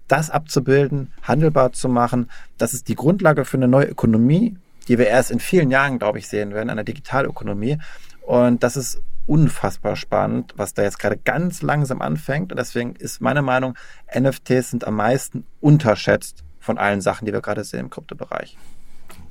das 0.09 0.31
abzubilden, 0.31 1.13
handelbar 1.23 1.73
zu 1.73 1.89
machen, 1.89 2.31
das 2.59 2.75
ist 2.75 2.89
die 2.89 2.95
Grundlage 2.95 3.45
für 3.45 3.57
eine 3.57 3.69
neue 3.69 3.87
Ökonomie, 3.87 4.57
die 4.89 4.99
wir 4.99 5.09
erst 5.09 5.31
in 5.31 5.41
vielen 5.41 5.71
Jahren, 5.71 5.99
glaube 5.99 6.19
ich, 6.19 6.29
sehen 6.29 6.55
werden, 6.55 6.71
eine 6.71 6.85
Digitalökonomie. 6.85 7.79
Und 8.23 8.63
das 8.63 8.77
ist 8.77 9.03
unfassbar 9.27 9.97
spannend, 9.97 10.55
was 10.57 10.75
da 10.75 10.83
jetzt 10.83 10.99
gerade 10.99 11.17
ganz 11.17 11.63
langsam 11.63 12.01
anfängt. 12.01 12.53
Und 12.53 12.59
deswegen 12.59 12.95
ist 12.97 13.21
meine 13.21 13.43
Meinung, 13.43 13.75
NFTs 14.17 14.71
sind 14.71 14.87
am 14.87 14.97
meisten 14.97 15.45
unterschätzt 15.61 16.45
von 16.61 16.79
allen 16.79 17.01
Sachen, 17.01 17.27
die 17.27 17.33
wir 17.33 17.41
gerade 17.41 17.65
sehen 17.65 17.81
im 17.81 17.91
Kryptobereich. 17.91 18.57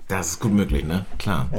Das 0.07 0.31
ist 0.31 0.39
gut 0.39 0.53
möglich, 0.53 0.85
ne? 0.85 1.05
Klar. 1.17 1.49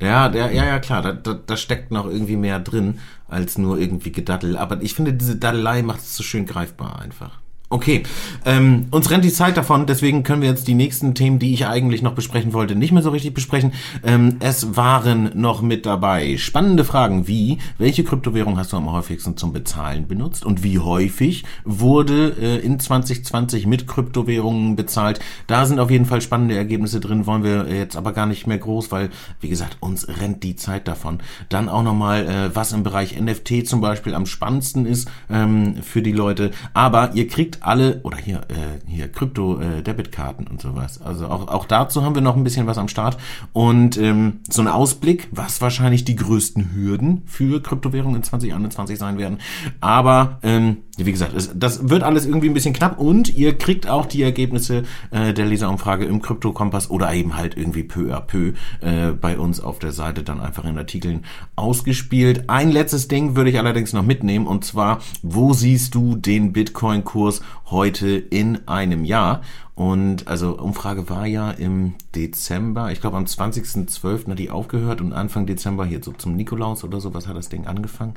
Ja, 0.00 0.32
ja, 0.32 0.48
ja, 0.48 0.64
ja 0.64 0.78
klar. 0.78 1.02
Da, 1.02 1.12
da, 1.12 1.34
da 1.34 1.56
steckt 1.56 1.90
noch 1.90 2.06
irgendwie 2.06 2.36
mehr 2.36 2.60
drin 2.60 3.00
als 3.26 3.58
nur 3.58 3.78
irgendwie 3.78 4.12
Gedattel. 4.12 4.56
Aber 4.56 4.80
ich 4.80 4.94
finde, 4.94 5.12
diese 5.12 5.36
Daddelei 5.36 5.82
macht 5.82 6.00
es 6.00 6.16
so 6.16 6.22
schön 6.22 6.46
greifbar 6.46 7.00
einfach. 7.00 7.40
Okay, 7.68 8.04
ähm, 8.44 8.86
uns 8.92 9.10
rennt 9.10 9.24
die 9.24 9.32
Zeit 9.32 9.56
davon, 9.56 9.86
deswegen 9.86 10.22
können 10.22 10.40
wir 10.40 10.48
jetzt 10.48 10.68
die 10.68 10.74
nächsten 10.74 11.16
Themen, 11.16 11.40
die 11.40 11.52
ich 11.52 11.66
eigentlich 11.66 12.00
noch 12.00 12.12
besprechen 12.12 12.52
wollte, 12.52 12.76
nicht 12.76 12.92
mehr 12.92 13.02
so 13.02 13.10
richtig 13.10 13.34
besprechen. 13.34 13.72
Ähm, 14.04 14.36
es 14.38 14.76
waren 14.76 15.32
noch 15.34 15.62
mit 15.62 15.84
dabei 15.84 16.36
spannende 16.36 16.84
Fragen 16.84 17.26
wie, 17.26 17.58
welche 17.76 18.04
Kryptowährung 18.04 18.56
hast 18.56 18.72
du 18.72 18.76
am 18.76 18.92
häufigsten 18.92 19.36
zum 19.36 19.52
Bezahlen 19.52 20.06
benutzt 20.06 20.46
und 20.46 20.62
wie 20.62 20.78
häufig 20.78 21.42
wurde 21.64 22.36
äh, 22.40 22.58
in 22.58 22.78
2020 22.78 23.66
mit 23.66 23.88
Kryptowährungen 23.88 24.76
bezahlt? 24.76 25.18
Da 25.48 25.66
sind 25.66 25.80
auf 25.80 25.90
jeden 25.90 26.06
Fall 26.06 26.20
spannende 26.20 26.56
Ergebnisse 26.56 27.00
drin, 27.00 27.26
wollen 27.26 27.42
wir 27.42 27.66
jetzt 27.68 27.96
aber 27.96 28.12
gar 28.12 28.26
nicht 28.26 28.46
mehr 28.46 28.58
groß, 28.58 28.92
weil, 28.92 29.10
wie 29.40 29.48
gesagt, 29.48 29.78
uns 29.80 30.06
rennt 30.06 30.44
die 30.44 30.54
Zeit 30.54 30.86
davon. 30.86 31.18
Dann 31.48 31.68
auch 31.68 31.82
nochmal, 31.82 32.28
äh, 32.28 32.54
was 32.54 32.72
im 32.72 32.84
Bereich 32.84 33.20
NFT 33.20 33.66
zum 33.66 33.80
Beispiel 33.80 34.14
am 34.14 34.26
spannendsten 34.26 34.86
ist 34.86 35.10
ähm, 35.28 35.82
für 35.82 36.00
die 36.00 36.12
Leute. 36.12 36.52
Aber 36.72 37.10
ihr 37.14 37.26
kriegt 37.26 37.55
alle, 37.62 38.00
oder 38.02 38.16
hier, 38.16 38.42
äh, 38.48 38.80
hier 38.86 39.10
Krypto-Debitkarten 39.10 40.46
äh, 40.46 40.50
und 40.50 40.60
sowas. 40.60 41.00
Also 41.02 41.26
auch, 41.28 41.48
auch 41.48 41.64
dazu 41.64 42.02
haben 42.02 42.14
wir 42.14 42.22
noch 42.22 42.36
ein 42.36 42.44
bisschen 42.44 42.66
was 42.66 42.78
am 42.78 42.88
Start. 42.88 43.16
Und 43.52 43.96
ähm, 43.98 44.40
so 44.48 44.62
ein 44.62 44.68
Ausblick, 44.68 45.28
was 45.30 45.60
wahrscheinlich 45.60 46.04
die 46.04 46.16
größten 46.16 46.74
Hürden 46.74 47.22
für 47.26 47.62
Kryptowährungen 47.62 48.16
in 48.16 48.22
2021 48.22 48.98
sein 48.98 49.18
werden. 49.18 49.38
Aber 49.80 50.38
ähm, 50.42 50.78
wie 50.96 51.12
gesagt, 51.12 51.34
es, 51.34 51.50
das 51.54 51.88
wird 51.88 52.02
alles 52.02 52.24
irgendwie 52.24 52.48
ein 52.48 52.54
bisschen 52.54 52.72
knapp 52.72 52.98
und 52.98 53.36
ihr 53.36 53.56
kriegt 53.58 53.88
auch 53.88 54.06
die 54.06 54.22
Ergebnisse 54.22 54.84
äh, 55.10 55.34
der 55.34 55.44
Leserumfrage 55.44 56.06
im 56.06 56.22
Krypto-Kompass 56.22 56.90
oder 56.90 57.12
eben 57.12 57.36
halt 57.36 57.56
irgendwie 57.56 57.82
peu 57.82 58.14
à 58.14 58.20
peu 58.20 58.52
äh, 58.80 59.12
bei 59.12 59.38
uns 59.38 59.60
auf 59.60 59.78
der 59.78 59.92
Seite 59.92 60.22
dann 60.22 60.40
einfach 60.40 60.64
in 60.64 60.78
Artikeln 60.78 61.24
ausgespielt. 61.54 62.48
Ein 62.48 62.70
letztes 62.70 63.08
Ding 63.08 63.36
würde 63.36 63.50
ich 63.50 63.58
allerdings 63.58 63.92
noch 63.92 64.04
mitnehmen 64.04 64.46
und 64.46 64.64
zwar, 64.64 65.00
wo 65.22 65.52
siehst 65.52 65.94
du 65.94 66.16
den 66.16 66.52
Bitcoin-Kurs 66.52 67.42
heute 67.66 68.08
in 68.08 68.66
einem 68.68 69.04
Jahr? 69.04 69.42
Und 69.76 70.26
also 70.26 70.58
Umfrage 70.58 71.10
war 71.10 71.26
ja 71.26 71.50
im 71.50 71.96
Dezember, 72.14 72.92
ich 72.92 73.02
glaube 73.02 73.18
am 73.18 73.24
20.12. 73.24 74.30
hat 74.30 74.38
die 74.38 74.48
aufgehört 74.48 75.02
und 75.02 75.12
Anfang 75.12 75.44
Dezember 75.44 75.84
hier 75.84 76.02
so 76.02 76.12
zum 76.12 76.34
Nikolaus 76.34 76.82
oder 76.82 76.98
so, 76.98 77.12
was 77.12 77.28
hat 77.28 77.36
das 77.36 77.50
Ding 77.50 77.66
angefangen. 77.66 78.14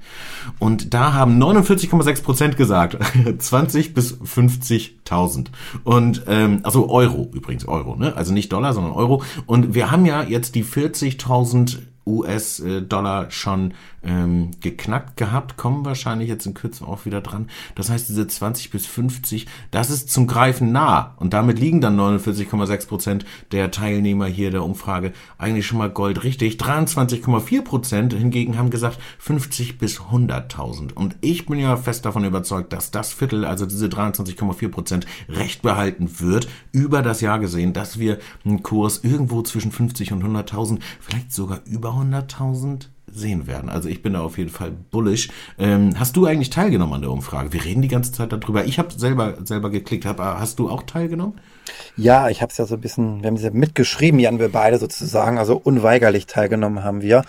Und 0.57 0.93
da 0.93 1.11
haben 1.13 1.37
49,6 1.37 2.23
Prozent 2.23 2.55
gesagt, 2.55 2.97
20 3.39 3.93
bis 3.93 4.13
50.000. 4.21 5.47
Und 5.83 6.23
ähm, 6.27 6.61
also 6.63 6.89
Euro 6.89 7.29
übrigens, 7.33 7.67
Euro, 7.67 7.97
ne? 7.97 8.15
Also 8.15 8.31
nicht 8.31 8.53
Dollar, 8.53 8.73
sondern 8.73 8.93
Euro. 8.93 9.21
Und 9.45 9.73
wir 9.73 9.91
haben 9.91 10.05
ja 10.05 10.23
jetzt 10.23 10.55
die 10.55 10.63
40.000 10.63 11.79
US-Dollar 12.05 13.31
schon 13.31 13.73
ähm, 14.03 14.51
geknackt 14.61 15.17
gehabt, 15.17 15.57
kommen 15.57 15.85
wahrscheinlich 15.85 16.29
jetzt 16.29 16.45
in 16.45 16.53
Kürze 16.53 16.85
auch 16.85 17.05
wieder 17.05 17.21
dran. 17.21 17.49
Das 17.75 17.89
heißt, 17.89 18.09
diese 18.09 18.27
20 18.27 18.71
bis 18.71 18.85
50, 18.85 19.47
das 19.71 19.89
ist 19.89 20.09
zum 20.09 20.27
Greifen 20.27 20.71
nah. 20.71 21.15
Und 21.17 21.33
damit 21.33 21.59
liegen 21.59 21.81
dann 21.81 21.99
49,6 21.99 22.87
Prozent 22.87 23.25
der 23.51 23.71
Teilnehmer 23.71 24.25
hier 24.25 24.51
der 24.51 24.63
Umfrage 24.63 25.13
eigentlich 25.37 25.67
schon 25.67 25.77
mal 25.77 25.89
goldrichtig. 25.89 26.55
23,4 26.55 27.63
Prozent 27.63 28.13
hingegen 28.13 28.57
haben 28.57 28.69
gesagt 28.69 28.99
50 29.19 29.77
bis 29.77 29.99
100.000. 29.99 30.93
Und 30.93 31.17
ich 31.21 31.45
bin 31.45 31.59
ja 31.59 31.77
fest 31.77 32.05
davon 32.05 32.25
überzeugt, 32.25 32.73
dass 32.73 32.91
das 32.91 33.13
Viertel, 33.13 33.45
also 33.45 33.65
diese 33.65 33.87
23,4 33.87 34.69
Prozent, 34.69 35.05
recht 35.27 35.61
behalten 35.61 36.19
wird, 36.19 36.47
über 36.71 37.01
das 37.01 37.21
Jahr 37.21 37.39
gesehen, 37.39 37.73
dass 37.73 37.99
wir 37.99 38.19
einen 38.45 38.63
Kurs 38.63 38.99
irgendwo 39.03 39.41
zwischen 39.41 39.71
50 39.71 40.13
und 40.13 40.23
100.000, 40.23 40.79
vielleicht 40.99 41.33
sogar 41.33 41.61
über 41.65 41.89
100.000 41.89 42.87
sehen 43.13 43.47
werden. 43.47 43.69
Also 43.69 43.89
ich 43.89 44.01
bin 44.01 44.13
da 44.13 44.21
auf 44.21 44.37
jeden 44.37 44.49
Fall 44.49 44.71
bullish. 44.91 45.29
Ähm, 45.57 45.93
hast 45.97 46.15
du 46.15 46.25
eigentlich 46.25 46.49
teilgenommen 46.49 46.93
an 46.93 47.01
der 47.01 47.11
Umfrage? 47.11 47.53
Wir 47.53 47.63
reden 47.63 47.81
die 47.81 47.87
ganze 47.87 48.11
Zeit 48.11 48.31
darüber. 48.31 48.65
Ich 48.65 48.79
habe 48.79 48.91
selber 48.91 49.35
selber 49.43 49.69
geklickt. 49.69 50.05
Hab, 50.05 50.19
hast 50.19 50.59
du 50.59 50.69
auch 50.69 50.83
teilgenommen? 50.83 51.39
Ja, 51.95 52.29
ich 52.29 52.41
habe 52.41 52.51
es 52.51 52.57
ja 52.57 52.65
so 52.65 52.75
ein 52.75 52.81
bisschen, 52.81 53.21
wir 53.21 53.27
haben 53.27 53.35
es 53.35 53.43
ja 53.43 53.51
mitgeschrieben, 53.51 54.19
Jan, 54.19 54.39
wir 54.39 54.49
beide 54.49 54.77
sozusagen. 54.77 55.37
Also 55.37 55.59
unweigerlich 55.63 56.25
teilgenommen 56.27 56.83
haben 56.83 57.01
wir. 57.01 57.23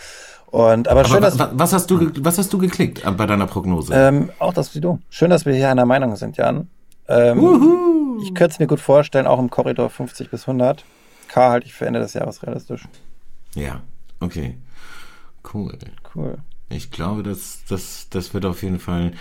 Und 0.50 0.88
aber, 0.88 1.00
aber 1.00 1.08
schön, 1.08 1.22
dass 1.22 1.38
was 1.38 1.72
hast 1.72 1.90
du 1.90 2.10
was 2.24 2.38
hast 2.38 2.52
du 2.52 2.58
geklickt 2.58 3.02
bei 3.16 3.26
deiner 3.26 3.46
Prognose? 3.46 3.94
Ähm, 3.94 4.30
auch 4.40 4.52
das 4.52 4.74
wie 4.74 4.80
du. 4.80 4.98
Schön, 5.08 5.30
dass 5.30 5.46
wir 5.46 5.54
hier 5.54 5.70
einer 5.70 5.86
Meinung 5.86 6.16
sind, 6.16 6.36
Jan. 6.36 6.68
Ähm, 7.08 8.18
ich 8.22 8.34
könnte 8.34 8.54
es 8.54 8.58
mir 8.58 8.66
gut 8.66 8.80
vorstellen, 8.80 9.26
auch 9.26 9.38
im 9.38 9.50
Korridor 9.50 9.90
50 9.90 10.30
bis 10.30 10.42
100. 10.42 10.84
K 11.28 11.50
halte 11.50 11.66
ich 11.66 11.74
für 11.74 11.86
Ende 11.86 12.00
des 12.00 12.14
Jahres 12.14 12.42
realistisch. 12.42 12.82
Ja, 13.54 13.80
okay. 14.20 14.56
Cool. 15.52 15.78
Cool. 16.14 16.38
Ich 16.68 16.90
glaube, 16.90 17.22
das, 17.22 17.64
das, 17.68 18.08
das 18.10 18.32
wird 18.32 18.44
auf 18.46 18.62
jeden 18.62 18.78
Fall 18.78 19.12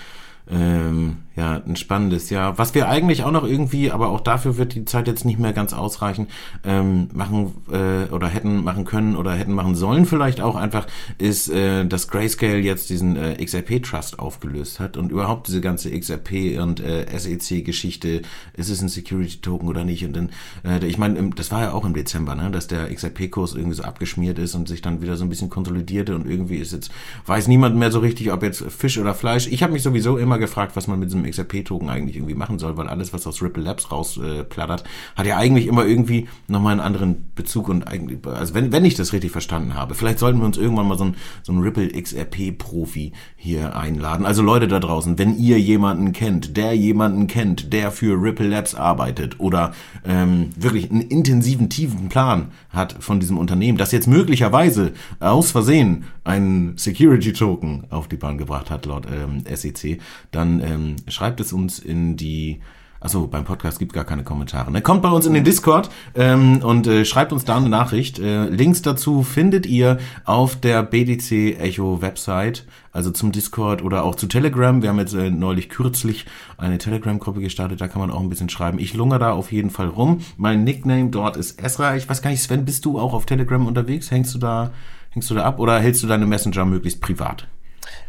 ähm, 0.51 1.17
ja, 1.39 1.61
ein 1.65 1.75
spannendes 1.75 2.29
Jahr. 2.29 2.57
Was 2.57 2.75
wir 2.75 2.89
eigentlich 2.89 3.23
auch 3.23 3.31
noch 3.31 3.45
irgendwie, 3.45 3.91
aber 3.91 4.09
auch 4.09 4.19
dafür 4.19 4.57
wird 4.57 4.75
die 4.75 4.83
Zeit 4.83 5.07
jetzt 5.07 5.23
nicht 5.23 5.39
mehr 5.39 5.53
ganz 5.53 5.73
ausreichen, 5.73 6.27
ähm, 6.65 7.07
machen 7.13 7.53
äh, 7.71 8.11
oder 8.11 8.27
hätten 8.27 8.63
machen 8.63 8.83
können 8.83 9.15
oder 9.15 9.33
hätten 9.33 9.53
machen 9.53 9.75
sollen 9.75 10.05
vielleicht 10.05 10.41
auch 10.41 10.55
einfach, 10.55 10.87
ist, 11.17 11.49
äh, 11.49 11.85
dass 11.85 12.09
Grayscale 12.09 12.59
jetzt 12.59 12.89
diesen 12.89 13.15
äh, 13.15 13.43
XRP 13.43 13.81
Trust 13.83 14.19
aufgelöst 14.19 14.79
hat 14.79 14.97
und 14.97 15.11
überhaupt 15.11 15.47
diese 15.47 15.61
ganze 15.61 15.97
XRP 15.97 16.59
und 16.59 16.81
äh, 16.81 17.05
SEC-Geschichte, 17.17 18.23
ist 18.57 18.69
es 18.69 18.81
ein 18.81 18.89
Security-Token 18.89 19.69
oder 19.69 19.85
nicht? 19.85 20.03
Und 20.03 20.15
dann, 20.15 20.29
äh, 20.65 20.85
ich 20.85 20.97
meine, 20.97 21.29
das 21.35 21.51
war 21.51 21.61
ja 21.61 21.71
auch 21.71 21.85
im 21.85 21.93
Dezember, 21.93 22.35
ne, 22.35 22.51
dass 22.51 22.67
der 22.67 22.93
XRP-Kurs 22.93 23.53
irgendwie 23.53 23.75
so 23.75 23.83
abgeschmiert 23.83 24.39
ist 24.39 24.55
und 24.55 24.67
sich 24.67 24.81
dann 24.81 25.01
wieder 25.01 25.15
so 25.15 25.23
ein 25.23 25.29
bisschen 25.29 25.49
konsolidierte 25.49 26.15
und 26.15 26.29
irgendwie 26.29 26.57
ist 26.57 26.73
jetzt, 26.73 26.91
weiß 27.27 27.47
niemand 27.47 27.77
mehr 27.77 27.91
so 27.91 27.99
richtig, 27.99 28.31
ob 28.33 28.43
jetzt 28.43 28.63
Fisch 28.63 28.97
oder 28.97 29.13
Fleisch. 29.13 29.47
Ich 29.47 29.63
habe 29.63 29.73
mich 29.73 29.83
sowieso 29.83 30.17
immer 30.17 30.38
gefragt, 30.39 30.75
was 30.75 30.87
man 30.87 30.99
mit 30.99 31.09
diesem 31.09 31.23
XRP-Token 31.23 31.89
eigentlich 31.89 32.15
irgendwie 32.15 32.35
machen 32.35 32.59
soll, 32.59 32.77
weil 32.77 32.87
alles, 32.87 33.13
was 33.13 33.27
aus 33.27 33.41
Ripple 33.41 33.63
Labs 33.63 33.91
rausplattert, 33.91 34.81
äh, 34.81 35.17
hat 35.17 35.25
ja 35.27 35.37
eigentlich 35.37 35.67
immer 35.67 35.85
irgendwie 35.85 36.27
nochmal 36.47 36.73
einen 36.73 36.81
anderen 36.81 37.31
Bezug 37.35 37.69
und 37.69 37.87
eigentlich, 37.87 38.19
also 38.25 38.53
wenn, 38.53 38.71
wenn 38.71 38.85
ich 38.85 38.95
das 38.95 39.13
richtig 39.13 39.31
verstanden 39.31 39.75
habe, 39.75 39.95
vielleicht 39.95 40.19
sollten 40.19 40.39
wir 40.39 40.45
uns 40.45 40.57
irgendwann 40.57 40.87
mal 40.87 40.97
so 40.97 41.05
ein, 41.05 41.15
so 41.43 41.53
Ripple 41.53 41.89
XRP-Profi 41.89 43.13
hier 43.35 43.75
einladen. 43.75 44.25
Also 44.25 44.41
Leute 44.41 44.67
da 44.67 44.79
draußen, 44.79 45.17
wenn 45.17 45.37
ihr 45.37 45.59
jemanden 45.59 46.11
kennt, 46.11 46.57
der 46.57 46.73
jemanden 46.73 47.27
kennt, 47.27 47.73
der 47.73 47.91
für 47.91 48.21
Ripple 48.21 48.47
Labs 48.47 48.75
arbeitet 48.75 49.39
oder 49.39 49.73
ähm, 50.05 50.49
wirklich 50.55 50.89
einen 50.89 51.01
intensiven, 51.01 51.69
tiefen 51.69 52.09
Plan 52.09 52.51
hat 52.69 52.95
von 52.99 53.19
diesem 53.19 53.37
Unternehmen, 53.37 53.77
das 53.77 53.91
jetzt 53.91 54.07
möglicherweise 54.07 54.93
aus 55.19 55.51
Versehen 55.51 56.05
einen 56.23 56.77
Security-Token 56.77 57.85
auf 57.89 58.07
die 58.07 58.17
Bahn 58.17 58.37
gebracht 58.37 58.69
hat, 58.69 58.85
laut 58.85 59.07
ähm, 59.11 59.43
SEC, 59.53 59.99
dann 60.31 60.61
ähm, 60.61 60.95
schreibt 61.07 61.39
es 61.39 61.53
uns 61.53 61.79
in 61.79 62.17
die 62.17 62.61
Achso, 63.01 63.27
beim 63.27 63.45
Podcast 63.45 63.79
gibt 63.79 63.93
gar 63.93 64.03
keine 64.03 64.25
Kommentare. 64.25 64.71
Ne? 64.71 64.81
Kommt 64.81 65.01
bei 65.01 65.09
uns 65.09 65.25
in 65.25 65.33
den 65.33 65.45
Discord 65.45 65.89
ähm, 66.15 66.59
und 66.61 66.85
äh, 66.85 67.05
schreibt 67.05 67.31
uns 67.31 67.45
da 67.45 67.55
eine 67.55 67.69
Nachricht. 67.69 68.19
Äh, 68.19 68.49
Links 68.49 68.81
dazu 68.81 69.23
findet 69.23 69.65
ihr 69.65 69.99
auf 70.25 70.57
der 70.57 70.83
BDC 70.83 71.57
Echo 71.59 72.01
Website, 72.01 72.65
also 72.91 73.11
zum 73.11 73.31
Discord 73.31 73.83
oder 73.83 74.03
auch 74.03 74.15
zu 74.15 74.27
Telegram. 74.27 74.81
Wir 74.81 74.89
haben 74.89 74.99
jetzt 74.99 75.13
äh, 75.13 75.29
neulich 75.29 75.69
kürzlich 75.69 76.25
eine 76.57 76.77
Telegram-Gruppe 76.77 77.39
gestartet, 77.39 77.79
da 77.79 77.87
kann 77.87 78.01
man 78.01 78.11
auch 78.11 78.19
ein 78.19 78.29
bisschen 78.29 78.49
schreiben. 78.49 78.79
Ich 78.79 78.93
lungere 78.93 79.19
da 79.19 79.31
auf 79.31 79.53
jeden 79.53 79.69
Fall 79.69 79.87
rum. 79.87 80.19
Mein 80.35 80.65
Nickname 80.65 81.09
dort 81.09 81.37
ist 81.37 81.63
Esra. 81.63 81.95
Ich 81.95 82.09
weiß 82.09 82.21
gar 82.21 82.31
nicht, 82.31 82.43
Sven, 82.43 82.65
bist 82.65 82.83
du 82.83 82.99
auch 82.99 83.13
auf 83.13 83.25
Telegram 83.25 83.65
unterwegs? 83.65 84.11
Hängst 84.11 84.35
du 84.35 84.39
da, 84.39 84.71
hängst 85.11 85.29
du 85.29 85.35
da 85.35 85.45
ab 85.45 85.59
oder 85.59 85.79
hältst 85.79 86.03
du 86.03 86.07
deine 86.07 86.25
Messenger 86.25 86.65
möglichst 86.65 86.99
privat? 86.99 87.47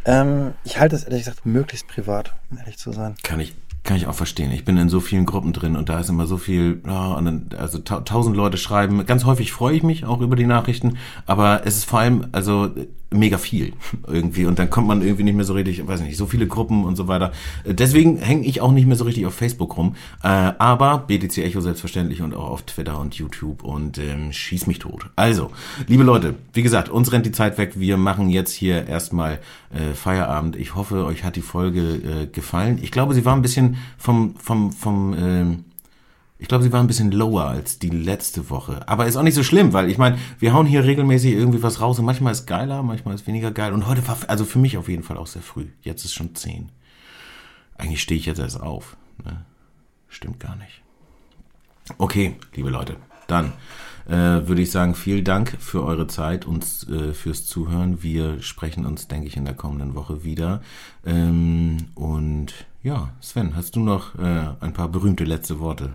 Ähm, 0.04 0.54
ich 0.64 0.78
halte 0.78 0.96
es 0.96 1.04
ehrlich 1.04 1.24
gesagt 1.24 1.46
möglichst 1.46 1.88
privat, 1.88 2.34
um 2.50 2.58
ehrlich 2.58 2.78
zu 2.78 2.92
sein. 2.92 3.14
Kann 3.22 3.40
ich 3.40 3.54
Kann 3.82 3.96
ich 3.96 4.06
auch 4.06 4.14
verstehen. 4.14 4.52
Ich 4.52 4.64
bin 4.64 4.76
in 4.76 4.90
so 4.90 5.00
vielen 5.00 5.24
Gruppen 5.24 5.52
drin 5.52 5.74
und 5.74 5.88
da 5.88 6.00
ist 6.00 6.10
immer 6.10 6.26
so 6.26 6.36
viel, 6.36 6.82
ja, 6.86 7.20
dann, 7.20 7.48
also 7.56 7.78
tausend 7.78 8.36
Leute 8.36 8.58
schreiben. 8.58 9.06
Ganz 9.06 9.24
häufig 9.24 9.52
freue 9.52 9.74
ich 9.74 9.82
mich 9.82 10.04
auch 10.04 10.20
über 10.20 10.36
die 10.36 10.46
Nachrichten, 10.46 10.98
aber 11.24 11.62
es 11.64 11.78
ist 11.78 11.84
vor 11.86 12.00
allem, 12.00 12.28
also 12.32 12.70
mega 13.10 13.38
viel 13.38 13.72
irgendwie 14.06 14.46
und 14.46 14.58
dann 14.58 14.70
kommt 14.70 14.88
man 14.88 15.02
irgendwie 15.02 15.24
nicht 15.24 15.34
mehr 15.34 15.44
so 15.44 15.54
richtig, 15.54 15.86
weiß 15.86 16.00
nicht, 16.00 16.16
so 16.16 16.26
viele 16.26 16.46
Gruppen 16.46 16.84
und 16.84 16.96
so 16.96 17.08
weiter. 17.08 17.32
Deswegen 17.66 18.18
hänge 18.18 18.46
ich 18.46 18.60
auch 18.60 18.72
nicht 18.72 18.86
mehr 18.86 18.96
so 18.96 19.04
richtig 19.04 19.26
auf 19.26 19.34
Facebook 19.34 19.76
rum, 19.76 19.96
äh, 20.22 20.28
aber 20.28 20.98
BTC 20.98 21.38
Echo 21.38 21.60
selbstverständlich 21.60 22.22
und 22.22 22.34
auch 22.34 22.50
auf 22.50 22.62
Twitter 22.62 22.98
und 22.98 23.14
YouTube 23.14 23.62
und 23.62 23.98
ähm, 23.98 24.32
schieß 24.32 24.66
mich 24.66 24.78
tot. 24.78 25.06
Also, 25.16 25.50
liebe 25.86 26.04
Leute, 26.04 26.34
wie 26.52 26.62
gesagt, 26.62 26.88
uns 26.88 27.12
rennt 27.12 27.26
die 27.26 27.32
Zeit 27.32 27.58
weg. 27.58 27.72
Wir 27.76 27.96
machen 27.96 28.28
jetzt 28.30 28.52
hier 28.52 28.86
erstmal 28.86 29.40
äh, 29.72 29.94
Feierabend. 29.94 30.56
Ich 30.56 30.74
hoffe, 30.74 31.04
euch 31.04 31.24
hat 31.24 31.36
die 31.36 31.42
Folge 31.42 31.80
äh, 31.80 32.26
gefallen. 32.26 32.78
Ich 32.82 32.90
glaube, 32.90 33.14
sie 33.14 33.24
war 33.24 33.34
ein 33.34 33.42
bisschen 33.42 33.76
vom 33.98 34.34
vom 34.36 34.72
vom 34.72 35.14
äh, 35.14 35.69
ich 36.40 36.48
glaube, 36.48 36.64
sie 36.64 36.72
war 36.72 36.80
ein 36.80 36.86
bisschen 36.86 37.12
lower 37.12 37.44
als 37.44 37.78
die 37.78 37.90
letzte 37.90 38.48
Woche. 38.48 38.88
Aber 38.88 39.06
ist 39.06 39.16
auch 39.16 39.22
nicht 39.22 39.34
so 39.34 39.42
schlimm, 39.42 39.74
weil 39.74 39.90
ich 39.90 39.98
meine, 39.98 40.18
wir 40.38 40.54
hauen 40.54 40.64
hier 40.64 40.84
regelmäßig 40.84 41.34
irgendwie 41.34 41.62
was 41.62 41.82
raus 41.82 41.98
und 41.98 42.06
manchmal 42.06 42.32
ist 42.32 42.46
geiler, 42.46 42.82
manchmal 42.82 43.14
ist 43.14 43.26
weniger 43.26 43.50
geil. 43.50 43.74
Und 43.74 43.86
heute 43.86 44.08
war, 44.08 44.16
also 44.26 44.46
für 44.46 44.58
mich 44.58 44.78
auf 44.78 44.88
jeden 44.88 45.02
Fall 45.02 45.18
auch 45.18 45.26
sehr 45.26 45.42
früh. 45.42 45.66
Jetzt 45.82 46.04
ist 46.06 46.14
schon 46.14 46.34
zehn. 46.34 46.70
Eigentlich 47.76 48.00
stehe 48.00 48.18
ich 48.18 48.24
jetzt 48.24 48.38
erst 48.40 48.58
auf. 48.58 48.96
Ne? 49.22 49.44
Stimmt 50.08 50.40
gar 50.40 50.56
nicht. 50.56 50.80
Okay, 51.98 52.36
liebe 52.54 52.70
Leute, 52.70 52.96
dann 53.26 53.52
äh, 54.08 54.48
würde 54.48 54.62
ich 54.62 54.70
sagen, 54.70 54.94
vielen 54.94 55.24
Dank 55.24 55.58
für 55.60 55.84
eure 55.84 56.06
Zeit 56.06 56.46
und 56.46 56.64
äh, 56.88 57.12
fürs 57.12 57.46
Zuhören. 57.46 58.02
Wir 58.02 58.40
sprechen 58.40 58.86
uns, 58.86 59.08
denke 59.08 59.26
ich, 59.26 59.36
in 59.36 59.44
der 59.44 59.54
kommenden 59.54 59.94
Woche 59.94 60.24
wieder. 60.24 60.62
Ähm, 61.04 61.88
und 61.94 62.54
ja, 62.82 63.10
Sven, 63.20 63.56
hast 63.56 63.76
du 63.76 63.80
noch 63.80 64.14
äh, 64.14 64.54
ein 64.60 64.72
paar 64.72 64.88
berühmte 64.88 65.24
letzte 65.24 65.60
Worte? 65.60 65.90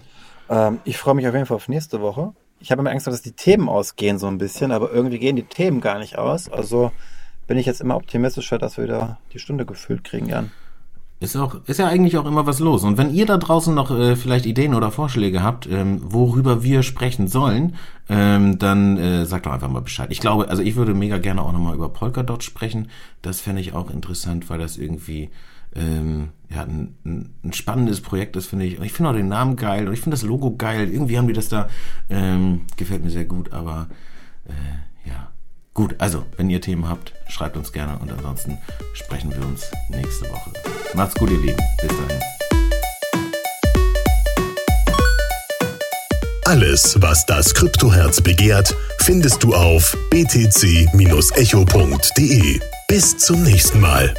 Ähm, 0.50 0.80
ich 0.84 0.98
freue 0.98 1.16
mich 1.16 1.28
auf 1.28 1.34
jeden 1.34 1.46
Fall 1.46 1.56
auf 1.56 1.68
nächste 1.68 2.02
Woche. 2.02 2.34
Ich 2.60 2.72
habe 2.72 2.82
immer 2.82 2.92
Angst, 2.92 3.08
dass 3.08 3.22
die 3.22 3.34
Themen 3.34 3.70
ausgehen 3.70 4.18
so 4.18 4.28
ein 4.28 4.38
bisschen, 4.38 4.72
aber 4.72 4.92
irgendwie 4.92 5.20
gehen 5.20 5.36
die 5.36 5.44
Themen 5.44 5.82
gar 5.82 6.00
nicht 6.00 6.18
aus. 6.18 6.50
Also 6.50 6.92
bin 7.48 7.58
ich 7.58 7.66
jetzt 7.66 7.82
immer 7.82 7.96
optimistischer, 7.96 8.58
dass 8.58 8.78
wir 8.78 8.86
wieder 8.86 9.20
die 9.34 9.40
Stunde 9.40 9.66
gefüllt 9.66 10.04
kriegen, 10.04 10.28
Jan. 10.28 10.52
Ist 11.22 11.38
auch, 11.38 11.56
ist 11.66 11.80
ja 11.80 11.88
eigentlich 11.88 12.18
auch 12.18 12.26
immer 12.26 12.46
was 12.46 12.60
los. 12.60 12.84
Und 12.84 12.98
wenn 12.98 13.14
ihr 13.14 13.26
da 13.26 13.38
draußen 13.38 13.74
noch 13.74 13.90
äh, 13.90 14.18
vielleicht 14.18 14.46
Ideen 14.46 14.76
oder 14.76 14.92
Vorschläge 14.92 15.42
habt, 15.42 15.66
ähm, 15.66 16.02
worüber 16.04 16.62
wir 16.62 16.84
sprechen 16.84 17.30
sollen, 17.30 17.76
ähm, 18.10 18.60
dann 18.60 18.98
äh, 18.98 19.26
sagt 19.26 19.46
doch 19.46 19.54
einfach 19.54 19.70
mal 19.70 19.82
Bescheid. 19.82 20.12
Ich 20.12 20.20
glaube, 20.20 20.50
also 20.50 20.62
ich 20.62 20.76
würde 20.76 20.94
mega 20.94 21.18
gerne 21.18 21.42
auch 21.42 21.54
nochmal 21.54 21.74
über 21.74 21.88
Polkadot 21.88 22.44
sprechen. 22.44 22.90
Das 23.22 23.40
fände 23.40 23.62
ich 23.62 23.74
auch 23.74 23.90
interessant, 23.90 24.50
weil 24.50 24.60
das 24.60 24.78
irgendwie 24.78 25.30
ähm, 25.76 26.30
ja, 26.50 26.64
ein, 26.64 26.96
ein, 27.44 27.54
spannendes 27.54 28.02
Projekt 28.02 28.36
ist, 28.36 28.48
finde 28.48 28.66
ich. 28.66 28.78
Und 28.78 28.86
ich 28.86 28.94
finde 28.94 29.12
auch 29.12 29.16
den 29.16 29.28
Namen 29.28 29.56
geil 29.56 29.88
und 29.88 29.94
ich 29.94 30.02
finde 30.02 30.16
das 30.16 30.24
Logo 30.24 30.56
geil. 30.56 30.90
Irgendwie 30.90 31.18
haben 31.18 31.28
die 31.28 31.34
das 31.34 31.50
da, 31.50 31.70
ähm, 32.10 32.62
gefällt 32.78 33.04
mir 33.04 33.10
sehr 33.10 33.26
gut, 33.26 33.52
aber 33.52 33.88
äh, 34.46 34.52
ja. 35.10 35.32
Gut, 35.74 35.96
also, 35.98 36.26
wenn 36.38 36.50
ihr 36.50 36.62
Themen 36.62 36.88
habt, 36.88 37.14
schreibt 37.28 37.58
uns 37.58 37.74
gerne 37.74 38.00
und 38.00 38.10
ansonsten 38.10 38.58
sprechen 38.94 39.32
wir 39.32 39.46
uns 39.46 39.70
nächste 39.90 40.30
Woche. 40.30 40.52
Macht's 40.94 41.16
gut, 41.16 41.30
ihr 41.32 41.42
Lieben. 41.42 41.58
Bis 41.82 41.90
dahin. 41.90 42.22
Alles, 46.46 46.96
was 47.02 47.26
das 47.26 47.54
Kryptoherz 47.54 48.22
begehrt, 48.22 48.74
findest 49.00 49.44
du 49.44 49.54
auf 49.56 49.98
btc-echo.de. 50.12 50.90
Bis 52.88 53.18
zum 53.18 53.44
nächsten 53.44 53.82
Mal. 53.82 54.14